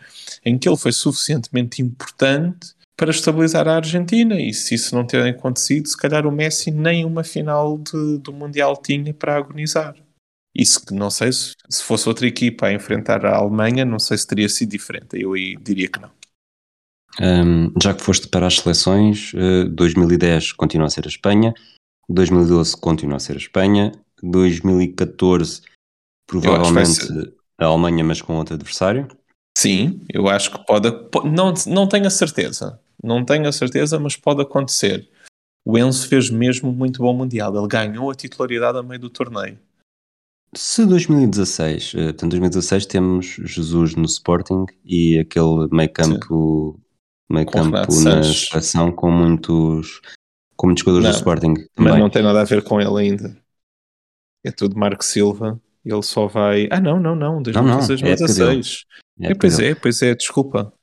em 0.46 0.58
que 0.58 0.70
ele 0.70 0.78
foi 0.78 0.94
suficientemente 0.94 1.82
importante 1.82 2.70
para 2.96 3.12
estabilizar 3.12 3.68
a 3.68 3.76
Argentina. 3.76 4.40
E 4.40 4.54
se 4.54 4.76
isso 4.76 4.96
não 4.96 5.06
ter 5.06 5.22
acontecido, 5.28 5.86
se 5.90 5.98
calhar 5.98 6.26
o 6.26 6.32
Messi 6.32 6.72
nem 6.72 7.04
uma 7.04 7.26
final 7.26 7.78
de, 7.78 8.20
do 8.20 8.32
Mundial 8.32 8.78
tinha 8.78 9.14
para 9.14 9.36
agonizar. 9.36 9.96
Isso 10.56 10.86
que 10.86 10.94
não 10.94 11.10
sei 11.10 11.34
se, 11.34 11.56
se 11.70 11.84
fosse 11.84 12.08
outra 12.08 12.26
equipa 12.26 12.68
a 12.68 12.74
enfrentar 12.74 13.26
a 13.26 13.36
Alemanha, 13.36 13.84
não 13.84 14.00
sei 14.00 14.18
se 14.18 14.26
teria 14.26 14.48
sido 14.48 14.70
diferente. 14.70 15.20
Eu 15.22 15.34
diria 15.62 15.90
que 15.90 16.00
não. 16.00 16.21
Um, 17.20 17.74
já 17.82 17.94
que 17.94 18.02
foste 18.02 18.28
para 18.28 18.48
as 18.48 18.58
seleções, 18.58 19.34
uh, 19.34 19.66
eh, 19.66 19.66
2010 19.66 20.54
continua 20.54 20.88
a 20.88 20.90
ser 20.90 21.06
a 21.06 21.10
Espanha, 21.10 21.54
2012 22.08 22.78
continua 22.78 23.18
a 23.18 23.20
ser 23.20 23.34
a 23.34 23.38
Espanha, 23.38 23.92
2014 24.24 25.62
provavelmente 26.26 27.34
a 27.58 27.66
Alemanha, 27.66 28.04
mas 28.04 28.22
com 28.22 28.38
outro 28.38 28.56
adversário. 28.56 29.08
Sim, 29.58 30.02
eu 30.10 30.28
acho 30.30 30.52
que 30.52 30.66
pode. 30.66 30.90
Não, 31.26 31.54
não 31.68 31.88
tenho 31.88 32.08
a 32.08 32.10
certeza, 32.10 32.80
não 33.04 33.26
tenho 33.26 33.48
a 33.48 33.52
certeza, 33.52 34.00
mas 34.00 34.16
pode 34.16 34.42
acontecer. 34.42 35.10
O 35.66 35.78
Enzo 35.78 36.08
fez 36.08 36.30
mesmo 36.30 36.72
muito 36.72 37.02
bom 37.02 37.14
Mundial, 37.14 37.56
ele 37.56 37.68
ganhou 37.68 38.10
a 38.10 38.16
titularidade 38.16 38.78
a 38.78 38.84
meio 38.84 39.00
do 39.00 39.10
torneio. 39.10 39.60
Se 40.56 40.86
2016, 40.86 41.94
eh, 41.96 42.04
portanto, 42.06 42.32
2016 42.32 42.86
temos 42.86 43.26
Jesus 43.26 43.96
no 43.96 44.06
Sporting 44.06 44.66
e 44.84 45.20
aquele 45.20 45.68
meio 45.72 45.90
campo 45.92 46.80
meio 47.32 47.48
campo 47.48 47.72
na 47.72 48.24
seleção 48.24 48.92
com 48.92 49.12
muitos, 49.12 50.02
com 50.56 50.68
muitos 50.68 50.84
jogadores 50.84 51.06
não, 51.06 51.12
do 51.12 51.18
Sporting. 51.18 51.54
Também. 51.54 51.92
Mas 51.92 52.00
não 52.00 52.10
tem 52.10 52.24
nada 52.24 52.42
a 52.42 52.46
ver 52.46 52.64
com 52.64 52.80
ele 52.80 53.00
ainda. 53.00 53.38
É 54.44 54.52
tudo 54.52 54.78
Marco 54.78 55.04
Silva. 55.04 55.60
Ele 55.84 56.04
só 56.04 56.28
vai. 56.28 56.68
Ah, 56.72 56.80
não, 56.80 57.00
não, 57.00 57.16
não. 57.16 57.42
2016, 57.42 58.02
não, 58.02 58.08
não. 58.08 58.14
É 58.14 58.18
2016. 58.18 58.86
É, 59.20 59.32
é, 59.32 59.36
pois 59.36 59.60
é, 59.60 59.76
pois 59.76 60.02
é, 60.02 60.16
desculpa. 60.16 60.74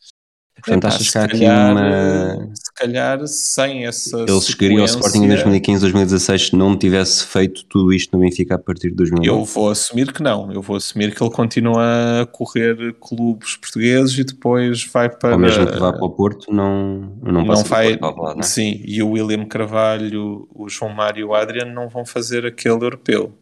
Portanto, 0.57 0.85
Epá, 0.85 0.89
achas 0.89 1.11
que 1.11 1.19
há 1.19 1.25
aqui 1.25 1.45
uma. 1.45 2.53
Se 2.79 2.85
calhar 2.85 3.27
sem 3.27 3.87
essa. 3.87 4.21
Ele 4.21 4.41
chegaria 4.41 4.79
ao 4.79 4.85
Sporting 4.85 5.25
em 5.25 5.29
2015, 5.29 5.81
2016 5.81 6.47
se 6.47 6.57
não 6.57 6.77
tivesse 6.77 7.27
feito 7.27 7.65
tudo 7.65 7.93
isto 7.93 8.17
no 8.17 8.23
Benfica 8.23 8.55
a 8.55 8.59
partir 8.59 8.91
de 8.91 8.95
2009? 8.95 9.41
Eu 9.41 9.45
vou 9.45 9.71
assumir 9.71 10.13
que 10.13 10.23
não. 10.23 10.53
Eu 10.53 10.63
vou 10.63 10.77
assumir 10.77 11.13
que 11.13 11.21
ele 11.21 11.31
continua 11.31 12.23
a 12.23 12.27
correr 12.27 12.95
clubes 13.01 13.57
portugueses 13.57 14.17
e 14.17 14.23
depois 14.23 14.85
vai 14.85 15.09
para. 15.09 15.33
Ou 15.33 15.39
mesmo 15.39 15.67
que 15.67 15.77
vá 15.77 15.93
para 15.93 16.05
o 16.05 16.11
Porto, 16.11 16.53
não, 16.53 17.17
não, 17.21 17.45
não 17.45 17.65
vai. 17.65 17.99
Lado, 17.99 18.41
é? 18.41 18.43
Sim, 18.43 18.81
e 18.85 19.03
o 19.03 19.11
William 19.11 19.45
Carvalho, 19.47 20.49
o 20.55 20.69
João 20.69 20.93
Mário 20.93 21.21
e 21.21 21.25
o 21.25 21.35
Adriano 21.35 21.75
não 21.75 21.89
vão 21.89 22.07
fazer 22.07 22.47
aquele 22.47 22.85
europeu. 22.85 23.37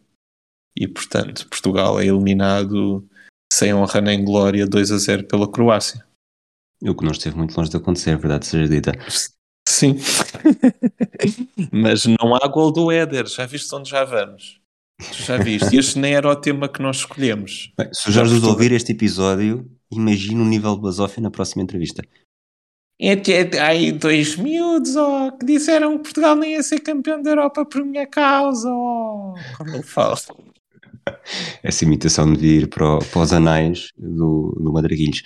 E 0.75 0.87
portanto, 0.87 1.47
Portugal 1.47 1.99
é 1.99 2.05
eliminado 2.07 3.07
sem 3.53 3.73
honra 3.73 4.01
nem 4.01 4.23
glória 4.23 4.65
2 4.65 4.91
a 4.91 4.97
0 4.97 5.23
pela 5.25 5.51
Croácia. 5.51 6.03
O 6.83 6.95
que 6.95 7.03
não 7.03 7.11
esteve 7.11 7.37
muito 7.37 7.55
longe 7.57 7.69
de 7.69 7.77
acontecer, 7.77 8.11
a 8.11 8.17
verdade 8.17 8.45
seja 8.45 8.67
dita. 8.67 8.91
Sim. 9.67 9.97
Mas 11.71 12.05
não 12.05 12.35
há 12.35 12.47
gol 12.47 12.71
do 12.71 12.91
Éder, 12.91 13.27
já 13.27 13.45
viste 13.45 13.73
onde 13.73 13.89
já 13.89 14.03
vamos? 14.03 14.59
Já 15.11 15.37
viste? 15.37 15.75
Este 15.75 15.99
nem 15.99 16.15
era 16.15 16.29
o 16.29 16.35
tema 16.35 16.67
que 16.69 16.81
nós 16.81 16.97
escolhemos. 16.97 17.71
Bem, 17.77 17.89
se 17.93 18.09
o 18.09 18.11
Jorge 18.11 18.33
nos 18.33 18.43
ouvir 18.43 18.71
este 18.71 18.91
episódio, 18.91 19.69
imagina 19.91 20.41
o 20.41 20.45
nível 20.45 20.75
de 20.75 20.81
basófia 20.81 21.21
na 21.21 21.29
próxima 21.29 21.63
entrevista. 21.63 22.03
É, 22.99 23.13
é, 23.13 23.59
aí 23.61 23.91
dois 23.91 24.35
miúdos 24.37 24.95
oh, 24.95 25.31
que 25.37 25.45
disseram 25.45 25.97
que 25.97 26.03
Portugal 26.05 26.35
nem 26.35 26.53
ia 26.53 26.63
ser 26.63 26.79
campeão 26.79 27.21
da 27.21 27.29
Europa 27.29 27.63
por 27.63 27.85
minha 27.85 28.07
causa. 28.07 28.67
Oh, 28.71 29.35
como 29.55 29.69
ele 29.69 29.83
fala. 29.83 30.15
Essa 31.61 31.85
imitação 31.85 32.33
devia 32.33 32.61
ir 32.61 32.67
para, 32.67 32.97
para 32.97 33.21
os 33.21 33.31
anais 33.31 33.91
do, 33.95 34.57
do 34.59 34.73
Madraguilhos. 34.73 35.21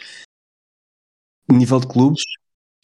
Nível 1.51 1.79
de 1.79 1.87
clubes, 1.87 2.23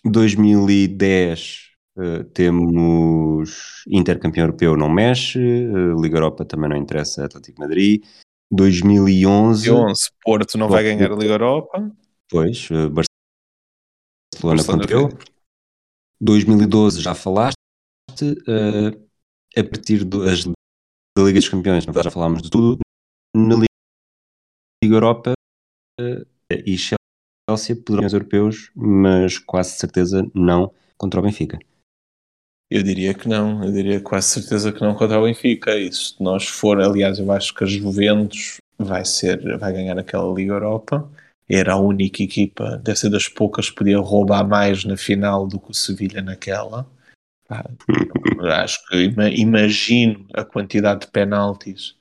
2010 0.04 1.68
uh, 1.98 2.02
eh, 2.02 2.24
temos 2.34 3.84
Intercampeão 3.88 4.46
Europeu 4.46 4.76
não 4.76 4.90
mexe, 4.90 5.40
uh, 5.40 6.00
Liga 6.02 6.18
Europa 6.18 6.46
também 6.46 6.70
não 6.70 6.78
interessa, 6.78 7.26
Atlético 7.26 7.60
Madrid. 7.60 8.04
2011, 8.52 9.68
2011 9.68 10.10
Porto 10.24 10.58
não 10.58 10.70
vai 10.70 10.84
ganhar 10.84 11.12
a 11.12 11.16
Liga 11.16 11.34
Europa. 11.34 11.92
Pois, 12.30 12.70
uh, 12.70 12.90
Barcelona, 12.90 14.64
campeão. 14.64 15.10
2012 16.22 17.02
já 17.02 17.16
falaste. 17.16 17.58
A 19.56 19.64
partir 19.64 20.04
das, 20.04 20.46
da 20.46 21.24
Liga 21.24 21.40
dos 21.40 21.50
Campeões, 21.50 21.84
já 21.84 22.12
falámos 22.12 22.42
de 22.42 22.50
tudo. 22.50 22.80
Na 23.36 23.56
Liga 23.56 23.68
Europa 24.96 25.34
uh, 26.00 26.26
e 26.66 26.78
Chelsea 27.50 27.76
poderão 27.76 28.10
europeus, 28.12 28.70
mas 28.76 29.38
quase 29.38 29.78
certeza 29.78 30.30
não 30.34 30.72
contra 30.98 31.20
o 31.20 31.24
Benfica. 31.24 31.58
Eu 32.70 32.84
diria 32.84 33.14
que 33.14 33.30
não, 33.30 33.64
eu 33.64 33.72
diria 33.72 34.02
quase 34.02 34.28
certeza 34.28 34.74
que 34.74 34.82
não 34.82 34.94
contra 34.94 35.20
o 35.20 35.24
Benfica. 35.24 35.78
E 35.78 35.92
se 35.92 36.22
nós 36.22 36.46
for, 36.46 36.82
aliás, 36.82 37.20
eu 37.20 37.32
acho 37.32 37.54
que 37.54 37.64
a 37.64 37.68
Juventus 37.68 38.58
vai 38.78 39.06
ser, 39.06 39.58
vai 39.58 39.72
ganhar 39.72 39.98
aquela 39.98 40.34
Liga 40.34 40.52
Europa. 40.54 41.10
Era 41.50 41.74
a 41.74 41.80
única 41.80 42.22
equipa, 42.22 42.78
deve 42.84 43.00
ser 43.00 43.10
das 43.10 43.30
poucas 43.30 43.70
que 43.70 43.78
podia 43.78 43.98
roubar 44.00 44.46
mais 44.46 44.84
na 44.84 44.98
final 44.98 45.48
do 45.48 45.58
que 45.58 45.72
o 45.72 45.74
Sevilha 45.74 46.22
naquela. 46.22 46.86
acho 48.52 48.86
que 48.88 49.14
imagino 49.38 50.28
a 50.34 50.44
quantidade 50.44 51.06
de 51.06 51.08
penaltis 51.08 51.96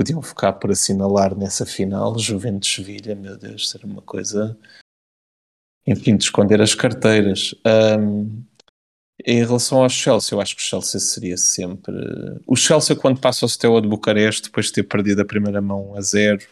podiam 0.00 0.22
ficar 0.22 0.54
por 0.54 0.70
assinalar 0.70 1.36
nessa 1.36 1.66
final. 1.66 2.18
Juventus-Sevilha, 2.18 3.14
meu 3.14 3.36
Deus, 3.36 3.68
ser 3.68 3.84
uma 3.84 4.00
coisa. 4.00 4.58
Enfim, 5.86 6.16
de 6.16 6.24
esconder 6.24 6.58
as 6.62 6.74
carteiras. 6.74 7.54
Um, 8.00 8.42
em 9.26 9.44
relação 9.44 9.82
ao 9.82 9.90
Chelsea, 9.90 10.34
eu 10.34 10.40
acho 10.40 10.56
que 10.56 10.62
o 10.62 10.64
Chelsea 10.64 10.98
seria 10.98 11.36
sempre. 11.36 11.94
O 12.46 12.56
Chelsea, 12.56 12.96
quando 12.96 13.20
passa 13.20 13.44
ao 13.44 13.48
Steaua 13.50 13.82
de 13.82 13.88
Bucareste, 13.88 14.44
depois 14.44 14.66
de 14.66 14.72
ter 14.72 14.84
perdido 14.84 15.20
a 15.20 15.26
primeira 15.26 15.60
mão 15.60 15.94
a 15.94 16.00
zero, 16.00 16.48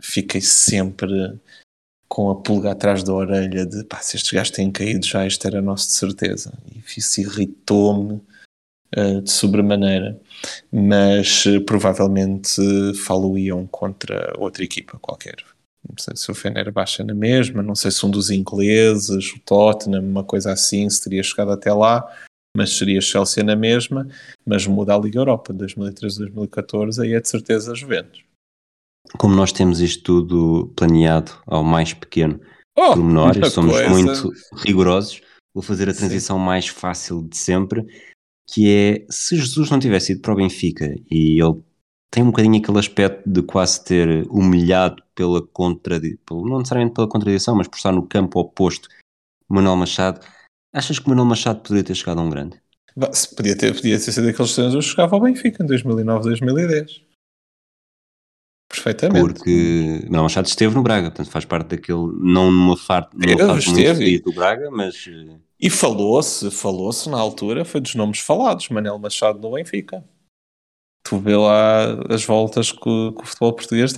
fiquei 0.00 0.40
sempre 0.40 1.38
com 2.08 2.30
a 2.30 2.34
pulga 2.34 2.70
atrás 2.70 3.02
da 3.04 3.12
orelha 3.12 3.66
de 3.66 3.84
pá, 3.84 4.00
se 4.00 4.16
estes 4.16 4.32
gajos 4.32 4.52
têm 4.52 4.72
caído 4.72 5.04
já, 5.04 5.26
isto 5.26 5.46
era 5.46 5.60
nosso 5.60 5.88
de 5.88 5.92
certeza. 5.92 6.56
E 6.74 6.78
isso 6.98 7.20
irritou-me 7.20 8.22
uh, 8.96 9.20
de 9.20 9.30
sobremaneira. 9.30 10.20
Mas 10.72 11.46
uh, 11.46 11.60
provavelmente 11.62 12.60
falo-iam 13.04 13.66
contra 13.66 14.34
outra 14.38 14.64
equipa 14.64 14.98
qualquer 14.98 15.36
não 15.88 15.96
sei 15.98 16.16
se 16.16 16.30
o 16.30 16.34
Fener 16.34 16.72
baixa 16.72 17.04
na 17.04 17.14
mesma, 17.14 17.62
não 17.62 17.74
sei 17.74 17.90
se 17.90 18.04
um 18.06 18.10
dos 18.10 18.30
ingleses, 18.30 19.32
o 19.32 19.40
Tottenham, 19.40 20.02
uma 20.02 20.24
coisa 20.24 20.52
assim, 20.52 20.88
se 20.88 21.02
teria 21.02 21.22
chegado 21.22 21.50
até 21.50 21.72
lá, 21.72 22.10
mas 22.56 22.76
seria 22.76 23.00
Chelsea 23.00 23.44
na 23.44 23.54
mesma, 23.54 24.08
mas 24.46 24.66
muda 24.66 24.94
a 24.94 24.98
Liga 24.98 25.18
Europa 25.18 25.52
de 25.52 25.64
2013-2014, 25.66 27.02
aí 27.02 27.14
é 27.14 27.20
de 27.20 27.28
certeza 27.28 27.72
a 27.72 27.74
Juventus. 27.74 28.24
Como 29.18 29.34
nós 29.34 29.52
temos 29.52 29.80
isto 29.80 30.02
tudo 30.02 30.72
planeado 30.74 31.32
ao 31.46 31.62
mais 31.62 31.92
pequeno 31.92 32.40
oh, 32.76 32.96
menor, 32.96 33.34
somos 33.50 33.74
coisa. 33.74 33.90
muito 33.90 34.32
rigorosos, 34.64 35.20
vou 35.52 35.62
fazer 35.62 35.90
a 35.90 35.94
transição 35.94 36.38
Sim. 36.38 36.44
mais 36.44 36.68
fácil 36.68 37.22
de 37.22 37.36
sempre, 37.36 37.84
que 38.46 38.70
é 38.70 39.06
se 39.10 39.36
Jesus 39.36 39.70
não 39.70 39.78
tivesse 39.78 40.12
ido 40.12 40.20
para 40.20 40.32
o 40.32 40.36
Benfica 40.36 40.94
e 41.10 41.40
ele 41.40 41.62
tem 42.10 42.22
um 42.22 42.26
bocadinho 42.26 42.60
aquele 42.60 42.78
aspecto 42.78 43.28
de 43.28 43.42
quase 43.42 43.82
ter 43.84 44.24
humilhado 44.30 45.02
pela 45.14 45.44
contradição, 45.44 46.44
não 46.44 46.58
necessariamente 46.58 46.94
pela 46.94 47.08
contradição, 47.08 47.56
mas 47.56 47.66
por 47.66 47.76
estar 47.76 47.92
no 47.92 48.06
campo 48.06 48.38
oposto, 48.38 48.88
Manuel 49.48 49.76
Machado. 49.76 50.24
Achas 50.72 50.98
que 50.98 51.08
Manuel 51.08 51.26
Machado 51.26 51.60
poderia 51.60 51.84
ter 51.84 51.94
chegado 51.94 52.20
a 52.20 52.22
um 52.22 52.30
grande? 52.30 52.60
Podia 53.36 53.56
ter, 53.56 53.74
podia 53.74 53.98
ter 53.98 54.12
sido 54.12 54.26
daqueles 54.26 54.54
treinadores 54.54 54.86
que 54.86 54.90
chegava 54.92 55.16
ao 55.16 55.22
Benfica 55.22 55.64
em 55.64 55.66
2009, 55.66 56.24
2010. 56.24 57.02
Perfeitamente. 58.68 59.20
Porque 59.20 60.00
Manuel 60.04 60.24
Machado 60.24 60.46
esteve 60.46 60.74
no 60.74 60.82
Braga, 60.82 61.10
portanto 61.10 61.30
faz 61.30 61.44
parte 61.44 61.70
daquele, 61.70 62.12
não 62.20 62.50
numa 62.52 62.76
parte 62.76 63.16
numa 63.16 63.58
esteve. 63.58 64.20
do 64.20 64.32
Braga, 64.32 64.70
mas... 64.70 65.04
E 65.60 65.70
falou-se, 65.70 66.50
falou-se 66.50 67.08
na 67.08 67.18
altura, 67.18 67.64
foi 67.64 67.80
dos 67.80 67.94
nomes 67.94 68.18
falados, 68.18 68.68
Manuel 68.68 68.98
Machado 68.98 69.38
no 69.38 69.52
Benfica 69.52 70.04
tu 71.04 71.18
vê 71.18 71.36
lá 71.36 71.92
as 72.12 72.24
voltas 72.24 72.72
que, 72.72 72.78
que 72.80 73.22
o 73.22 73.24
futebol 73.24 73.52
português. 73.52 73.92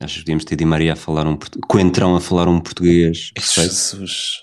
Acho 0.00 0.14
que 0.14 0.20
devíamos 0.20 0.44
ter 0.44 0.56
Di 0.56 0.64
Maria 0.64 0.94
a 0.94 0.96
falar 0.96 1.26
um 1.26 1.38
Coentrão 1.68 2.16
a 2.16 2.20
falar 2.20 2.48
um 2.48 2.58
português 2.58 3.30
perfeito. 3.32 3.70
Jesus. 3.70 4.42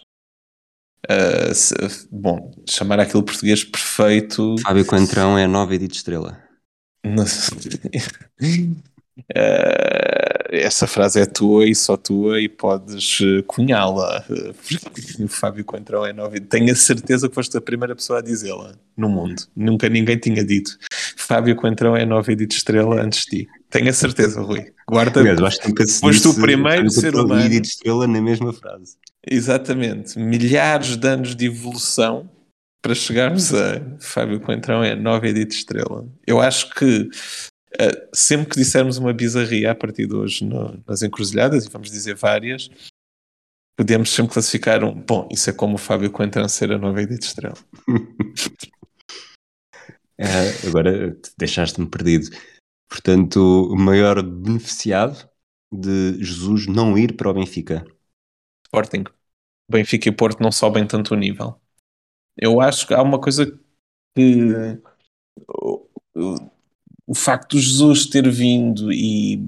Uh, 1.10 1.54
se, 1.54 1.74
bom, 2.12 2.52
chamar 2.70 3.00
aquele 3.00 3.24
português 3.24 3.64
perfeito. 3.64 4.56
Fábio 4.62 4.86
Coentrão 4.86 5.38
é 5.38 5.48
nova 5.48 5.74
edito 5.74 5.96
estrela. 5.96 6.42
Uh, 7.06 7.26
essa 10.50 10.88
frase 10.88 11.20
é 11.20 11.26
tua 11.26 11.66
e 11.66 11.76
só 11.76 11.98
tua 11.98 12.40
e 12.40 12.48
podes 12.48 13.20
uh, 13.20 13.44
cunhá-la. 13.44 14.24
o 15.20 15.28
Fábio 15.28 15.66
Coentrão 15.66 16.06
é 16.06 16.14
novo. 16.14 16.40
Tenho 16.42 16.72
a 16.72 16.76
certeza 16.76 17.28
que 17.28 17.36
foste 17.36 17.58
a 17.58 17.62
primeira 17.62 17.96
pessoa 17.96 18.20
a 18.20 18.22
dizê-la 18.22 18.74
no 18.96 19.10
mundo. 19.10 19.44
Nunca 19.56 19.90
ninguém 19.90 20.18
tinha 20.18 20.44
dito. 20.44 20.78
Fábio 21.16 21.56
Coentrão 21.56 21.96
é 21.96 22.06
nova 22.06 22.32
edito 22.32 22.56
estrela 22.56 23.02
antes 23.02 23.22
de 23.22 23.44
ti. 23.44 23.48
Tenho 23.70 23.90
a 23.90 23.94
certeza, 23.94 24.42
Rui. 24.42 24.72
Guarda. 24.88 25.20
Aliás, 25.20 25.42
acho 25.42 25.60
que 25.60 25.88
foste 25.88 26.28
o 26.28 26.34
primeiro 26.34 26.90
ser 26.90 27.16
humano. 27.16 27.42
edito 27.44 27.68
estrela 27.68 28.08
na 28.08 28.22
mesma 28.22 28.54
frase. 28.54 28.96
Exatamente. 29.30 30.18
Milhares 30.18 30.96
de 30.96 31.08
anos 31.08 31.36
de 31.36 31.48
evolução 31.48 32.30
para 32.82 32.96
chegarmos 32.96 33.54
a 33.54 33.82
Fábio 34.00 34.40
Coentrão 34.40 34.84
é 34.84 34.96
nova 34.96 35.28
edito 35.28 35.54
estrela. 35.54 36.08
Eu 36.26 36.40
acho 36.40 36.74
que 36.74 37.10
Uh, 37.80 38.10
sempre 38.12 38.50
que 38.50 38.56
dissermos 38.56 38.98
uma 38.98 39.14
bizarria 39.14 39.72
a 39.72 39.76
partir 39.76 40.08
de 40.08 40.16
hoje 40.16 40.44
no, 40.44 40.84
nas 40.88 41.04
encruzilhadas, 41.04 41.66
e 41.66 41.70
vamos 41.70 41.92
dizer 41.92 42.16
várias, 42.16 42.70
podemos 43.78 44.10
sempre 44.10 44.34
classificar 44.34 44.84
um. 44.84 45.00
Bom, 45.00 45.30
isso 45.32 45.50
é 45.50 45.54
como 45.54 45.76
o 45.76 45.78
Fábio 45.78 46.12
Coentrão 46.12 46.50
ser 46.50 46.72
a 46.72 46.78
nova 46.78 47.06
de 47.06 47.14
estrela. 47.14 47.58
uh, 50.20 50.68
agora 50.68 51.16
deixaste-me 51.38 51.88
perdido. 51.88 52.36
Portanto, 52.90 53.38
o 53.72 53.76
maior 53.76 54.24
beneficiado 54.24 55.30
de 55.72 56.24
Jesus 56.24 56.66
não 56.68 56.98
ir 56.98 57.16
para 57.16 57.30
o 57.30 57.34
Benfica? 57.34 57.86
Sporting. 58.66 59.04
Benfica 59.70 60.10
e 60.10 60.12
Porto 60.12 60.42
não 60.42 60.52
sobem 60.52 60.88
tanto 60.88 61.14
o 61.14 61.18
nível. 61.18 61.60
Eu 62.38 62.62
acho 62.62 62.88
que 62.88 62.94
há 62.94 63.02
uma 63.02 63.20
coisa 63.20 63.46
que 64.16 64.80
o 67.08 67.16
facto 67.16 67.56
de 67.56 67.64
Jesus 67.64 68.06
ter 68.06 68.30
vindo 68.30 68.92
e 68.92 69.42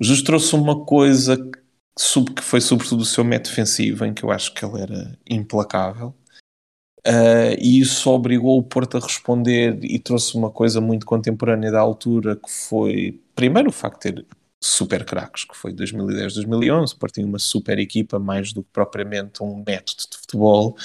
Jesus 0.00 0.22
trouxe 0.22 0.54
uma 0.54 0.84
coisa 0.84 1.36
que, 1.36 2.34
que 2.34 2.42
foi 2.42 2.60
sobretudo 2.60 3.00
o 3.00 3.04
seu 3.04 3.24
método 3.24 3.50
defensivo, 3.50 4.04
em 4.04 4.14
que 4.14 4.22
eu 4.22 4.30
acho 4.30 4.54
que 4.54 4.64
ele 4.64 4.80
era 4.80 5.18
implacável. 5.28 6.14
Uh, 7.06 7.54
e 7.58 7.80
isso 7.80 8.10
obrigou 8.10 8.58
o 8.58 8.62
Porto 8.62 8.96
a 8.96 9.00
responder 9.00 9.78
e 9.82 9.98
trouxe 9.98 10.36
uma 10.36 10.50
coisa 10.50 10.80
muito 10.80 11.06
contemporânea 11.06 11.70
da 11.72 11.80
altura 11.80 12.36
que 12.36 12.50
foi, 12.50 13.20
primeiro, 13.34 13.70
o 13.70 13.72
facto 13.72 14.10
de 14.10 14.12
ter 14.12 14.26
super 14.62 15.04
craques, 15.04 15.44
que 15.44 15.56
foi 15.56 15.72
2010, 15.72 16.34
2011, 16.34 16.92
o 16.92 16.98
Porto 16.98 17.14
tinha 17.14 17.26
uma 17.26 17.38
super 17.38 17.78
equipa 17.78 18.18
mais 18.18 18.52
do 18.52 18.62
que 18.62 18.70
propriamente 18.72 19.42
um 19.42 19.62
método 19.66 20.02
de 20.10 20.18
futebol 20.18 20.76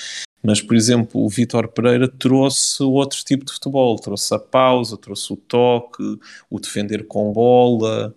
mas, 0.46 0.62
por 0.62 0.76
exemplo, 0.76 1.24
o 1.24 1.30
Vitor 1.30 1.70
Pereira 1.70 2.06
trouxe 2.06 2.84
outro 2.84 3.24
tipo 3.24 3.46
de 3.46 3.54
futebol, 3.54 3.96
trouxe 3.96 4.36
a 4.36 4.40
pausa, 4.40 4.98
trouxe 4.98 5.32
o 5.32 5.38
toque, 5.38 6.20
o 6.50 6.60
defender 6.60 7.08
com 7.08 7.32
bola. 7.32 8.14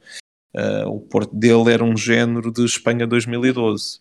Uh, 0.52 0.88
o 0.88 1.00
Porto 1.00 1.32
dele 1.36 1.72
era 1.72 1.84
um 1.84 1.96
género 1.96 2.50
de 2.50 2.64
Espanha 2.64 3.06
2012. 3.06 4.00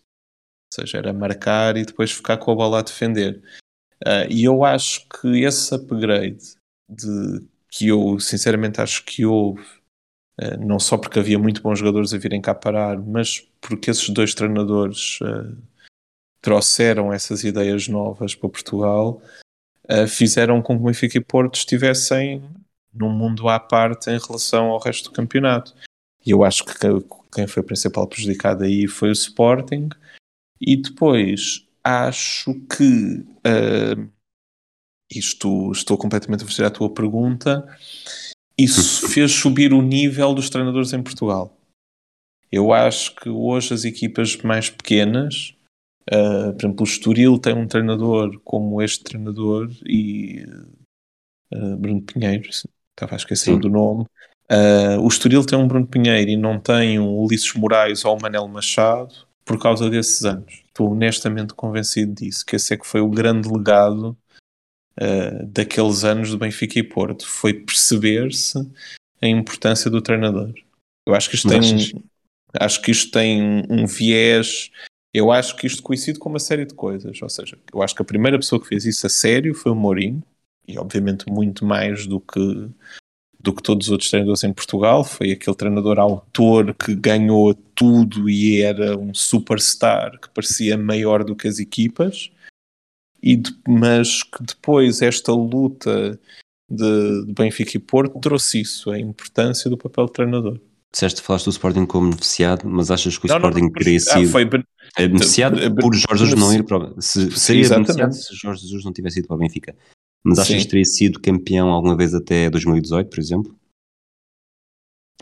seja, 0.74 0.98
era 0.98 1.12
marcar 1.12 1.76
e 1.76 1.84
depois 1.84 2.10
ficar 2.10 2.36
com 2.38 2.50
a 2.50 2.54
bola 2.56 2.80
a 2.80 2.82
defender. 2.82 3.40
Uh, 4.04 4.26
e 4.28 4.42
eu 4.42 4.64
acho 4.64 5.06
que 5.08 5.44
esse 5.44 5.72
upgrade 5.72 6.56
de, 6.88 7.44
que 7.70 7.86
eu 7.86 8.18
sinceramente 8.18 8.80
acho 8.80 9.04
que 9.04 9.24
houve, 9.24 9.62
uh, 10.40 10.58
não 10.58 10.80
só 10.80 10.98
porque 10.98 11.20
havia 11.20 11.38
muito 11.38 11.62
bons 11.62 11.78
jogadores 11.78 12.12
a 12.12 12.18
virem 12.18 12.42
cá 12.42 12.56
parar, 12.56 12.98
mas 12.98 13.46
porque 13.60 13.88
esses 13.88 14.08
dois 14.08 14.34
treinadores 14.34 15.20
trouxeram 16.40 17.12
essas 17.12 17.44
ideias 17.44 17.88
novas 17.88 18.34
para 18.34 18.48
Portugal, 18.48 19.20
uh, 19.90 20.06
fizeram 20.06 20.62
com 20.62 20.76
que 20.76 20.82
o 20.82 20.86
Benfica 20.86 21.18
e 21.18 21.20
Porto 21.20 21.56
estivessem 21.56 22.42
num 22.92 23.10
mundo 23.10 23.48
à 23.48 23.60
parte 23.60 24.10
em 24.10 24.18
relação 24.18 24.66
ao 24.66 24.78
resto 24.78 25.10
do 25.10 25.14
campeonato. 25.14 25.74
E 26.24 26.30
eu 26.30 26.42
acho 26.42 26.64
que 26.64 26.74
quem 27.32 27.46
foi 27.46 27.62
o 27.62 27.66
principal 27.66 28.06
prejudicado 28.08 28.64
aí 28.64 28.88
foi 28.88 29.10
o 29.10 29.12
Sporting. 29.12 29.88
E 30.60 30.76
depois 30.76 31.66
acho 31.84 32.54
que 32.68 33.24
uh, 33.46 34.10
isto 35.10 35.70
estou 35.70 35.96
completamente 35.96 36.42
a 36.42 36.46
fazer 36.46 36.64
a 36.64 36.70
tua 36.70 36.92
pergunta. 36.92 37.64
Isso 38.58 39.06
fez 39.12 39.32
subir 39.32 39.72
o 39.72 39.82
nível 39.82 40.34
dos 40.34 40.50
treinadores 40.50 40.92
em 40.92 41.02
Portugal. 41.02 41.56
Eu 42.50 42.72
acho 42.72 43.14
que 43.16 43.28
hoje 43.28 43.74
as 43.74 43.84
equipas 43.84 44.36
mais 44.38 44.70
pequenas 44.70 45.55
Uh, 46.08 46.52
por 46.52 46.60
exemplo, 46.60 46.80
o 46.80 46.84
Estoril 46.84 47.38
tem 47.38 47.54
um 47.54 47.66
treinador 47.66 48.40
como 48.44 48.80
este 48.80 49.02
treinador 49.02 49.68
e 49.84 50.44
uh, 51.52 51.76
Bruno 51.76 52.02
Pinheiro, 52.02 52.48
estava 52.48 53.14
a 53.14 53.16
esquecer 53.16 53.54
Sim. 53.54 53.60
do 53.60 53.68
nome. 53.68 54.04
Uh, 54.50 55.00
o 55.00 55.08
Estoril 55.08 55.44
tem 55.44 55.58
um 55.58 55.66
Bruno 55.66 55.86
Pinheiro 55.86 56.30
e 56.30 56.36
não 56.36 56.60
tem 56.60 57.00
um 57.00 57.18
Ulisses 57.18 57.52
Moraes 57.54 58.04
ou 58.04 58.16
o 58.16 58.22
Manel 58.22 58.46
Machado 58.46 59.26
por 59.44 59.58
causa 59.60 59.90
desses 59.90 60.24
anos. 60.24 60.62
Estou 60.68 60.92
honestamente 60.92 61.54
convencido 61.54 62.14
disso, 62.14 62.46
que 62.46 62.54
esse 62.54 62.74
é 62.74 62.76
que 62.76 62.86
foi 62.86 63.00
o 63.00 63.10
grande 63.10 63.48
legado 63.48 64.16
daqueles 65.48 66.04
anos 66.04 66.30
do 66.30 66.38
Benfica 66.38 66.78
e 66.78 66.82
Porto. 66.82 67.26
Foi 67.26 67.52
perceber-se 67.52 68.58
a 69.20 69.26
importância 69.26 69.90
do 69.90 70.00
treinador. 70.00 70.54
Eu 71.06 71.14
acho 71.14 71.30
que 71.30 71.36
isto 71.36 71.48
tem 71.48 71.60
um, 71.60 72.02
acho 72.58 72.82
que 72.82 72.90
isto 72.90 73.10
tem 73.12 73.64
um 73.70 73.86
viés. 73.86 74.70
Eu 75.16 75.32
acho 75.32 75.56
que 75.56 75.66
isto 75.66 75.82
coincide 75.82 76.18
com 76.18 76.28
uma 76.28 76.38
série 76.38 76.66
de 76.66 76.74
coisas. 76.74 77.22
Ou 77.22 77.30
seja, 77.30 77.58
eu 77.72 77.80
acho 77.80 77.94
que 77.94 78.02
a 78.02 78.04
primeira 78.04 78.38
pessoa 78.38 78.60
que 78.60 78.68
fez 78.68 78.84
isso 78.84 79.06
a 79.06 79.08
sério 79.08 79.54
foi 79.54 79.72
o 79.72 79.74
Mourinho, 79.74 80.22
e 80.68 80.78
obviamente 80.78 81.24
muito 81.26 81.64
mais 81.64 82.06
do 82.06 82.20
que 82.20 82.68
do 83.40 83.54
que 83.54 83.62
todos 83.62 83.86
os 83.86 83.92
outros 83.92 84.10
treinadores 84.10 84.44
em 84.44 84.52
Portugal. 84.52 85.04
Foi 85.04 85.30
aquele 85.30 85.56
treinador 85.56 85.98
autor 85.98 86.74
que 86.74 86.94
ganhou 86.94 87.54
tudo 87.74 88.28
e 88.28 88.60
era 88.60 88.98
um 88.98 89.14
superstar 89.14 90.20
que 90.20 90.28
parecia 90.28 90.76
maior 90.76 91.24
do 91.24 91.34
que 91.34 91.48
as 91.48 91.58
equipas. 91.58 92.30
E 93.22 93.36
de, 93.36 93.56
mas 93.66 94.22
que 94.22 94.42
depois 94.42 95.00
esta 95.00 95.32
luta 95.32 96.20
de, 96.68 97.24
de 97.24 97.32
Benfica 97.32 97.74
e 97.74 97.80
Porto 97.80 98.20
trouxe 98.20 98.60
isso, 98.60 98.90
a 98.90 98.98
importância 98.98 99.70
do 99.70 99.78
papel 99.78 100.06
de 100.06 100.12
treinador. 100.12 100.60
Disseste, 100.96 101.20
falaste 101.20 101.44
do 101.44 101.50
Sporting 101.50 101.84
como 101.84 102.08
beneficiado, 102.08 102.66
mas 102.66 102.90
achas 102.90 103.18
que 103.18 103.26
o 103.26 103.28
não, 103.28 103.36
Sporting 103.36 103.64
não, 103.64 103.72
teria 103.72 103.98
ah, 103.98 104.00
sido 104.00 104.30
foi 104.30 104.46
ben... 104.46 104.64
beneficiado 104.96 105.74
por 105.74 105.94
Jorge 105.94 106.24
Jesus 106.24 106.40
não 106.40 106.54
ir 106.54 106.64
para 106.64 106.98
se, 107.02 107.30
Seria 107.32 107.60
Exatamente. 107.60 107.96
beneficiado 107.96 108.14
se 108.14 108.34
Jorge 108.34 108.62
Jesus 108.62 108.82
não 108.82 108.94
tivesse 108.94 109.18
ido 109.18 109.28
para 109.28 109.36
o 109.36 109.38
Benfica. 109.38 109.76
Mas 110.24 110.38
achas 110.38 110.56
Sim. 110.56 110.62
que 110.62 110.68
teria 110.70 110.84
sido 110.86 111.20
campeão 111.20 111.68
alguma 111.68 111.94
vez 111.94 112.14
até 112.14 112.48
2018, 112.48 113.10
por 113.10 113.18
exemplo? 113.18 113.54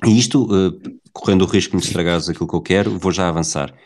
E 0.07 0.17
isto, 0.17 0.45
uh, 0.45 0.81
correndo 1.13 1.43
o 1.43 1.49
risco 1.49 1.73
de 1.73 1.79
me 1.79 1.83
estragares 1.83 2.29
aquilo 2.29 2.49
que 2.49 2.55
eu 2.55 2.63
quero, 2.63 2.97
vou 2.97 3.11
já 3.11 3.29
avançar. 3.29 3.77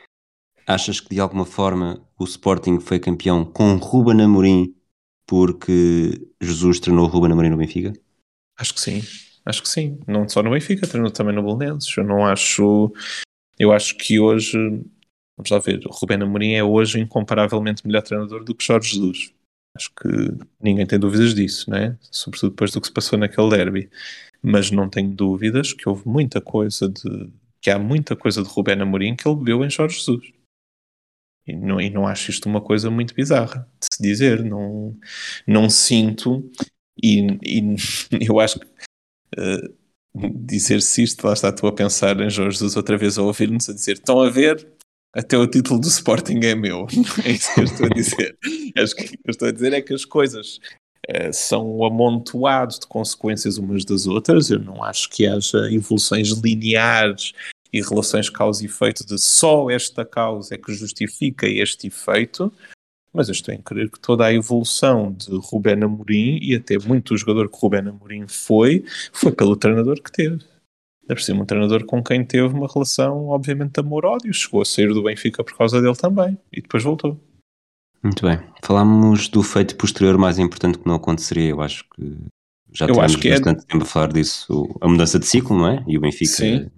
Achas 0.67 1.01
que 1.01 1.09
de 1.09 1.21
alguma 1.21 1.47
forma 1.47 2.07
o 2.19 2.25
Sporting 2.25 2.81
foi 2.81 2.99
campeão 2.99 3.47
com 3.47 3.77
Ruben 3.77 4.21
Amorim 4.21 4.75
porque 5.27 6.21
Jesus 6.39 6.81
treinou 6.81 7.07
o 7.07 7.09
Ruben 7.09 7.33
Amorim 7.33 7.49
no 7.49 7.57
Benfica? 7.57 7.95
Acho 8.59 8.75
que 8.75 8.81
sim, 8.83 9.01
acho 9.49 9.63
que 9.63 9.69
sim. 9.69 9.99
Não 10.07 10.29
só 10.29 10.43
no 10.43 10.51
Benfica, 10.51 10.87
treinou 10.87 11.11
também 11.11 11.35
no 11.35 11.43
Belenenses. 11.43 11.97
Eu 11.97 12.05
não 12.05 12.27
acho. 12.27 12.93
Eu 13.59 13.73
acho 13.73 13.97
que 13.97 14.21
hoje, 14.21 14.57
vamos 15.37 15.51
lá 15.51 15.59
ver, 15.59 15.85
o 15.87 15.91
Ruben 15.91 16.23
Amorim 16.23 16.53
é 16.53 16.63
hoje 16.63 17.01
incomparavelmente 17.01 17.87
melhor 17.87 18.03
treinador 18.03 18.45
do 18.45 18.55
que 18.55 18.65
Jorge 18.65 18.95
Jesus. 18.95 19.33
Acho 19.77 19.91
que 19.95 20.09
ninguém 20.61 20.87
tem 20.87 20.99
dúvidas 20.99 21.35
disso, 21.35 21.71
né? 21.71 21.97
Sobretudo 22.01 22.51
depois 22.51 22.73
do 22.73 22.81
que 22.81 22.87
se 22.89 22.93
passou 22.93 23.19
naquele 23.19 23.51
derby. 23.51 23.91
Mas 24.43 24.71
não 24.71 24.89
tenho 24.89 25.11
dúvidas 25.11 25.73
que 25.73 25.89
houve 25.89 26.07
muita 26.07 26.41
coisa 26.41 26.89
de. 26.89 27.31
que 27.61 27.71
há 27.71 27.79
muita 27.79 28.15
coisa 28.15 28.43
de 28.43 28.49
Rubén 28.49 28.81
Amorim 28.81 29.17
que 29.17 29.27
ele 29.27 29.37
bebeu 29.37 29.65
em 29.65 29.71
Jorge 29.71 29.99
Jesus. 29.99 30.33
E 31.47 31.57
não, 31.57 31.81
e 31.81 31.89
não 31.89 32.07
acho 32.07 32.31
isto 32.31 32.47
uma 32.47 32.61
coisa 32.61 32.91
muito 32.91 33.15
bizarra 33.15 33.67
de 33.81 33.87
se 33.93 34.03
dizer. 34.03 34.45
Não, 34.45 34.97
não 35.47 35.71
sinto. 35.71 36.49
E, 37.03 37.27
e 37.43 37.77
eu 38.29 38.39
acho 38.39 38.61
que. 38.61 38.67
Uh, 39.37 39.75
dizer-se 40.15 41.03
isto, 41.03 41.27
lá 41.27 41.33
está 41.33 41.53
tu 41.53 41.67
a 41.67 41.73
pensar 41.73 42.21
em 42.21 42.31
Jorge 42.31 42.59
Jesus 42.59 42.77
outra 42.77 42.97
vez 42.97 43.19
a 43.19 43.23
ouvir-nos 43.23 43.69
a 43.69 43.73
dizer: 43.73 43.95
estão 43.95 44.21
a 44.21 44.31
ver, 44.31 44.67
até 45.15 45.37
o 45.37 45.47
título 45.47 45.81
do 45.81 45.89
Sporting 45.89 46.41
é 46.45 46.55
meu. 46.55 46.87
É 47.25 47.31
isso 47.31 47.53
que 47.55 47.61
eu 47.61 47.65
estou 47.65 47.87
a 47.87 47.89
dizer. 47.91 48.39
Acho 48.77 48.95
que 48.95 49.05
o 49.05 49.09
que 49.09 49.19
eu 49.25 49.31
estou 49.31 49.49
a 49.49 49.53
dizer 49.53 49.73
é 49.73 49.83
que 49.83 49.95
as 49.95 50.05
coisas 50.05 50.61
uh, 51.09 51.33
são 51.33 51.79
um 51.79 51.85
amontoado 51.85 52.79
de 52.79 52.87
consequências 52.87 53.59
umas 53.59 53.85
das 53.85 54.07
outras. 54.07 54.51
Eu 54.51 54.59
não 54.59 54.83
acho 54.83 55.09
que 55.11 55.27
haja 55.27 55.73
evoluções 55.73 56.29
lineares 56.31 57.33
e 57.73 57.83
relações 57.83 58.31
causa 58.31 58.63
e 58.63 58.67
efeito 58.67 59.05
de 59.05 59.19
só 59.19 59.71
esta 59.71 60.05
causa 60.05 60.55
é 60.55 60.59
que 60.59 60.73
justifica 60.73 61.47
este 61.47 61.89
efeito. 61.89 62.53
Mas 63.13 63.29
eu 63.29 63.33
estou 63.33 63.55
em 63.55 63.61
crer 63.61 63.91
que 63.91 63.99
toda 63.99 64.27
a 64.27 64.33
evolução 64.33 65.13
de 65.13 65.31
Rubén 65.37 65.83
Amorim 65.83 66.39
e 66.43 66.55
até 66.55 66.79
muito 66.79 67.15
o 67.15 67.17
jogador 67.17 67.51
que 67.51 67.59
Rubén 67.59 67.89
Amorim 67.89 68.27
foi, 68.29 68.85
foi 69.13 69.33
pelo 69.33 69.57
treinador 69.57 70.03
que 70.03 70.13
teve. 70.13 70.39
Deve 71.07 71.25
ser 71.25 71.33
um 71.33 71.45
treinador 71.45 71.85
com 71.87 72.03
quem 72.05 72.23
teve 72.23 72.55
uma 72.55 72.69
relação, 72.69 73.29
obviamente, 73.29 73.73
de 73.73 73.81
amor-ódio. 73.81 74.33
Chegou 74.35 74.61
a 74.61 74.65
sair 74.65 74.93
do 74.93 75.03
Benfica 75.03 75.43
por 75.43 75.57
causa 75.57 75.81
dele 75.81 75.97
também. 75.97 76.37
E 76.53 76.61
depois 76.61 76.85
voltou. 76.85 77.19
Muito 78.03 78.27
bem. 78.27 78.39
Falámos 78.63 79.27
do 79.29 79.43
feito 79.43 79.75
posterior 79.77 80.19
mais 80.19 80.39
importante 80.39 80.79
que 80.79 80.87
não 80.87 80.97
aconteceria. 80.97 81.49
Eu 81.49 81.63
acho 81.63 81.85
que 81.95 82.19
já 82.79 82.87
eu 82.87 82.95
temos 82.95 83.15
é 83.25 83.31
bastante 83.31 83.65
é... 83.65 83.67
tempo 83.67 83.83
a 83.83 83.87
falar 83.87 84.13
disso. 84.13 84.79
A 84.81 84.89
mudança 84.89 85.19
de 85.19 85.27
ciclo, 85.27 85.59
não 85.59 85.69
é? 85.69 85.85
E 85.89 85.99
o 85.99 86.01
Benfica. 86.01 86.31
Sim. 86.31 86.71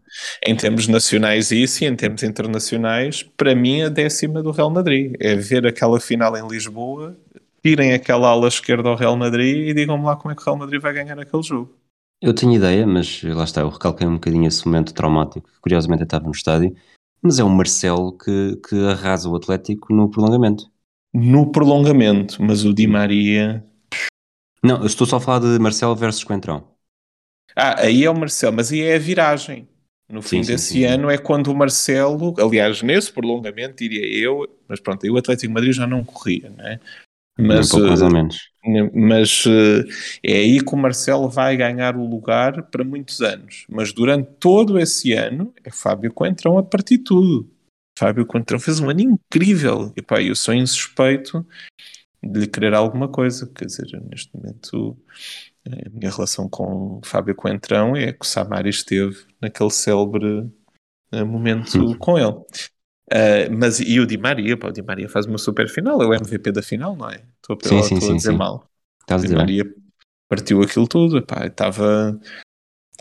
Em 0.46 0.56
termos 0.56 0.88
nacionais, 0.88 1.50
isso, 1.50 1.84
e 1.84 1.86
em 1.86 1.94
termos 1.94 2.22
internacionais, 2.22 3.22
para 3.22 3.54
mim, 3.54 3.82
a 3.82 3.88
décima 3.90 4.42
do 4.42 4.50
Real 4.50 4.70
Madrid. 4.70 5.14
É 5.20 5.36
ver 5.36 5.66
aquela 5.66 6.00
final 6.00 6.34
em 6.36 6.48
Lisboa, 6.48 7.16
tirem 7.62 7.92
aquela 7.92 8.28
ala 8.28 8.48
esquerda 8.48 8.88
ao 8.88 8.96
Real 8.96 9.14
Madrid 9.14 9.68
e 9.68 9.74
digam-me 9.74 10.04
lá 10.04 10.16
como 10.16 10.32
é 10.32 10.34
que 10.34 10.40
o 10.40 10.44
Real 10.46 10.56
Madrid 10.56 10.80
vai 10.80 10.94
ganhar 10.94 11.18
aquele 11.18 11.42
jogo. 11.42 11.74
Eu 12.22 12.34
tenho 12.34 12.54
ideia, 12.54 12.86
mas 12.86 13.22
lá 13.22 13.44
está, 13.44 13.60
eu 13.60 13.68
recalquei 13.68 14.06
um 14.06 14.14
bocadinho 14.14 14.46
esse 14.46 14.64
momento 14.66 14.92
traumático, 14.92 15.48
curiosamente 15.60 16.02
eu 16.02 16.04
estava 16.04 16.24
no 16.24 16.32
estádio, 16.32 16.74
mas 17.22 17.38
é 17.38 17.44
o 17.44 17.48
Marcelo 17.48 18.16
que, 18.16 18.56
que 18.68 18.86
arrasa 18.86 19.28
o 19.28 19.36
Atlético 19.36 19.92
no 19.92 20.10
prolongamento. 20.10 20.70
No 21.12 21.50
prolongamento, 21.50 22.42
mas 22.42 22.64
o 22.64 22.72
Di 22.72 22.86
Maria. 22.86 23.64
Não, 24.62 24.80
eu 24.80 24.86
estou 24.86 25.06
só 25.06 25.16
a 25.16 25.20
falar 25.20 25.40
de 25.40 25.58
Marcelo 25.58 25.96
versus 25.96 26.24
Coentrão. 26.24 26.68
Ah, 27.56 27.80
aí 27.80 28.04
é 28.04 28.10
o 28.10 28.16
Marcelo, 28.16 28.56
mas 28.56 28.70
aí 28.70 28.80
é 28.82 28.96
a 28.96 28.98
viragem. 28.98 29.68
No 30.08 30.20
fim 30.20 30.42
sim, 30.42 30.52
desse 30.52 30.72
sim, 30.72 30.84
ano 30.84 31.08
é 31.08 31.16
quando 31.16 31.52
o 31.52 31.54
Marcelo, 31.54 32.34
aliás, 32.38 32.82
nesse 32.82 33.12
prolongamento, 33.12 33.76
diria 33.76 34.06
eu, 34.06 34.46
mas 34.68 34.80
pronto, 34.80 35.04
aí 35.04 35.10
o 35.10 35.16
Atlético 35.16 35.52
Madrid 35.52 35.72
já 35.72 35.86
não 35.86 36.04
corria, 36.04 36.50
né? 36.50 36.80
Mas, 37.38 37.68
um 37.68 37.70
pouco 37.70 37.86
mais 37.88 38.02
ou 38.02 38.10
menos. 38.10 38.50
Mas 38.92 39.46
uh, 39.46 39.84
é 40.22 40.34
aí 40.34 40.60
que 40.60 40.74
o 40.74 40.76
Marcelo 40.76 41.28
vai 41.28 41.56
ganhar 41.56 41.96
o 41.96 42.04
lugar 42.04 42.64
para 42.64 42.84
muitos 42.84 43.22
anos. 43.22 43.64
Mas 43.68 43.92
durante 43.92 44.28
todo 44.38 44.78
esse 44.78 45.12
ano 45.12 45.54
é 45.64 45.70
Fábio 45.70 46.12
Coentrão 46.12 46.58
a 46.58 46.62
partir 46.62 46.98
de 46.98 47.04
tudo. 47.04 47.48
Fábio 47.98 48.26
Coentrão 48.26 48.58
fez 48.58 48.80
um 48.80 48.90
ano 48.90 49.00
incrível. 49.00 49.92
E 49.96 50.02
pá, 50.02 50.20
eu 50.20 50.34
sou 50.34 50.54
insuspeito 50.54 51.46
de 52.22 52.40
lhe 52.40 52.46
querer 52.46 52.74
alguma 52.74 53.08
coisa. 53.08 53.50
Quer 53.54 53.66
dizer, 53.66 54.02
neste 54.10 54.34
momento 54.34 54.96
a 55.66 55.90
minha 55.90 56.10
relação 56.10 56.48
com 56.48 57.00
Fábio 57.04 57.34
Coentrão 57.34 57.94
é 57.94 58.12
que 58.12 58.24
o 58.24 58.28
Samari 58.28 58.70
esteve 58.70 59.16
naquele 59.40 59.70
célebre 59.70 60.50
uh, 61.12 61.26
momento 61.26 61.96
com 61.98 62.18
ele. 62.18 62.36
Uh, 63.12 63.50
mas 63.58 63.80
e 63.80 63.98
o 63.98 64.06
Di 64.06 64.16
Maria, 64.16 64.56
pá, 64.56 64.68
o 64.68 64.72
Di 64.72 64.82
Maria 64.82 65.08
faz 65.08 65.26
uma 65.26 65.38
super 65.38 65.68
final, 65.68 66.00
é 66.02 66.06
o 66.06 66.14
MVP 66.14 66.52
da 66.52 66.62
final, 66.62 66.94
não 66.94 67.10
é? 67.10 67.22
Estou 67.36 67.56
a, 67.56 67.68
sim, 67.68 67.82
sim, 67.82 67.94
estou 67.94 68.00
sim, 68.00 68.12
a 68.12 68.16
dizer 68.16 68.32
sim. 68.32 68.36
mal. 68.36 68.70
Estás 69.00 69.24
o 69.24 69.26
Di 69.26 69.34
Maria 69.34 69.64
partiu 70.28 70.62
aquilo 70.62 70.86
tudo, 70.86 71.18
estava 71.18 72.18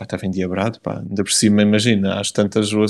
estava 0.04 0.26
endiabrado, 0.26 0.80
pá. 0.80 1.00
ainda 1.00 1.22
por 1.22 1.32
cima, 1.32 1.62
imagina, 1.62 2.20
às 2.20 2.30
tantas 2.30 2.72
o 2.72 2.84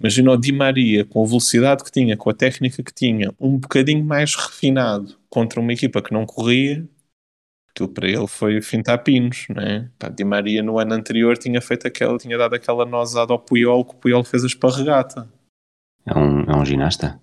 imagina 0.00 0.32
o 0.32 0.36
Di 0.36 0.52
Maria 0.52 1.04
com 1.04 1.22
a 1.22 1.26
velocidade 1.26 1.84
que 1.84 1.90
tinha, 1.90 2.16
com 2.16 2.30
a 2.30 2.34
técnica 2.34 2.82
que 2.82 2.92
tinha, 2.92 3.32
um 3.40 3.58
bocadinho 3.58 4.04
mais 4.04 4.34
refinado 4.34 5.16
contra 5.28 5.60
uma 5.60 5.72
equipa 5.72 6.02
que 6.02 6.12
não 6.12 6.26
corria, 6.26 6.86
aquilo 7.70 7.88
para 7.90 8.08
ele 8.08 8.26
foi 8.26 8.62
fintar 8.62 9.02
pinos, 9.02 9.46
né? 9.50 9.90
Pá, 9.98 10.08
Di 10.08 10.24
Maria 10.24 10.62
no 10.62 10.78
ano 10.78 10.94
anterior 10.94 11.36
tinha 11.36 11.60
feito 11.60 11.86
aquela, 11.86 12.16
tinha 12.18 12.38
dado 12.38 12.54
aquela 12.54 12.86
nosada 12.86 13.32
ao 13.32 13.38
Puyol 13.38 13.84
que 13.84 13.94
o 13.94 13.98
Puyol 13.98 14.24
fez 14.24 14.42
a 14.44 14.46
esparregata. 14.46 15.28
É 16.06 16.16
um, 16.16 16.42
é 16.44 16.56
um 16.56 16.64
ginasta? 16.64 17.20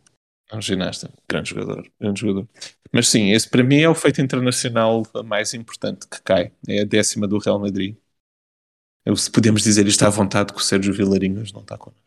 É 0.52 0.56
um 0.56 0.62
ginasta, 0.62 1.10
grande 1.28 1.50
jogador, 1.50 1.90
grande 2.00 2.22
jogador. 2.22 2.48
Mas 2.92 3.08
sim, 3.08 3.32
esse 3.32 3.50
para 3.50 3.64
mim 3.64 3.80
é 3.80 3.90
o 3.90 3.96
feito 3.96 4.22
internacional 4.22 5.02
mais 5.26 5.54
importante 5.56 6.08
que 6.08 6.22
cai. 6.22 6.52
É 6.68 6.82
a 6.82 6.86
décima 6.86 7.28
do 7.28 7.40
Real 7.40 7.60
Madrid. 7.60 7.96
Eu, 9.06 9.16
se 9.16 9.30
podemos 9.30 9.62
dizer 9.64 9.86
isto 9.88 10.04
à 10.04 10.10
vontade 10.10 10.54
que 10.54 10.60
o 10.60 10.64
Sérgio 10.64 10.94
Vilarinhos 10.94 11.52
não 11.52 11.62
está 11.62 11.78
connosco. 11.78 12.04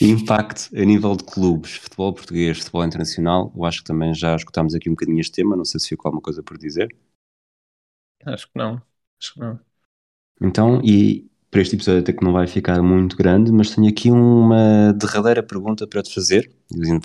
Impacto 0.00 0.68
a 0.76 0.84
nível 0.84 1.16
de 1.16 1.24
clubes, 1.24 1.76
futebol 1.76 2.12
português, 2.12 2.58
futebol 2.58 2.84
internacional, 2.84 3.50
eu 3.56 3.64
acho 3.64 3.78
que 3.78 3.84
também 3.84 4.12
já 4.14 4.36
escutámos 4.36 4.74
aqui 4.74 4.90
um 4.90 4.92
bocadinho 4.92 5.20
este 5.20 5.32
tema, 5.32 5.56
não 5.56 5.64
sei 5.64 5.80
se 5.80 5.88
ficou 5.88 6.10
alguma 6.10 6.22
coisa 6.22 6.42
por 6.42 6.58
dizer. 6.58 6.94
Acho 8.26 8.46
que 8.46 8.58
não, 8.58 8.82
acho 9.18 9.34
que 9.34 9.40
não. 9.40 9.58
Então, 10.42 10.82
e 10.84 11.30
para 11.50 11.62
este 11.62 11.76
episódio 11.76 12.02
até 12.02 12.12
que 12.12 12.22
não 12.22 12.34
vai 12.34 12.46
ficar 12.46 12.82
muito 12.82 13.16
grande, 13.16 13.50
mas 13.50 13.74
tenho 13.74 13.88
aqui 13.88 14.10
uma 14.10 14.92
derradeira 14.92 15.42
pergunta 15.42 15.86
para 15.86 16.02
te 16.02 16.12
fazer. 16.12 16.52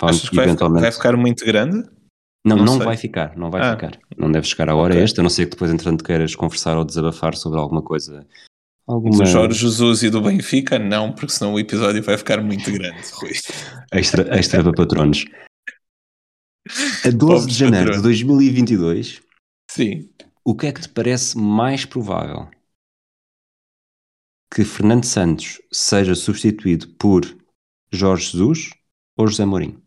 Achas 0.02 0.28
que 0.28 0.38
eventualmente... 0.38 0.82
vai, 0.82 0.92
ficar 0.92 1.16
muito 1.16 1.42
grande? 1.46 1.88
Não, 2.44 2.56
não, 2.56 2.64
não 2.64 2.78
vai 2.78 2.96
ficar, 2.96 3.36
não 3.36 3.50
vai 3.50 3.60
ah. 3.62 3.72
ficar. 3.72 3.98
Não 4.16 4.30
deve 4.30 4.46
chegar 4.46 4.68
a 4.68 4.74
hora 4.74 4.94
okay. 4.94 5.04
esta, 5.04 5.20
a 5.20 5.22
não 5.22 5.30
ser 5.30 5.46
que 5.46 5.52
depois, 5.52 5.70
entretanto, 5.70 6.02
queiras 6.02 6.34
conversar 6.34 6.76
ou 6.76 6.84
desabafar 6.84 7.36
sobre 7.36 7.58
alguma 7.58 7.82
coisa. 7.82 8.26
Alguma... 8.86 9.18
Do 9.18 9.26
Jorge 9.26 9.60
Jesus 9.60 10.02
e 10.02 10.10
do 10.10 10.20
Benfica, 10.20 10.78
não, 10.78 11.12
porque 11.12 11.32
senão 11.32 11.54
o 11.54 11.58
episódio 11.58 12.02
vai 12.02 12.18
ficar 12.18 12.42
muito 12.42 12.70
grande, 12.72 13.02
Rui. 13.14 13.32
extra, 13.92 14.36
extra 14.36 14.62
para 14.62 14.72
patronos. 14.72 15.24
A 17.04 17.10
12 17.10 17.18
Pobres 17.18 17.46
de 17.46 17.54
janeiro 17.54 17.92
patronos. 17.92 18.02
de 18.02 18.24
2022, 18.24 19.22
Sim. 19.70 20.10
o 20.44 20.54
que 20.54 20.66
é 20.66 20.72
que 20.72 20.80
te 20.80 20.88
parece 20.88 21.38
mais 21.38 21.84
provável? 21.84 22.48
que 24.54 24.64
Fernando 24.64 25.04
Santos 25.04 25.62
seja 25.72 26.14
substituído 26.14 26.86
por 26.98 27.22
Jorge 27.90 28.32
Jesus 28.32 28.70
ou 29.16 29.26
José 29.26 29.46
Mourinho? 29.46 29.81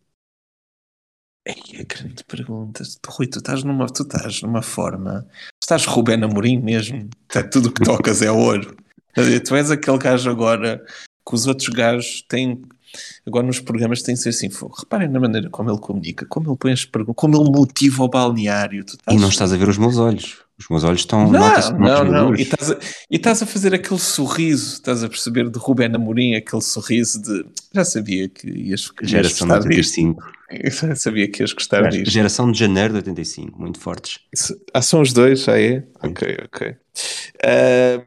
É 1.46 1.52
a 1.52 1.84
grande 1.84 2.24
pergunta. 2.24 2.84
Rui, 3.08 3.28
tu 3.28 3.38
estás 3.38 3.64
numa, 3.64 3.86
tu 3.86 4.02
estás 4.02 4.42
numa 4.42 4.64
forma. 4.64 5.28
Tu 5.60 5.66
estás 5.66 5.86
Rubén 5.86 6.24
Amorim 6.24 6.60
mesmo. 6.60 7.08
Tá, 7.28 7.44
tudo 7.44 7.72
que 7.72 7.84
tocas 7.84 8.24
é 8.24 8.32
ouro. 8.32 8.76
Tu 9.14 9.56
és 9.56 9.70
aquele 9.70 9.98
gajo 10.00 10.30
agora 10.30 10.84
que 11.28 11.36
os 11.36 11.46
outros 11.46 11.70
gajos 11.70 12.24
têm. 12.28 12.64
Agora 13.28 13.46
nos 13.46 13.60
programas 13.60 14.02
tem 14.02 14.16
de 14.16 14.22
ser 14.22 14.30
assim, 14.30 14.50
reparem 14.80 15.10
na 15.10 15.20
maneira 15.20 15.50
como 15.50 15.70
ele 15.70 15.80
comunica, 15.80 16.26
como 16.26 16.50
ele 16.50 16.58
põe 16.58 16.72
as 16.72 16.86
perguntas, 16.86 17.16
como 17.18 17.40
ele 17.40 17.52
motiva 17.52 18.04
o 18.04 18.08
balneário. 18.08 18.84
E 19.10 19.18
não 19.18 19.30
estás 19.30 19.54
a 19.54 19.58
ver 19.58 19.70
os 19.70 19.78
meus 19.78 19.98
olhos. 19.98 20.45
Os 20.58 20.70
meus 20.70 20.84
olhos 20.86 21.02
estão. 21.02 21.30
Não, 21.30 21.74
não, 21.78 22.06
não. 22.06 22.36
E 22.36 22.44
estás, 22.44 22.72
a, 22.72 22.78
e 23.12 23.18
estás 23.18 23.42
a 23.44 23.46
fazer 23.46 23.74
aquele 23.74 24.00
sorriso, 24.00 24.76
estás 24.76 25.04
a 25.04 25.10
perceber 25.10 25.50
de 25.50 25.60
Rubén 25.60 25.94
Amorim, 25.94 26.34
aquele 26.34 26.62
sorriso 26.62 27.22
de. 27.22 27.46
Já 27.74 27.84
sabia 27.84 28.30
que 28.30 28.48
ias, 28.48 28.90
Geração 29.04 29.48
ias 29.50 29.60
de 29.64 29.68
85. 29.68 30.22
Disto. 30.24 30.36
Já 30.88 30.96
sabia 30.96 31.28
que 31.30 31.44
ias 31.44 31.52
gostar 31.52 31.90
disto. 31.90 32.10
Geração 32.10 32.52
de 32.52 32.58
janeiro 32.58 32.94
de 32.94 32.98
85, 33.00 33.60
muito 33.60 33.80
fortes. 33.80 34.20
Ah, 34.74 34.82
são 34.82 35.02
os 35.02 35.12
dois, 35.12 35.44
já 35.44 35.60
é? 35.60 35.84
Ok, 36.02 36.38
ok. 36.46 36.70
Uh, 36.70 38.06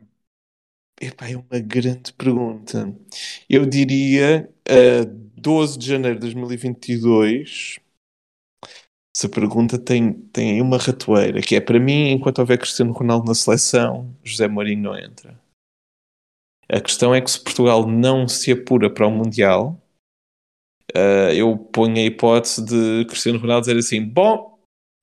epá, 1.01 1.29
é 1.29 1.37
uma 1.37 1.61
grande 1.61 2.15
pergunta. 2.15 2.95
Eu 3.51 3.67
diria 3.67 4.49
uh, 4.71 5.05
12 5.37 5.79
de 5.79 5.87
janeiro 5.87 6.15
de 6.15 6.21
2022 6.23 7.79
essa 9.19 9.29
pergunta 9.29 9.77
tem, 9.77 10.13
tem 10.13 10.63
uma 10.63 10.79
ratoeira, 10.79 11.41
que 11.41 11.57
é 11.57 11.61
para 11.61 11.81
mim, 11.81 12.11
enquanto 12.11 12.39
houver 12.39 12.57
Cristiano 12.57 12.93
Ronaldo 12.93 13.27
na 13.27 13.35
seleção, 13.35 14.15
José 14.23 14.47
Mourinho 14.47 14.83
não 14.83 14.97
entra. 14.97 15.37
A 16.69 16.81
questão 16.81 17.13
é 17.13 17.21
que 17.21 17.29
se 17.29 17.43
Portugal 17.43 17.85
não 17.85 18.29
se 18.29 18.53
apura 18.53 18.89
para 18.89 19.09
o 19.09 19.11
Mundial, 19.11 19.83
uh, 20.95 21.33
eu 21.35 21.59
ponho 21.59 21.97
a 21.97 22.03
hipótese 22.03 22.65
de 22.65 23.07
Cristiano 23.07 23.41
Ronaldo 23.41 23.67
dizer 23.67 23.77
assim: 23.77 24.07
bom, 24.07 24.57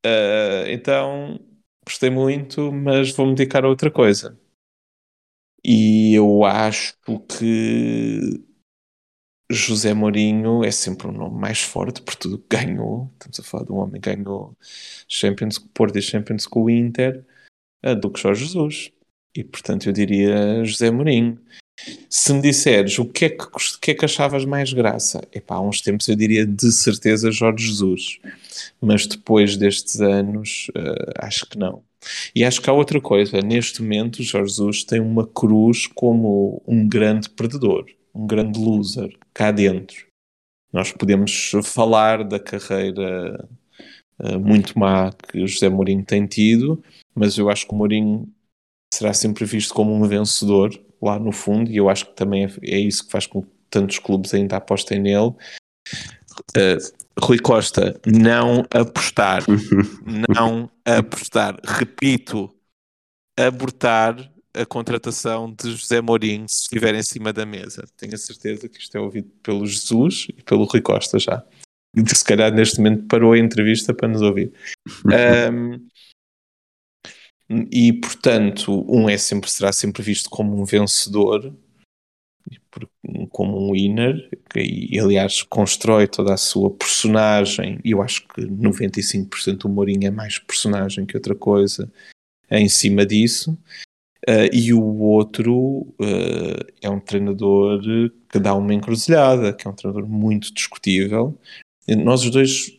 uh, 0.06 0.70
então 0.70 1.38
gostei 1.86 2.10
muito, 2.10 2.72
mas 2.72 3.12
vou-me 3.12 3.36
dedicar 3.36 3.66
a 3.66 3.70
outra 3.70 3.92
coisa. 3.92 4.40
E 5.62 6.14
eu 6.14 6.46
acho 6.46 6.96
que 7.28 8.46
José 9.50 9.94
Mourinho 9.94 10.64
é 10.64 10.72
sempre 10.72 11.08
um 11.08 11.12
nome 11.12 11.40
mais 11.40 11.62
forte 11.62 12.02
por 12.02 12.16
tudo 12.16 12.40
que 12.40 12.58
ganhou. 12.58 13.12
Estamos 13.14 13.40
a 13.40 13.44
falar 13.44 13.66
de 13.66 13.72
um 13.72 13.78
homem 13.78 14.02
que 14.02 14.16
ganhou 14.16 14.58
Champions, 15.08 15.60
Porto 15.60 15.98
e 15.98 16.02
Champions 16.02 16.48
com 16.48 16.64
o 16.64 16.70
Inter 16.70 17.24
do 18.02 18.10
que 18.10 18.20
Jorge 18.20 18.46
Jesus. 18.46 18.92
E 19.36 19.44
portanto 19.44 19.88
eu 19.88 19.94
diria 19.94 20.64
José 20.64 20.90
Mourinho. 20.90 21.40
Se 22.10 22.34
me 22.34 22.42
disseres 22.42 22.98
o 22.98 23.06
que 23.06 23.26
é 23.26 23.30
que, 23.30 23.44
o 23.44 23.80
que, 23.82 23.92
é 23.92 23.94
que 23.94 24.06
achavas 24.06 24.46
mais 24.46 24.72
graça, 24.72 25.22
epá, 25.34 25.56
há 25.56 25.62
uns 25.62 25.82
tempos 25.82 26.08
eu 26.08 26.16
diria 26.16 26.46
de 26.48 26.72
certeza 26.72 27.30
Jorge 27.32 27.68
Jesus, 27.68 28.20
mas 28.80 29.06
depois 29.06 29.58
destes 29.58 30.00
anos 30.00 30.68
uh, 30.70 31.12
acho 31.20 31.46
que 31.46 31.58
não. 31.58 31.84
E 32.34 32.46
acho 32.46 32.62
que 32.62 32.70
há 32.70 32.74
outra 32.74 33.02
coisa, 33.02 33.42
neste 33.42 33.82
momento 33.82 34.24
Jorge 34.24 34.52
Jesus 34.52 34.86
tem 34.86 35.02
uma 35.02 35.28
cruz 35.28 35.86
como 35.86 36.64
um 36.66 36.88
grande 36.88 37.30
perdedor 37.30 37.86
um 38.16 38.26
grande 38.26 38.60
loser 38.60 39.18
cá 39.34 39.52
dentro. 39.52 40.08
Nós 40.72 40.92
podemos 40.92 41.52
falar 41.64 42.24
da 42.24 42.40
carreira 42.40 43.48
uh, 44.20 44.40
muito 44.40 44.78
má 44.80 45.12
que 45.12 45.42
o 45.42 45.48
José 45.48 45.70
Mourinho 45.70 46.04
tem 46.04 46.26
tido, 46.26 46.84
mas 47.14 47.38
eu 47.38 47.50
acho 47.50 47.68
que 47.68 47.74
o 47.74 47.78
Mourinho 47.78 48.32
será 48.94 49.14
sempre 49.14 49.46
visto 49.46 49.74
como 49.74 49.94
um 49.94 50.08
vencedor 50.08 50.72
lá 51.02 51.20
no 51.20 51.32
fundo, 51.32 51.70
e 51.70 51.78
eu 51.78 51.90
acho 51.90 52.06
que 52.06 52.16
também 52.16 52.46
é, 52.46 52.50
é 52.64 52.80
isso 52.80 53.06
que 53.06 53.12
faz 53.12 53.28
com 53.28 53.44
que 53.44 53.50
tantos 53.70 54.00
clubes 54.00 54.34
ainda 54.34 54.58
apostem 54.58 55.00
nele. 55.00 55.34
Uh, 56.58 57.06
Rui 57.20 57.40
Costa, 57.40 58.00
não 58.06 58.66
apostar, 58.70 59.44
não 60.36 60.70
apostar, 60.86 61.58
repito, 61.64 62.54
abortar 63.38 64.32
a 64.56 64.66
contratação 64.66 65.52
de 65.52 65.72
José 65.72 66.02
Mourinho 66.02 66.48
se 66.48 66.62
estiver 66.64 66.96
em 66.96 67.04
cima 67.04 67.34
da 67.34 67.46
mesa. 67.46 67.86
Tenho 67.98 68.16
a 68.16 68.18
certeza 68.18 68.70
que 68.70 68.80
isto 68.80 68.96
é 68.96 69.00
ouvido 69.00 69.30
pelo 69.44 69.66
Jesus 69.66 70.28
e 70.30 70.42
pelo 70.44 70.66
Rui 70.66 70.82
Costa 70.82 71.20
já. 71.20 71.44
E 71.96 72.16
se 72.16 72.24
calhar 72.24 72.54
neste 72.54 72.78
momento 72.78 73.08
parou 73.08 73.34
a 73.34 73.40
entrevista 73.40 73.94
para 73.94 74.08
nos 74.08 74.22
ouvir. 74.22 74.52
um, 75.06 75.88
e 77.72 77.94
portanto, 77.94 78.86
um 78.90 79.08
é 79.10 79.18
sempre, 79.18 79.50
será 79.50 79.72
sempre 79.72 80.02
visto 80.02 80.30
como 80.30 80.60
um 80.60 80.66
vencedor, 80.66 81.54
como 83.30 83.70
um 83.70 83.74
winner, 83.74 84.30
e 84.56 85.00
aliás 85.00 85.44
constrói 85.44 86.08
toda 86.08 86.34
a 86.34 86.38
sua 86.38 86.72
personagem, 86.72 87.80
eu 87.84 88.02
acho 88.02 88.28
que 88.28 88.42
95% 88.42 89.58
do 89.58 89.70
Mourinho 89.70 90.08
é 90.08 90.12
mais 90.12 90.40
personagem 90.40 91.06
que 91.06 91.16
outra 91.16 91.36
coisa 91.36 91.92
em 92.50 92.68
cima 92.68 93.06
disso. 93.06 93.58
Uh, 94.28 94.50
e 94.52 94.74
o 94.74 94.84
outro 95.02 95.82
uh, 96.02 96.74
é 96.82 96.90
um 96.90 97.00
treinador 97.00 97.80
que 98.28 98.40
dá 98.40 98.56
uma 98.56 98.74
encruzilhada, 98.74 99.54
que 99.54 99.68
é 99.68 99.70
um 99.70 99.74
treinador 99.76 100.08
muito 100.10 100.52
discutível. 100.52 101.38
Nós 101.88 102.24
os 102.24 102.32
dois 102.32 102.76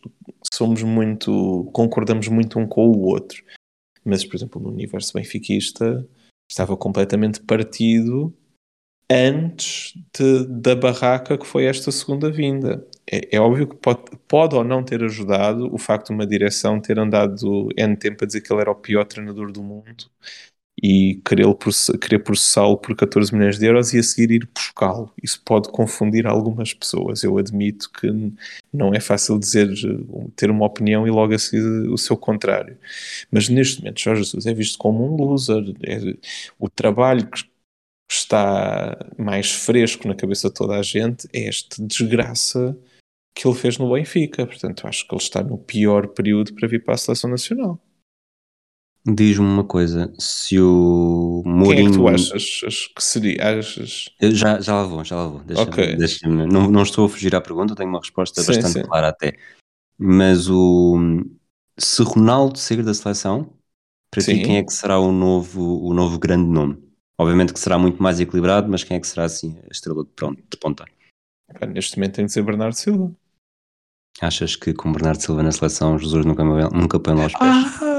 somos 0.53 0.83
muito, 0.83 1.69
concordamos 1.71 2.27
muito 2.27 2.59
um 2.59 2.67
com 2.67 2.89
o 2.89 3.05
outro. 3.05 3.41
Mas, 4.03 4.25
por 4.25 4.35
exemplo, 4.35 4.61
no 4.61 4.69
universo 4.69 5.13
benfiquista 5.13 6.05
estava 6.49 6.75
completamente 6.75 7.41
partido 7.41 8.33
antes 9.09 9.93
de, 10.17 10.45
da 10.47 10.75
barraca 10.75 11.37
que 11.37 11.47
foi 11.47 11.65
esta 11.65 11.91
segunda 11.91 12.29
vinda. 12.29 12.85
É, 13.09 13.37
é, 13.37 13.39
óbvio 13.39 13.67
que 13.67 13.75
pode, 13.77 14.01
pode 14.27 14.55
ou 14.55 14.63
não 14.65 14.83
ter 14.83 15.01
ajudado 15.03 15.73
o 15.73 15.77
facto 15.77 16.07
de 16.07 16.13
uma 16.13 16.27
direção 16.27 16.81
ter 16.81 16.99
andado 16.99 17.69
N 17.77 17.95
tempo 17.95 18.23
a 18.23 18.27
dizer 18.27 18.41
que 18.41 18.51
ele 18.51 18.61
era 18.61 18.71
o 18.71 18.75
pior 18.75 19.05
treinador 19.05 19.51
do 19.51 19.63
mundo 19.63 20.09
e 20.81 21.19
querer, 21.25 21.45
querer 21.99 22.19
processá-lo 22.19 22.77
por 22.77 22.95
14 22.95 23.33
milhões 23.33 23.57
de 23.57 23.65
euros 23.65 23.93
e 23.93 23.99
a 23.99 24.03
seguir 24.03 24.31
ir 24.31 24.49
buscá-lo. 24.53 25.11
Isso 25.21 25.41
pode 25.43 25.69
confundir 25.69 26.27
algumas 26.27 26.73
pessoas. 26.73 27.23
Eu 27.23 27.37
admito 27.37 27.89
que 27.91 28.07
não 28.71 28.93
é 28.93 28.99
fácil 28.99 29.39
dizer, 29.39 29.69
ter 30.35 30.51
uma 30.51 30.65
opinião 30.65 31.07
e 31.07 31.09
logo 31.09 31.33
a 31.33 31.39
seguir 31.39 31.63
o 31.63 31.97
seu 31.97 32.15
contrário. 32.15 32.77
Mas 33.31 33.49
neste 33.49 33.79
momento, 33.79 33.99
Jorge 33.99 34.23
Jesus 34.23 34.45
é 34.45 34.53
visto 34.53 34.77
como 34.77 35.03
um 35.03 35.15
loser. 35.15 35.63
É, 35.83 36.15
o 36.59 36.69
trabalho 36.69 37.27
que 37.27 37.43
está 38.09 38.97
mais 39.17 39.51
fresco 39.51 40.07
na 40.07 40.15
cabeça 40.15 40.47
de 40.47 40.53
toda 40.53 40.75
a 40.75 40.83
gente 40.83 41.27
é 41.33 41.47
esta 41.47 41.83
desgraça 41.83 42.77
que 43.35 43.47
ele 43.47 43.57
fez 43.57 43.79
no 43.79 43.91
Benfica. 43.91 44.45
Portanto, 44.45 44.87
acho 44.87 45.07
que 45.07 45.15
ele 45.15 45.21
está 45.21 45.43
no 45.43 45.57
pior 45.57 46.07
período 46.09 46.53
para 46.53 46.67
vir 46.67 46.83
para 46.83 46.93
a 46.93 46.97
seleção 46.97 47.31
nacional. 47.31 47.81
Diz-me 49.09 49.45
uma 49.45 49.63
coisa, 49.63 50.13
se 50.19 50.59
o 50.59 51.41
Mourinho... 51.45 51.75
Quem 51.75 51.85
é 51.85 51.89
que 51.91 51.97
tu 51.97 52.07
achas 52.09 52.87
que 52.93 53.01
seria? 53.01 53.59
Achas... 53.59 54.09
Eu 54.19 54.35
já, 54.35 54.59
já 54.59 54.75
lá 54.75 54.83
vou, 54.83 55.01
já 55.05 55.15
lá 55.15 55.27
vou. 55.27 55.39
Deixa 55.45 55.61
okay. 55.63 55.95
deixa 55.95 56.27
não, 56.27 56.69
não 56.69 56.83
estou 56.83 57.05
a 57.05 57.09
fugir 57.09 57.33
à 57.33 57.39
pergunta, 57.39 57.73
tenho 57.73 57.87
uma 57.89 57.99
resposta 57.99 58.41
sim, 58.41 58.47
bastante 58.47 58.73
sim. 58.73 58.83
clara 58.83 59.07
até. 59.07 59.37
Mas 59.97 60.49
o... 60.49 61.23
Se 61.77 62.03
Ronaldo 62.03 62.59
sair 62.59 62.83
da 62.83 62.93
seleção, 62.93 63.53
para 64.11 64.19
sim. 64.19 64.39
ti 64.39 64.43
quem 64.43 64.57
é 64.57 64.63
que 64.63 64.73
será 64.73 64.99
o 64.99 65.09
novo, 65.09 65.85
o 65.85 65.93
novo 65.93 66.19
grande 66.19 66.49
nome? 66.49 66.77
Obviamente 67.17 67.53
que 67.53 67.59
será 67.61 67.79
muito 67.79 68.03
mais 68.03 68.19
equilibrado, 68.19 68.69
mas 68.69 68.83
quem 68.83 68.97
é 68.97 68.99
que 68.99 69.07
será 69.07 69.23
assim 69.23 69.57
a 69.63 69.71
estrela 69.71 70.03
de, 70.03 70.09
pronto, 70.09 70.43
de 70.51 70.57
ponta? 70.57 70.83
Neste 71.69 71.97
momento 71.97 72.15
tem 72.15 72.25
de 72.25 72.33
ser 72.33 72.43
Bernardo 72.43 72.75
Silva. 72.75 73.09
Achas 74.19 74.57
que 74.57 74.73
com 74.73 74.91
Bernardo 74.91 75.21
Silva 75.21 75.43
na 75.43 75.51
seleção 75.53 75.97
Jesus 75.97 76.25
nunca, 76.25 76.43
nunca 76.43 76.99
põe 76.99 77.15
lá 77.15 77.27
os 77.27 77.33
pés? 77.33 77.41
Ah! 77.41 77.96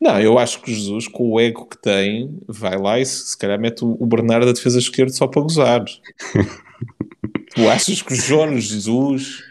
Não, 0.00 0.20
eu 0.20 0.38
acho 0.38 0.60
que 0.60 0.74
Jesus, 0.74 1.08
com 1.08 1.30
o 1.30 1.40
ego 1.40 1.66
que 1.66 1.78
tem, 1.78 2.38
vai 2.46 2.76
lá 2.76 2.98
e 2.98 3.06
se, 3.06 3.28
se 3.28 3.38
calhar 3.38 3.58
mete 3.58 3.84
o 3.84 4.06
Bernardo 4.06 4.48
a 4.48 4.52
defesa 4.52 4.78
esquerda 4.78 5.12
só 5.12 5.26
para 5.26 5.42
gozar. 5.42 5.84
tu 7.54 7.68
achas 7.70 8.02
que 8.02 8.12
o 8.12 8.16
João 8.16 8.58
Jesus 8.58 9.42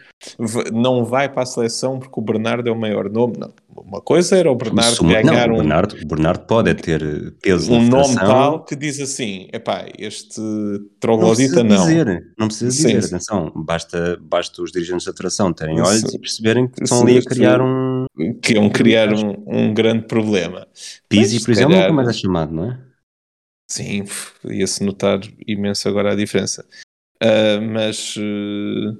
não 0.72 1.04
vai 1.04 1.28
para 1.28 1.42
a 1.42 1.46
seleção 1.46 1.98
porque 1.98 2.18
o 2.18 2.22
Bernardo 2.22 2.68
é 2.68 2.72
o 2.72 2.76
maior 2.76 3.10
nome? 3.10 3.34
Não. 3.38 3.52
Uma 3.76 4.00
coisa 4.00 4.36
era 4.36 4.50
o 4.50 4.54
Bernardo 4.54 4.94
Suma, 4.94 5.12
ganhar 5.12 5.48
não, 5.48 5.56
o 5.56 5.58
Bernardo, 5.58 5.96
um. 5.96 6.02
O 6.02 6.06
Bernardo 6.06 6.46
pode 6.46 6.70
é 6.70 6.74
ter 6.74 7.34
peso 7.42 7.72
Um 7.72 7.86
nome 7.86 8.14
tal 8.14 8.64
que 8.64 8.76
diz 8.76 9.00
assim: 9.00 9.48
epá, 9.52 9.86
este 9.98 10.40
troglodita 11.00 11.62
não. 11.62 11.76
Não 11.76 11.76
precisa 11.76 12.04
dizer, 12.04 12.34
não 12.38 12.46
precisa 12.46 12.70
dizer, 12.70 13.02
sim, 13.02 13.08
atenção, 13.08 13.52
basta, 13.54 14.18
basta 14.22 14.62
os 14.62 14.70
dirigentes 14.70 15.04
da 15.04 15.10
atração 15.10 15.52
terem 15.52 15.80
olhos 15.80 16.00
sim. 16.02 16.16
e 16.16 16.18
perceberem 16.18 16.68
que 16.68 16.82
estão 16.82 17.02
ali 17.02 17.18
a 17.18 17.22
criar 17.22 17.60
um. 17.60 17.93
Que 18.40 18.54
iam 18.54 18.70
criar 18.70 19.12
um, 19.12 19.44
um 19.46 19.74
grande 19.74 20.06
problema. 20.06 20.68
Pizzi, 21.08 21.42
por 21.42 21.50
exemplo, 21.50 21.72
calhar... 21.72 21.90
nunca 21.90 22.02
mais 22.02 22.16
é 22.16 22.20
chamado, 22.20 22.54
não 22.54 22.70
é? 22.70 22.80
Sim, 23.70 24.04
ia-se 24.44 24.84
notar 24.84 25.20
imenso 25.46 25.88
agora 25.88 26.12
a 26.12 26.16
diferença. 26.16 26.64
Uh, 27.22 27.60
mas. 27.72 28.16
Uh, 28.16 28.96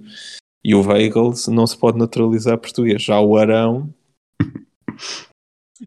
e 0.64 0.74
o 0.74 0.80
Weigl 0.80 1.32
não 1.48 1.66
se 1.66 1.76
pode 1.76 1.98
naturalizar 1.98 2.58
português. 2.58 3.02
Já 3.02 3.20
o 3.20 3.36
Arão 3.36 3.92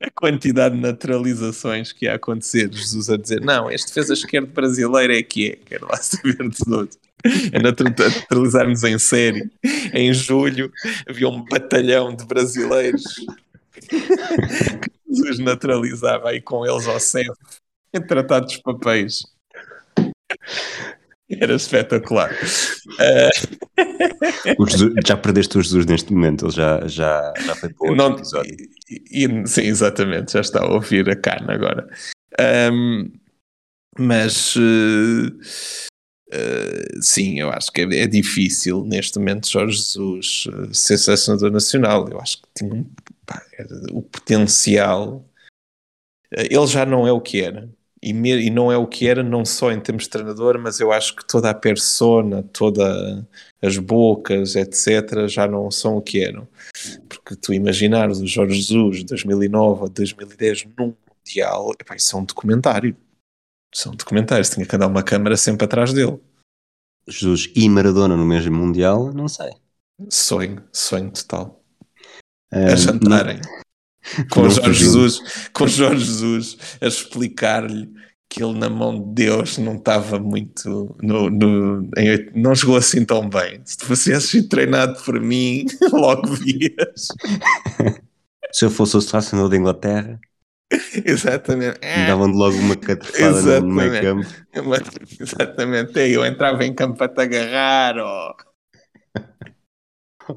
a 0.01 0.11
quantidade 0.11 0.75
de 0.75 0.81
naturalizações 0.81 1.91
que 1.91 2.05
ia 2.05 2.15
acontecer, 2.15 2.71
Jesus 2.71 3.09
a 3.09 3.17
dizer, 3.17 3.41
não, 3.41 3.71
este 3.71 3.91
fez 3.91 4.11
a 4.11 4.13
esquerda 4.13 4.51
brasileira 4.51 5.17
é 5.17 5.23
que 5.23 5.51
é, 5.51 5.55
quero 5.55 5.87
lá 5.87 5.97
saber 6.01 6.49
de 6.49 6.57
tudo. 6.57 6.89
A 7.53 7.59
naturalizarmos 7.59 8.83
em 8.83 8.97
série. 8.97 9.49
Em 9.93 10.13
julho 10.13 10.71
havia 11.07 11.27
um 11.27 11.43
batalhão 11.43 12.15
de 12.15 12.25
brasileiros 12.25 13.03
que 13.79 14.91
Jesus 15.09 15.39
naturalizava 15.39 16.29
aí 16.29 16.41
com 16.41 16.65
eles 16.65 16.87
ao 16.87 16.99
céu. 16.99 17.33
tratado 18.07 18.45
dos 18.45 18.57
papéis. 18.57 19.23
Era 21.29 21.55
espetacular. 21.55 22.31
Uh... 22.31 24.65
Jesus, 24.65 24.93
já 25.05 25.17
perdeste 25.17 25.57
o 25.57 25.61
Jesus 25.61 25.85
neste 25.85 26.13
momento, 26.13 26.45
ele 26.45 26.53
já, 26.53 26.87
já, 26.87 27.33
já 27.45 27.55
foi 27.55 27.73
para 27.73 27.89
outro 27.89 27.95
Não, 27.95 28.15
episódio. 28.15 28.55
E, 28.89 29.25
e, 29.25 29.47
sim, 29.47 29.63
exatamente, 29.63 30.33
já 30.33 30.41
está 30.41 30.63
a 30.63 30.71
ouvir 30.71 31.09
a 31.09 31.15
carne 31.15 31.53
agora. 31.53 31.87
Um, 32.71 33.11
mas 33.99 34.55
uh, 34.55 35.37
uh, 36.33 37.01
sim, 37.01 37.39
eu 37.39 37.49
acho 37.49 37.71
que 37.71 37.81
é, 37.81 38.03
é, 38.03 38.07
difícil 38.07 38.83
neste 38.83 39.19
momento 39.19 39.49
Jorge 39.49 39.77
Jesus 39.77 40.47
ser 40.73 40.97
selecionador 40.97 41.51
nacional. 41.51 42.07
Eu 42.09 42.19
acho 42.19 42.41
que 42.41 42.47
tinha 42.55 42.85
pá, 43.25 43.41
o 43.91 44.01
potencial. 44.01 45.25
Ele 46.31 46.67
já 46.67 46.85
não 46.85 47.07
é 47.07 47.11
o 47.11 47.21
que 47.21 47.41
era 47.41 47.69
e, 48.01 48.13
me, 48.13 48.29
e, 48.45 48.49
não 48.49 48.71
é 48.71 48.77
o 48.77 48.87
que 48.87 49.07
era, 49.07 49.23
não 49.23 49.43
só 49.43 49.71
em 49.71 49.79
termos 49.79 50.03
de 50.03 50.09
treinador, 50.09 50.59
mas 50.59 50.79
eu 50.79 50.91
acho 50.91 51.15
que 51.15 51.25
toda 51.25 51.49
a 51.49 51.53
persona, 51.53 52.43
todas 52.53 53.23
as 53.61 53.77
bocas, 53.77 54.55
etc., 54.55 55.27
já 55.27 55.47
não 55.47 55.69
são 55.71 55.97
o 55.97 56.01
que 56.01 56.23
eram. 56.23 56.47
Porque 57.09 57.35
tu 57.35 57.53
imaginares 57.53 58.19
o 58.19 58.27
Jorge 58.27 58.61
Jesus 58.61 58.97
de 58.99 59.05
2009 59.05 59.85
a 59.85 59.87
2010 59.87 60.67
num 60.77 60.93
Mundial, 61.27 61.73
epá, 61.77 61.95
isso 61.95 62.15
é 62.15 62.19
um 62.19 62.23
documentário. 62.23 62.95
São 63.73 63.93
documentários, 63.93 64.49
tinha 64.49 64.65
que 64.65 64.75
andar 64.75 64.87
uma 64.87 65.03
câmara 65.03 65.37
sempre 65.37 65.65
atrás 65.65 65.93
dele. 65.93 66.19
Jesus 67.07 67.51
e 67.55 67.69
Maradona 67.69 68.17
no 68.17 68.25
mesmo 68.25 68.55
Mundial, 68.55 69.13
não 69.13 69.27
sei. 69.27 69.51
Sonho, 70.09 70.63
sonho 70.71 71.11
total. 71.11 71.63
Um, 72.51 72.65
a 72.65 72.75
jantarem. 72.75 73.37
Não 73.37 73.67
com 74.29 74.49
Jorge 74.49 74.73
Jesus, 74.73 75.49
com 75.53 75.67
Jorge 75.67 76.05
Jesus 76.05 76.57
a 76.81 76.87
explicar-lhe 76.87 77.89
que 78.29 78.43
ele 78.43 78.57
na 78.57 78.69
mão 78.69 78.99
de 78.99 79.25
Deus 79.25 79.57
não 79.57 79.75
estava 79.75 80.19
muito 80.19 80.95
no, 81.01 81.29
no 81.29 81.89
em, 81.97 82.29
não 82.35 82.53
jogou 82.53 82.77
assim 82.77 83.05
tão 83.05 83.29
bem. 83.29 83.61
Se 83.65 83.77
tu 83.77 83.85
fosses 83.85 84.23
sido 84.25 84.49
treinado 84.49 85.01
por 85.03 85.19
mim, 85.19 85.65
logo 85.91 86.33
vias. 86.33 87.07
Se 88.51 88.65
eu 88.65 88.69
fosse 88.69 88.95
o 88.95 89.01
selecionador 89.01 89.49
da 89.49 89.57
Inglaterra, 89.57 90.19
Exatamente. 91.05 91.77
É. 91.81 92.07
Davam-de 92.07 92.37
logo 92.37 92.57
uma 92.57 92.75
catrefada 92.75 93.61
no 93.61 93.73
meio 93.73 94.01
campo. 94.01 94.27
Exatamente. 95.19 95.99
Eu 95.99 96.25
entrava 96.25 96.65
em 96.65 96.73
campo 96.73 96.97
para 96.97 97.13
te 97.13 97.21
agarrar. 97.21 97.95
Oh. 97.97 98.35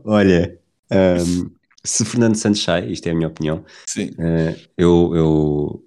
Olha, 0.05 0.59
um, 0.93 1.51
se 1.85 2.05
Fernando 2.05 2.37
Santos 2.37 2.63
sai, 2.63 2.91
isto 2.91 3.07
é 3.07 3.11
a 3.11 3.15
minha 3.15 3.29
opinião, 3.29 3.65
uh, 3.99 4.61
eu, 4.77 5.13
eu, 5.15 5.85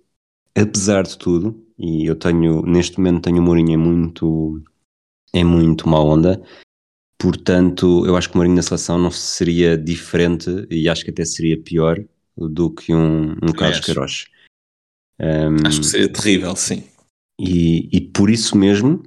apesar 0.56 1.04
de 1.04 1.18
tudo, 1.18 1.66
e 1.78 2.06
eu 2.06 2.16
tenho, 2.16 2.62
neste 2.64 2.98
momento 2.98 3.24
tenho 3.24 3.40
o 3.40 3.42
Mourinho 3.42 3.72
em 3.72 3.78
muito, 3.78 4.62
em 5.34 5.44
muito 5.44 5.88
má 5.88 6.00
onda, 6.00 6.42
portanto, 7.18 8.06
eu 8.06 8.18
acho 8.18 8.30
que 8.30 8.36
o 8.36 8.38
Mourinho 8.38 8.58
na 8.58 8.62
seleção 8.62 8.98
não 8.98 9.12
seria 9.12 9.78
diferente, 9.78 10.50
e 10.70 10.90
acho 10.90 11.06
que 11.06 11.12
até 11.12 11.24
seria 11.24 11.62
pior 11.62 12.04
do 12.36 12.72
que 12.72 12.94
um, 12.94 13.34
um 13.42 13.52
Carlos 13.56 13.80
Queiroz. 13.80 14.26
Um, 15.20 15.68
acho 15.68 15.80
que 15.80 15.86
seria 15.86 16.10
terrível, 16.10 16.56
sim. 16.56 16.84
E, 17.40 17.90
e 17.92 18.02
por 18.02 18.30
isso 18.30 18.58
mesmo, 18.58 19.04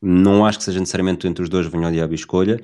não 0.00 0.44
acho 0.44 0.58
que 0.58 0.64
seja 0.64 0.80
necessariamente 0.80 1.26
entre 1.26 1.42
os 1.42 1.48
dois 1.48 1.66
venha 1.66 1.88
o 1.88 1.92
diabo 1.92 2.12
e 2.12 2.16
escolha, 2.16 2.60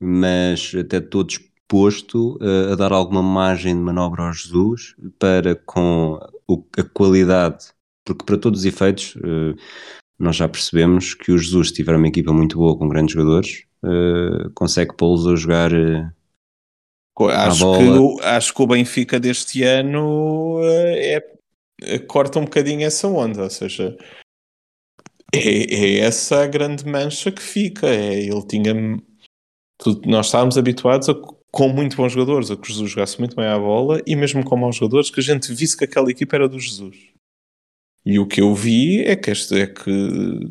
mas 0.00 0.72
até 0.74 1.00
todos 1.00 1.38
disposto 1.72 2.38
uh, 2.40 2.72
a 2.72 2.74
dar 2.74 2.92
alguma 2.92 3.22
margem 3.22 3.74
de 3.74 3.80
manobra 3.80 4.24
ao 4.24 4.32
Jesus 4.32 4.94
para 5.18 5.54
com 5.54 6.18
o, 6.46 6.62
a 6.76 6.82
qualidade, 6.82 7.66
porque 8.04 8.24
para 8.24 8.36
todos 8.36 8.60
os 8.60 8.66
efeitos 8.66 9.16
uh, 9.16 9.56
nós 10.18 10.36
já 10.36 10.48
percebemos 10.48 11.14
que 11.14 11.32
o 11.32 11.38
Jesus, 11.38 11.68
se 11.68 11.74
tiver 11.74 11.96
uma 11.96 12.08
equipa 12.08 12.32
muito 12.32 12.58
boa 12.58 12.76
com 12.76 12.88
grandes 12.88 13.14
jogadores, 13.14 13.64
uh, 13.82 14.50
consegue 14.54 14.94
pô-los 14.94 15.26
a 15.26 15.34
jogar. 15.34 15.72
acho, 17.30 17.78
que 17.78 17.84
o, 17.84 18.20
acho 18.20 18.54
que 18.54 18.62
o 18.62 18.66
Benfica 18.66 19.18
deste 19.18 19.64
ano 19.64 20.60
é, 20.62 21.16
corta 22.00 22.38
um 22.38 22.44
bocadinho 22.44 22.86
essa 22.86 23.08
onda, 23.08 23.44
ou 23.44 23.50
seja, 23.50 23.96
é, 25.34 25.38
é 25.38 25.98
essa 26.00 26.42
a 26.42 26.46
grande 26.46 26.86
mancha 26.86 27.30
que 27.32 27.42
fica. 27.42 27.88
É, 27.88 28.20
ele 28.20 28.46
tinha. 28.46 28.72
Tudo, 29.78 30.08
nós 30.08 30.26
estávamos 30.26 30.56
habituados 30.58 31.08
a 31.08 31.14
com 31.52 31.68
muito 31.68 31.96
bons 31.96 32.12
jogadores, 32.12 32.50
a 32.50 32.56
que 32.56 32.66
Jesus 32.66 32.90
jogasse 32.90 33.18
muito 33.18 33.36
bem 33.36 33.44
à 33.44 33.58
bola 33.58 34.00
e 34.06 34.16
mesmo 34.16 34.42
com 34.42 34.56
maus 34.56 34.76
jogadores, 34.76 35.10
que 35.10 35.20
a 35.20 35.22
gente 35.22 35.52
visse 35.52 35.76
que 35.76 35.84
aquela 35.84 36.10
equipa 36.10 36.36
era 36.36 36.48
do 36.48 36.58
Jesus. 36.58 36.96
E 38.06 38.18
o 38.18 38.26
que 38.26 38.40
eu 38.40 38.54
vi 38.54 39.02
é 39.02 39.14
que 39.14 39.30
este 39.30 39.60
é 39.60 39.66
que 39.66 40.50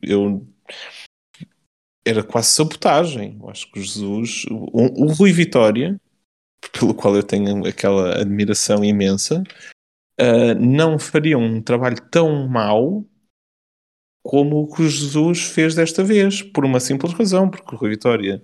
eu 0.00 0.46
era 2.06 2.22
quase 2.22 2.50
sabotagem. 2.50 3.36
Eu 3.40 3.50
acho 3.50 3.70
que 3.70 3.80
o 3.80 3.82
Jesus, 3.82 4.44
o, 4.50 5.04
o 5.04 5.12
Rui 5.12 5.32
Vitória, 5.32 6.00
pelo 6.78 6.94
qual 6.94 7.16
eu 7.16 7.24
tenho 7.24 7.66
aquela 7.66 8.20
admiração 8.20 8.84
imensa, 8.84 9.42
uh, 10.20 10.54
não 10.60 10.98
faria 10.98 11.38
um 11.38 11.62
trabalho 11.62 12.00
tão 12.10 12.46
mau 12.46 13.04
como 14.22 14.62
o 14.62 14.74
que 14.74 14.88
Jesus 14.88 15.44
fez 15.44 15.74
desta 15.74 16.04
vez, 16.04 16.42
por 16.42 16.64
uma 16.64 16.78
simples 16.78 17.12
razão, 17.14 17.48
porque 17.48 17.74
o 17.74 17.78
Rui 17.78 17.90
Vitória 17.90 18.42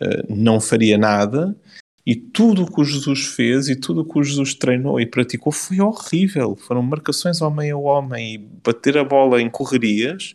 eh, 0.00 0.22
não 0.28 0.60
faria 0.60 0.98
nada 0.98 1.56
e 2.04 2.14
tudo 2.14 2.64
o 2.64 2.72
que 2.72 2.84
Jesus 2.84 3.26
fez 3.26 3.68
e 3.68 3.76
tudo 3.76 4.02
o 4.02 4.04
que 4.04 4.22
Jesus 4.22 4.54
treinou 4.54 5.00
e 5.00 5.06
praticou 5.06 5.52
foi 5.52 5.80
horrível. 5.80 6.54
Foram 6.54 6.82
marcações 6.82 7.40
homem 7.40 7.70
a 7.70 7.76
homem 7.76 8.34
e 8.34 8.38
bater 8.38 8.98
a 8.98 9.04
bola 9.04 9.40
em 9.40 9.50
correrias 9.50 10.34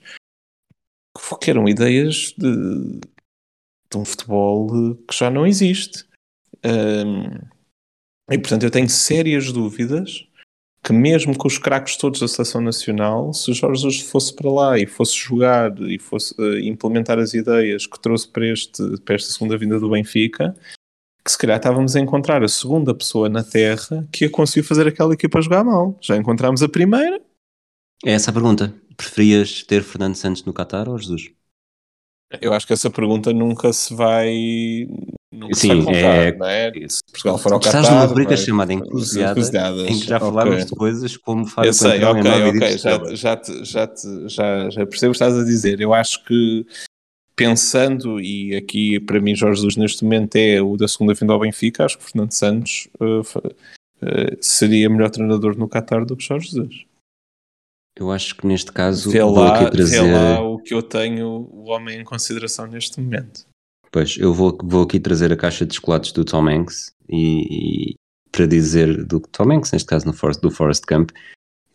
que 1.41 1.49
eram 1.49 1.67
ideias 1.67 2.33
de, 2.37 2.99
de 3.89 3.97
um 3.97 4.05
futebol 4.05 4.95
que 5.07 5.15
já 5.15 5.29
não 5.29 5.45
existe. 5.45 6.05
Um, 6.65 7.23
e 8.31 8.37
portanto 8.37 8.63
eu 8.63 8.71
tenho 8.71 8.89
sérias 8.89 9.51
dúvidas 9.51 10.27
que 10.83 10.91
mesmo 10.91 11.37
com 11.37 11.47
os 11.47 11.57
craques 11.57 11.95
todos 11.95 12.19
da 12.19 12.27
seleção 12.27 12.61
nacional, 12.61 13.33
se 13.33 13.51
o 13.51 13.53
Jorge 13.53 13.83
Jesus 13.83 14.01
fosse 14.01 14.35
para 14.35 14.51
lá 14.51 14.79
e 14.79 14.87
fosse 14.87 15.15
jogar 15.15 15.79
e 15.81 15.99
fosse 15.99 16.33
uh, 16.41 16.57
implementar 16.59 17.19
as 17.19 17.33
ideias 17.33 17.85
que 17.85 17.99
trouxe 17.99 18.27
para, 18.27 18.47
este, 18.47 18.97
para 19.01 19.15
esta 19.15 19.31
segunda 19.31 19.57
vinda 19.57 19.79
do 19.79 19.91
Benfica, 19.91 20.55
que 21.23 21.31
se 21.31 21.37
calhar 21.37 21.57
estávamos 21.57 21.95
a 21.95 21.99
encontrar 21.99 22.43
a 22.43 22.47
segunda 22.47 22.95
pessoa 22.95 23.29
na 23.29 23.43
Terra 23.43 24.07
que 24.11 24.25
ia 24.25 24.31
conseguir 24.31 24.65
fazer 24.65 24.87
aquela 24.87 25.13
equipa 25.13 25.41
jogar 25.41 25.63
mal. 25.63 25.95
Já 26.01 26.17
encontramos 26.17 26.63
a 26.63 26.69
primeira. 26.69 27.21
É 28.03 28.13
essa 28.13 28.31
a 28.31 28.33
pergunta. 28.33 28.73
Preferias 28.97 29.63
ter 29.63 29.83
Fernando 29.83 30.15
Santos 30.15 30.43
no 30.43 30.53
Qatar 30.53 30.89
ou 30.89 30.97
Jesus? 30.97 31.31
Eu 32.41 32.53
acho 32.53 32.65
que 32.65 32.73
essa 32.73 32.89
pergunta 32.89 33.31
nunca 33.31 33.71
se 33.71 33.93
vai. 33.93 34.87
Nunca 35.31 35.55
Sim, 35.55 35.85
é, 35.87 36.35
não 36.35 36.45
é? 36.45 36.71
Se 36.89 36.99
Portugal 37.09 37.37
for 37.37 37.53
ao 37.53 37.59
Estás 37.59 37.85
Qatar, 37.85 37.91
numa 37.93 38.05
rubrica 38.05 38.35
vai... 38.35 38.37
chamada 38.37 38.73
Encruzilhadas, 38.73 39.49
em 39.89 39.99
que 39.99 40.05
já 40.05 40.17
okay. 40.17 40.29
falámos 40.29 40.65
de 40.65 40.75
coisas 40.75 41.15
como 41.15 41.47
Fábio 41.47 41.69
Eu 41.69 41.73
sei, 41.73 42.03
ok, 42.03 42.21
ok, 42.21 42.77
já, 42.77 43.15
já, 43.15 43.37
te, 43.37 43.63
já, 43.63 43.87
te, 43.87 44.27
já, 44.27 44.69
já 44.69 44.85
percebo 44.85 45.11
o 45.11 45.13
que 45.13 45.23
estás 45.23 45.37
a 45.37 45.45
dizer. 45.45 45.79
Eu 45.79 45.93
acho 45.93 46.21
que 46.25 46.65
pensando, 47.33 48.19
e 48.19 48.55
aqui 48.57 48.99
para 48.99 49.21
mim 49.21 49.33
Jorge 49.33 49.61
Jesus 49.61 49.77
neste 49.77 50.03
momento 50.03 50.35
é 50.35 50.61
o 50.61 50.75
da 50.75 50.87
segunda 50.87 51.13
vinda 51.13 51.31
ao 51.31 51.39
Benfica, 51.39 51.85
acho 51.85 51.97
que 51.97 52.03
Fernando 52.03 52.33
Santos 52.33 52.89
uh, 52.99 53.21
uh, 53.21 54.37
seria 54.41 54.89
melhor 54.89 55.09
treinador 55.09 55.57
no 55.57 55.69
Qatar 55.69 56.05
do 56.05 56.17
que 56.17 56.25
Jorge 56.25 56.49
Jesus. 56.49 56.85
Eu 57.97 58.11
acho 58.11 58.35
que 58.35 58.45
neste 58.45 58.71
caso 58.71 59.09
vê 59.09 59.23
lá, 59.23 59.69
trazer... 59.69 60.03
vê 60.03 60.11
lá 60.11 60.41
o 60.41 60.59
que 60.59 60.73
eu 60.73 60.83
tenho 60.83 61.47
o 61.51 61.69
homem 61.69 62.01
em 62.01 62.03
consideração 62.03 62.67
neste 62.67 62.99
momento. 62.99 63.49
Pois, 63.91 64.17
eu 64.17 64.33
vou, 64.33 64.57
vou 64.63 64.83
aqui 64.83 64.99
trazer 64.99 65.33
a 65.33 65.37
caixa 65.37 65.65
de 65.65 65.75
chocolates 65.75 66.13
do 66.13 66.23
Tom 66.23 66.47
Hanks 66.47 66.95
e, 67.09 67.91
e 67.91 67.95
para 68.31 68.45
dizer 68.45 69.05
do 69.05 69.19
Tom 69.19 69.51
Hanks, 69.51 69.71
neste 69.71 69.87
caso 69.87 70.05
no 70.05 70.13
Forest, 70.13 70.41
do 70.41 70.49
Forest 70.49 70.85
Camp, 70.85 71.11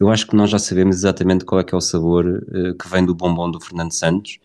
eu 0.01 0.09
acho 0.09 0.27
que 0.27 0.35
nós 0.35 0.51
já 0.51 0.59
sabemos 0.59 0.97
exatamente 0.97 1.45
qual 1.45 1.61
é 1.61 1.65
que 1.65 1.75
é 1.75 1.79
o 1.79 1.81
sabor 1.81 2.27
uh, 2.27 2.75
que 2.77 2.89
vem 2.89 3.05
do 3.05 3.15
bombom 3.15 3.51
do 3.51 3.61
Fernando 3.61 3.93
Santos 3.93 4.39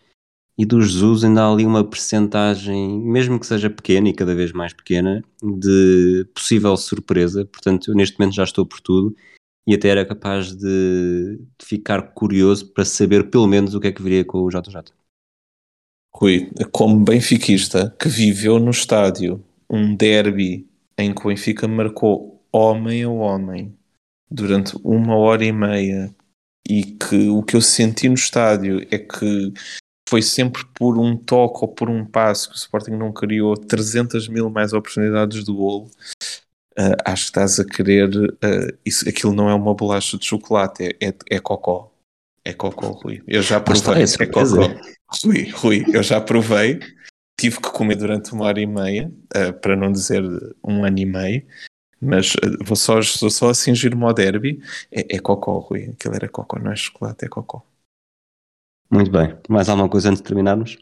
e 0.56 0.66
do 0.66 0.82
Jesus 0.82 1.24
ainda 1.24 1.42
há 1.42 1.50
ali 1.50 1.64
uma 1.64 1.82
percentagem, 1.82 3.00
mesmo 3.00 3.40
que 3.40 3.46
seja 3.46 3.70
pequena 3.70 4.08
e 4.08 4.12
cada 4.12 4.34
vez 4.34 4.52
mais 4.52 4.72
pequena, 4.74 5.24
de 5.42 6.26
possível 6.34 6.76
surpresa. 6.76 7.46
Portanto, 7.46 7.90
eu 7.90 7.94
neste 7.94 8.18
momento 8.18 8.34
já 8.34 8.44
estou 8.44 8.66
por 8.66 8.80
tudo 8.80 9.16
e 9.66 9.74
até 9.74 9.88
era 9.88 10.04
capaz 10.04 10.54
de, 10.54 11.38
de, 11.58 11.66
ficar 11.66 12.12
curioso 12.12 12.66
para 12.72 12.84
saber 12.84 13.30
pelo 13.30 13.46
menos 13.46 13.74
o 13.74 13.80
que 13.80 13.88
é 13.88 13.92
que 13.92 14.02
viria 14.02 14.24
com 14.24 14.42
o 14.42 14.50
JJ. 14.50 14.92
Rui, 16.14 16.50
como 16.70 17.04
benfiquista 17.04 17.94
que 17.98 18.08
viveu 18.08 18.58
no 18.58 18.70
estádio 18.70 19.42
um 19.68 19.94
derby 19.94 20.68
em 20.98 21.14
que 21.14 21.22
o 21.22 21.28
Benfica 21.28 21.66
marcou 21.66 22.44
homem 22.52 23.02
a 23.02 23.08
homem 23.08 23.74
durante 24.30 24.76
uma 24.84 25.16
hora 25.16 25.44
e 25.44 25.52
meia 25.52 26.14
e 26.68 26.84
que 26.84 27.28
o 27.28 27.42
que 27.42 27.56
eu 27.56 27.60
senti 27.60 28.08
no 28.08 28.14
estádio 28.14 28.86
é 28.90 28.98
que 28.98 29.52
foi 30.08 30.20
sempre 30.20 30.64
por 30.74 30.98
um 30.98 31.16
toque 31.16 31.60
ou 31.62 31.68
por 31.68 31.88
um 31.88 32.04
passo 32.04 32.50
que 32.50 32.54
o 32.54 32.58
Sporting 32.58 32.92
não 32.92 33.12
criou 33.12 33.56
300 33.56 34.28
mil 34.28 34.50
mais 34.50 34.72
oportunidades 34.72 35.44
de 35.44 35.52
golo 35.52 35.90
Uh, 36.78 36.96
acho 37.04 37.24
que 37.24 37.30
estás 37.30 37.60
a 37.60 37.64
querer. 37.64 38.08
Uh, 38.16 38.78
isso, 38.84 39.06
aquilo 39.08 39.34
não 39.34 39.48
é 39.48 39.54
uma 39.54 39.74
bolacha 39.74 40.16
de 40.16 40.24
chocolate, 40.24 40.84
é, 40.84 41.08
é, 41.08 41.14
é 41.32 41.38
cocó. 41.38 41.91
É 42.44 42.52
cocó, 42.52 42.88
Rui. 42.88 43.22
Eu 43.26 43.42
já 43.42 43.60
provei. 43.60 44.02
Está, 44.02 44.24
é, 44.24 44.26
é 44.26 44.30
cocó. 44.30 44.44
Rui, 45.22 45.50
Rui, 45.50 45.84
eu 45.92 46.02
já 46.02 46.20
provei. 46.20 46.80
Tive 47.38 47.56
que 47.56 47.70
comer 47.70 47.96
durante 47.96 48.32
uma 48.32 48.44
hora 48.44 48.60
e 48.60 48.66
meia, 48.66 49.10
uh, 49.36 49.52
para 49.60 49.76
não 49.76 49.90
dizer 49.90 50.22
um 50.62 50.84
ano 50.84 50.98
e 50.98 51.06
meio. 51.06 51.46
Mas 52.00 52.32
vou 52.64 52.76
só, 52.76 53.00
só 53.00 53.50
a 53.50 53.54
cingir-me 53.54 54.02
ao 54.04 54.12
derby. 54.12 54.60
É, 54.90 55.16
é 55.16 55.18
cocó, 55.18 55.58
Rui. 55.58 55.90
Aquilo 55.90 56.14
era 56.14 56.28
cocó, 56.28 56.58
não 56.58 56.72
é 56.72 56.76
chocolate, 56.76 57.24
é 57.24 57.28
cocó. 57.28 57.64
Muito 58.90 59.10
bem. 59.10 59.36
Mais 59.48 59.68
alguma 59.68 59.88
coisa 59.88 60.10
antes 60.10 60.20
de 60.20 60.26
terminarmos? 60.26 60.76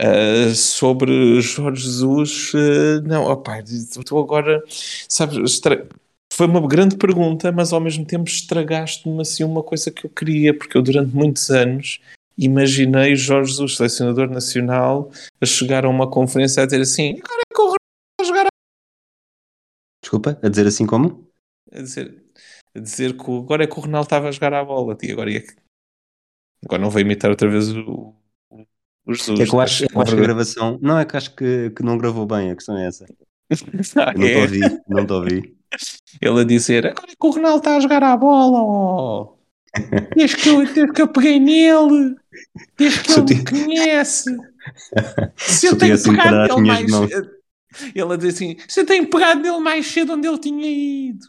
Uh, 0.00 0.54
sobre 0.54 1.40
Jorge 1.40 1.82
Jesus, 1.82 2.52
uh, 2.54 3.00
não, 3.04 3.24
opá, 3.24 3.58
estou 3.60 4.22
agora, 4.22 4.62
sabes, 5.08 5.38
estra... 5.38 5.88
foi 6.38 6.46
uma 6.46 6.64
grande 6.68 6.96
pergunta, 6.96 7.50
mas 7.50 7.72
ao 7.72 7.80
mesmo 7.80 8.06
tempo 8.06 8.28
estragaste-me 8.28 9.20
assim 9.20 9.42
uma 9.42 9.60
coisa 9.60 9.90
que 9.90 10.06
eu 10.06 10.10
queria, 10.10 10.56
porque 10.56 10.78
eu 10.78 10.82
durante 10.82 11.12
muitos 11.12 11.50
anos 11.50 12.00
imaginei 12.38 13.16
Jorge 13.16 13.50
Jesus, 13.50 13.76
selecionador 13.76 14.30
nacional, 14.30 15.10
a 15.40 15.44
chegar 15.44 15.84
a 15.84 15.88
uma 15.88 16.08
conferência 16.08 16.62
a 16.62 16.66
dizer 16.66 16.80
assim, 16.80 17.18
agora 17.18 17.40
é 17.40 17.52
que 17.52 17.60
o 17.60 17.64
Ronaldo 17.64 18.20
a 18.20 18.24
jogar 18.24 18.46
a... 18.46 18.48
Desculpa, 20.00 20.38
a 20.40 20.48
dizer 20.48 20.68
assim 20.68 20.86
como? 20.86 21.28
A 21.72 21.82
dizer, 21.82 22.22
a 22.72 22.78
dizer 22.78 23.16
que 23.16 23.30
agora 23.32 23.64
é 23.64 23.66
que 23.66 23.76
o 23.76 23.82
Ronaldo 23.82 24.06
estava 24.06 24.28
a 24.28 24.30
jogar 24.30 24.54
a 24.54 24.64
bola, 24.64 24.96
e 25.02 25.10
agora, 25.10 25.32
ia... 25.32 25.44
agora 26.64 26.80
não 26.80 26.90
vou 26.90 27.00
imitar 27.00 27.32
outra 27.32 27.50
vez 27.50 27.68
o 27.76 28.14
Jesus, 29.08 29.40
é 29.40 29.44
que 29.44 29.52
eu 29.52 29.60
acho, 29.60 29.84
eu 29.92 30.00
acho 30.00 30.14
que 30.14 30.20
a 30.20 30.22
gravação. 30.22 30.78
Não, 30.80 30.98
é 30.98 31.04
que 31.04 31.16
acho 31.16 31.34
que, 31.34 31.70
que 31.70 31.82
não 31.82 31.98
gravou 31.98 32.26
bem, 32.26 32.52
a 32.52 32.54
questão 32.54 32.78
é 32.78 32.86
essa. 32.86 33.06
Ah, 33.96 34.12
não 34.14 34.26
estou 34.26 34.40
a 34.40 34.42
ouvir, 34.42 34.82
não 34.86 35.02
estou 35.02 35.16
a 35.16 35.20
ouvir. 35.20 35.57
Ele 36.20 36.40
a 36.40 36.44
dizer: 36.44 36.86
agora 36.86 37.10
é 37.10 37.14
que 37.14 37.26
o 37.26 37.30
Ronaldo 37.30 37.58
está 37.58 37.76
a 37.76 37.80
jogar 37.80 38.02
à 38.02 38.16
bola, 38.16 38.58
oh. 38.60 39.38
desde, 40.16 40.36
que 40.36 40.48
eu, 40.48 40.64
desde 40.64 40.92
que 40.92 41.02
eu 41.02 41.08
peguei 41.08 41.38
nele, 41.38 42.16
desde 42.76 43.02
que 43.02 43.12
ele 43.12 43.34
me 43.34 43.44
conhece. 43.44 44.36
Se 45.36 45.66
eu 45.66 45.76
tenho 45.76 46.02
pegado 46.02 46.60
nele 46.60 46.68
mais. 46.68 46.90
Mãos. 46.90 47.10
Ele 47.94 48.12
a 48.12 48.16
dizer 48.16 48.28
assim: 48.28 48.56
se 48.66 48.80
eu 48.80 48.86
tenho 48.86 49.08
pegado 49.08 49.40
nele 49.40 49.58
mais 49.58 49.86
cedo 49.86 50.14
onde 50.14 50.26
ele 50.26 50.38
tinha 50.38 51.10
ido. 51.10 51.26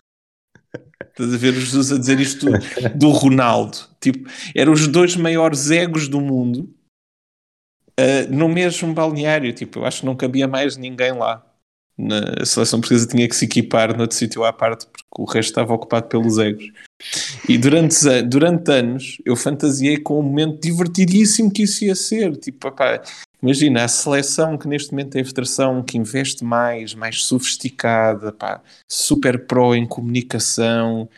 Estás 1.03 1.33
a 1.33 1.37
ver 1.37 1.49
o 1.49 1.59
Jesus 1.59 1.91
a 1.91 1.97
dizer 1.97 2.19
isto 2.19 2.45
do 2.95 3.09
Ronaldo. 3.09 3.77
Tipo, 3.99 4.29
eram 4.55 4.71
os 4.71 4.87
dois 4.87 5.15
maiores 5.15 5.69
egos 5.69 6.07
do 6.07 6.21
mundo 6.21 6.73
uh, 7.99 8.33
no 8.33 8.47
mesmo 8.47 8.93
balneário. 8.93 9.51
Tipo, 9.53 9.79
eu 9.79 9.85
acho 9.85 10.01
que 10.01 10.05
não 10.05 10.15
cabia 10.15 10.47
mais 10.47 10.77
ninguém 10.77 11.11
lá. 11.11 11.45
Na, 12.01 12.19
a 12.41 12.45
seleção 12.45 12.79
portuguesa 12.79 13.07
tinha 13.07 13.27
que 13.27 13.35
se 13.35 13.43
equipar 13.43 13.97
noutro 13.97 14.15
sítio 14.15 14.45
à 14.45 14.53
parte 14.53 14.87
porque 14.87 15.21
o 15.21 15.25
resto 15.25 15.49
estava 15.49 15.73
ocupado 15.73 16.07
pelos 16.07 16.37
egos. 16.37 16.71
E 17.47 17.57
durante, 17.57 18.21
durante 18.21 18.71
anos 18.71 19.17
eu 19.25 19.35
fantasiei 19.35 19.97
com 19.97 20.17
um 20.17 20.23
momento 20.23 20.61
divertidíssimo 20.61 21.51
que 21.51 21.63
isso 21.63 21.83
ia 21.83 21.95
ser. 21.95 22.37
Tipo, 22.37 22.73
imagina 23.43 23.83
a 23.83 23.87
seleção 23.89 24.57
que 24.57 24.65
neste 24.65 24.91
momento 24.91 25.09
tem 25.09 25.23
a 25.23 25.25
federação 25.25 25.83
que 25.83 25.97
investe 25.97 26.41
mais, 26.41 26.93
mais 26.93 27.25
sofisticada, 27.25 28.31
pá, 28.31 28.61
super 28.89 29.45
pro 29.45 29.75
em 29.75 29.85
comunicação, 29.85 31.09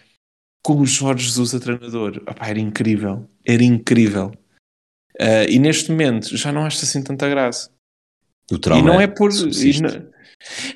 com 0.64 0.78
o 0.78 0.86
Jorge 0.86 1.26
Jesus 1.26 1.54
a 1.54 1.60
treinador. 1.60 2.24
era 2.40 2.60
incrível, 2.60 3.30
era 3.46 3.64
incrível. 3.64 4.32
Uh, 5.20 5.46
e 5.48 5.60
neste 5.60 5.92
momento 5.92 6.36
já 6.36 6.52
não 6.52 6.66
acho 6.66 6.84
assim 6.84 7.04
tanta 7.04 7.30
graça. 7.30 7.70
O 8.52 8.58
trauma 8.58 8.82
e 8.82 8.86
não 8.86 9.00
é 9.00 9.08
por. 9.08 9.32
Não, 9.32 10.11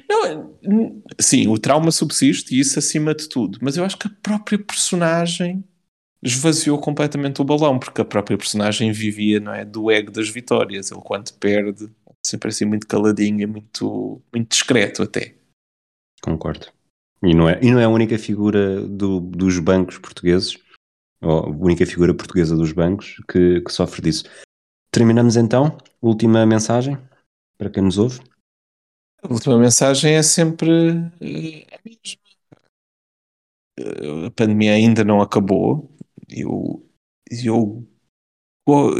não, 0.09 1.03
sim, 1.19 1.47
o 1.47 1.57
trauma 1.57 1.91
subsiste 1.91 2.55
e 2.55 2.59
isso 2.59 2.79
acima 2.79 3.13
de 3.13 3.27
tudo. 3.27 3.59
Mas 3.61 3.77
eu 3.77 3.83
acho 3.83 3.97
que 3.97 4.07
a 4.07 4.15
própria 4.21 4.57
personagem 4.57 5.63
esvaziou 6.23 6.79
completamente 6.79 7.41
o 7.41 7.45
balão, 7.45 7.77
porque 7.77 8.01
a 8.01 8.05
própria 8.05 8.37
personagem 8.37 8.91
vivia 8.91 9.39
não 9.39 9.53
é, 9.53 9.63
do 9.63 9.91
ego 9.91 10.11
das 10.11 10.29
vitórias. 10.29 10.91
Ele, 10.91 11.01
quando 11.01 11.31
perde, 11.33 11.89
sempre 12.25 12.49
assim 12.49 12.65
muito 12.65 12.87
caladinho, 12.87 13.47
muito, 13.47 14.21
muito 14.33 14.49
discreto 14.49 15.03
até. 15.03 15.35
Concordo. 16.21 16.67
E 17.23 17.33
não 17.33 17.49
é, 17.49 17.59
e 17.61 17.71
não 17.71 17.79
é 17.79 17.85
a 17.85 17.89
única 17.89 18.17
figura 18.17 18.81
do, 18.81 19.19
dos 19.19 19.57
bancos 19.59 19.97
portugueses 19.97 20.57
a 21.21 21.49
única 21.49 21.85
figura 21.85 22.13
portuguesa 22.13 22.55
dos 22.55 22.71
bancos 22.71 23.15
que, 23.29 23.61
que 23.61 23.71
sofre 23.71 24.01
disso. 24.01 24.25
Terminamos 24.91 25.35
então. 25.35 25.77
Última 26.01 26.45
mensagem 26.45 26.97
para 27.57 27.69
quem 27.69 27.83
nos 27.83 27.97
ouve. 27.97 28.19
A 29.27 29.33
última 29.33 29.57
mensagem 29.57 30.13
é 30.13 30.23
sempre 30.23 30.69
eh, 31.19 31.65
a 31.71 31.79
mesma. 31.83 32.21
Eh, 33.79 34.27
a 34.27 34.31
pandemia 34.31 34.73
ainda 34.73 35.03
não 35.03 35.21
acabou. 35.21 35.91
Eu, 36.29 36.87
eu, 37.43 37.87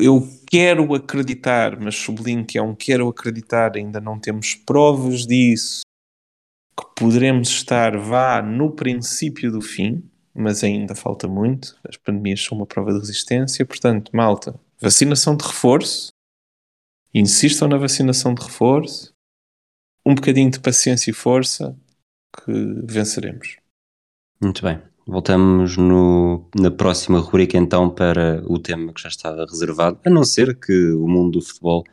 eu 0.01 0.27
quero 0.49 0.93
acreditar, 0.95 1.79
mas 1.79 1.95
sublinho 1.95 2.45
que 2.45 2.57
é 2.57 2.61
um 2.61 2.75
quero 2.75 3.07
acreditar, 3.07 3.75
ainda 3.75 4.01
não 4.01 4.19
temos 4.19 4.55
provas 4.55 5.27
disso, 5.27 5.81
que 6.77 6.85
poderemos 6.95 7.49
estar, 7.49 7.97
vá, 7.97 8.41
no 8.41 8.71
princípio 8.71 9.51
do 9.51 9.61
fim 9.61 10.03
mas 10.35 10.65
ainda 10.65 10.93
falta 10.93 11.29
muito. 11.29 11.79
As 11.87 11.95
pandemias 11.95 12.43
são 12.43 12.57
uma 12.57 12.67
prova 12.67 12.91
de 12.91 12.99
resistência, 12.99 13.65
portanto, 13.65 14.11
malta, 14.13 14.59
vacinação 14.81 15.37
de 15.37 15.45
reforço, 15.45 16.09
insistam 17.13 17.69
na 17.69 17.77
vacinação 17.77 18.35
de 18.35 18.43
reforço, 18.43 19.14
um 20.05 20.13
bocadinho 20.13 20.51
de 20.51 20.59
paciência 20.59 21.09
e 21.09 21.13
força 21.13 21.75
que 22.35 22.51
venceremos. 22.83 23.57
Muito 24.41 24.61
bem. 24.61 24.79
Voltamos 25.07 25.77
no, 25.77 26.49
na 26.55 26.71
próxima 26.71 27.19
rubrica 27.19 27.57
então 27.57 27.89
para 27.89 28.43
o 28.47 28.57
tema 28.57 28.91
que 28.91 29.01
já 29.01 29.09
estava 29.09 29.45
reservado, 29.45 29.99
a 30.03 30.09
não 30.09 30.23
ser 30.23 30.59
que 30.59 30.91
o 30.93 31.07
mundo 31.07 31.39
do 31.39 31.45
futebol 31.45 31.83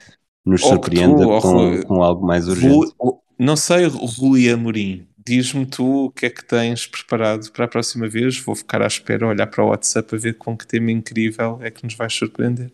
nos 0.45 0.63
surpreenda 0.63 1.23
tu, 1.23 1.41
com, 1.41 1.83
com, 1.83 2.03
algo 2.03 2.27
mais 2.27 2.49
urgente. 2.49 2.95
não 3.39 3.55
sei, 3.55 3.87
Rui 3.87 4.49
Amorim, 4.51 5.07
Diz-me 5.25 5.65
tu 5.65 6.07
o 6.07 6.11
que 6.11 6.27
é 6.27 6.31
que 6.31 6.45
tens 6.45 6.85
preparado 6.87 7.49
para 7.53 7.67
a 7.67 7.69
próxima 7.69 8.09
vez. 8.09 8.39
Vou 8.39 8.57
ficar 8.57 8.83
à 8.83 8.87
espera, 8.89 9.29
olhar 9.29 9.47
para 9.47 9.65
o 9.65 9.69
WhatsApp 9.69 10.17
a 10.17 10.19
ver 10.19 10.37
com 10.37 10.57
que 10.57 10.67
tema 10.67 10.91
incrível 10.91 11.61
é 11.63 11.71
que 11.71 11.85
nos 11.85 11.95
vais 11.95 12.13
surpreender. 12.13 12.73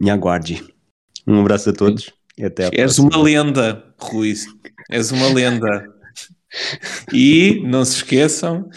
Me 0.00 0.08
aguarde. 0.08 0.64
Um 1.26 1.40
abraço 1.40 1.68
a 1.68 1.72
todos 1.74 2.15
até 2.44 2.64
És 2.64 2.96
próxima. 2.96 3.08
uma 3.08 3.22
lenda, 3.22 3.94
Rui. 3.98 4.34
És 4.90 5.10
uma 5.10 5.28
lenda. 5.32 5.92
E 7.12 7.62
não 7.64 7.84
se 7.84 7.96
esqueçam, 7.96 8.68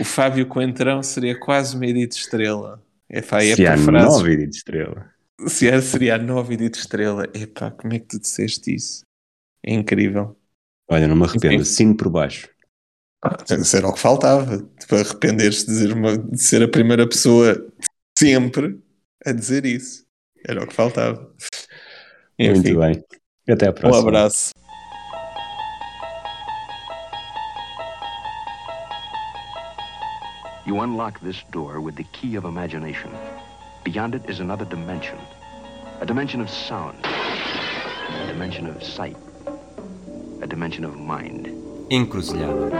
o 0.00 0.04
Fábio 0.04 0.46
Coentrão 0.46 1.02
seria 1.02 1.38
quase 1.38 1.76
uma 1.76 1.86
edito 1.86 2.16
estrela. 2.16 2.82
É, 3.08 3.22
pá, 3.22 3.42
é 3.42 3.54
seria 3.54 3.74
a 3.74 3.76
nova 3.76 4.30
edito 4.30 4.56
estrela. 4.56 5.10
Se 5.46 5.68
era, 5.68 5.80
seria 5.80 6.16
a 6.16 6.18
nova 6.18 6.52
edito 6.52 6.78
estrela. 6.78 7.24
Epá, 7.32 7.70
como 7.70 7.94
é 7.94 7.98
que 7.98 8.06
tu 8.06 8.20
disseste 8.20 8.74
isso? 8.74 9.02
É 9.64 9.72
incrível. 9.72 10.36
Olha, 10.90 11.06
não 11.06 11.16
me 11.16 11.24
arrependo, 11.24 11.62
assino 11.62 11.96
por 11.96 12.08
baixo. 12.08 12.48
Ah, 13.22 13.36
era 13.74 13.88
o 13.88 13.92
que 13.92 14.00
faltava. 14.00 14.58
Tipo, 14.78 14.96
arrepender-se 14.96 15.66
de, 15.66 15.72
dizer 15.72 15.92
uma, 15.92 16.16
de 16.16 16.40
ser 16.40 16.62
a 16.62 16.68
primeira 16.68 17.06
pessoa 17.08 17.66
sempre 18.18 18.78
a 19.24 19.32
dizer 19.32 19.64
isso. 19.66 20.06
Era 20.46 20.62
o 20.62 20.66
que 20.66 20.74
faltava. 20.74 21.32
É 22.38 22.52
Muito 22.52 22.68
assim. 22.68 22.78
bem. 22.78 23.04
Até 23.48 23.66
à 23.68 23.72
próxima. 23.72 24.04
Um 24.04 24.08
abraço. 24.08 24.52
You 30.66 30.80
unlock 30.80 31.18
this 31.20 31.42
door 31.50 31.80
with 31.80 31.96
the 31.96 32.04
key 32.12 32.36
of 32.36 32.44
imagination. 32.44 33.10
Beyond 33.84 34.14
it 34.14 34.28
is 34.28 34.40
another 34.40 34.66
dimension. 34.66 35.18
A 36.00 36.06
dimension 36.06 36.40
of 36.40 36.48
sound. 36.50 36.98
A 37.04 38.26
dimension 38.26 38.66
of 38.68 38.82
sight. 38.84 39.16
A 40.42 40.46
dimension 40.46 40.84
of 40.84 40.96
mind. 40.96 41.48
Encruzilhada. 41.90 42.70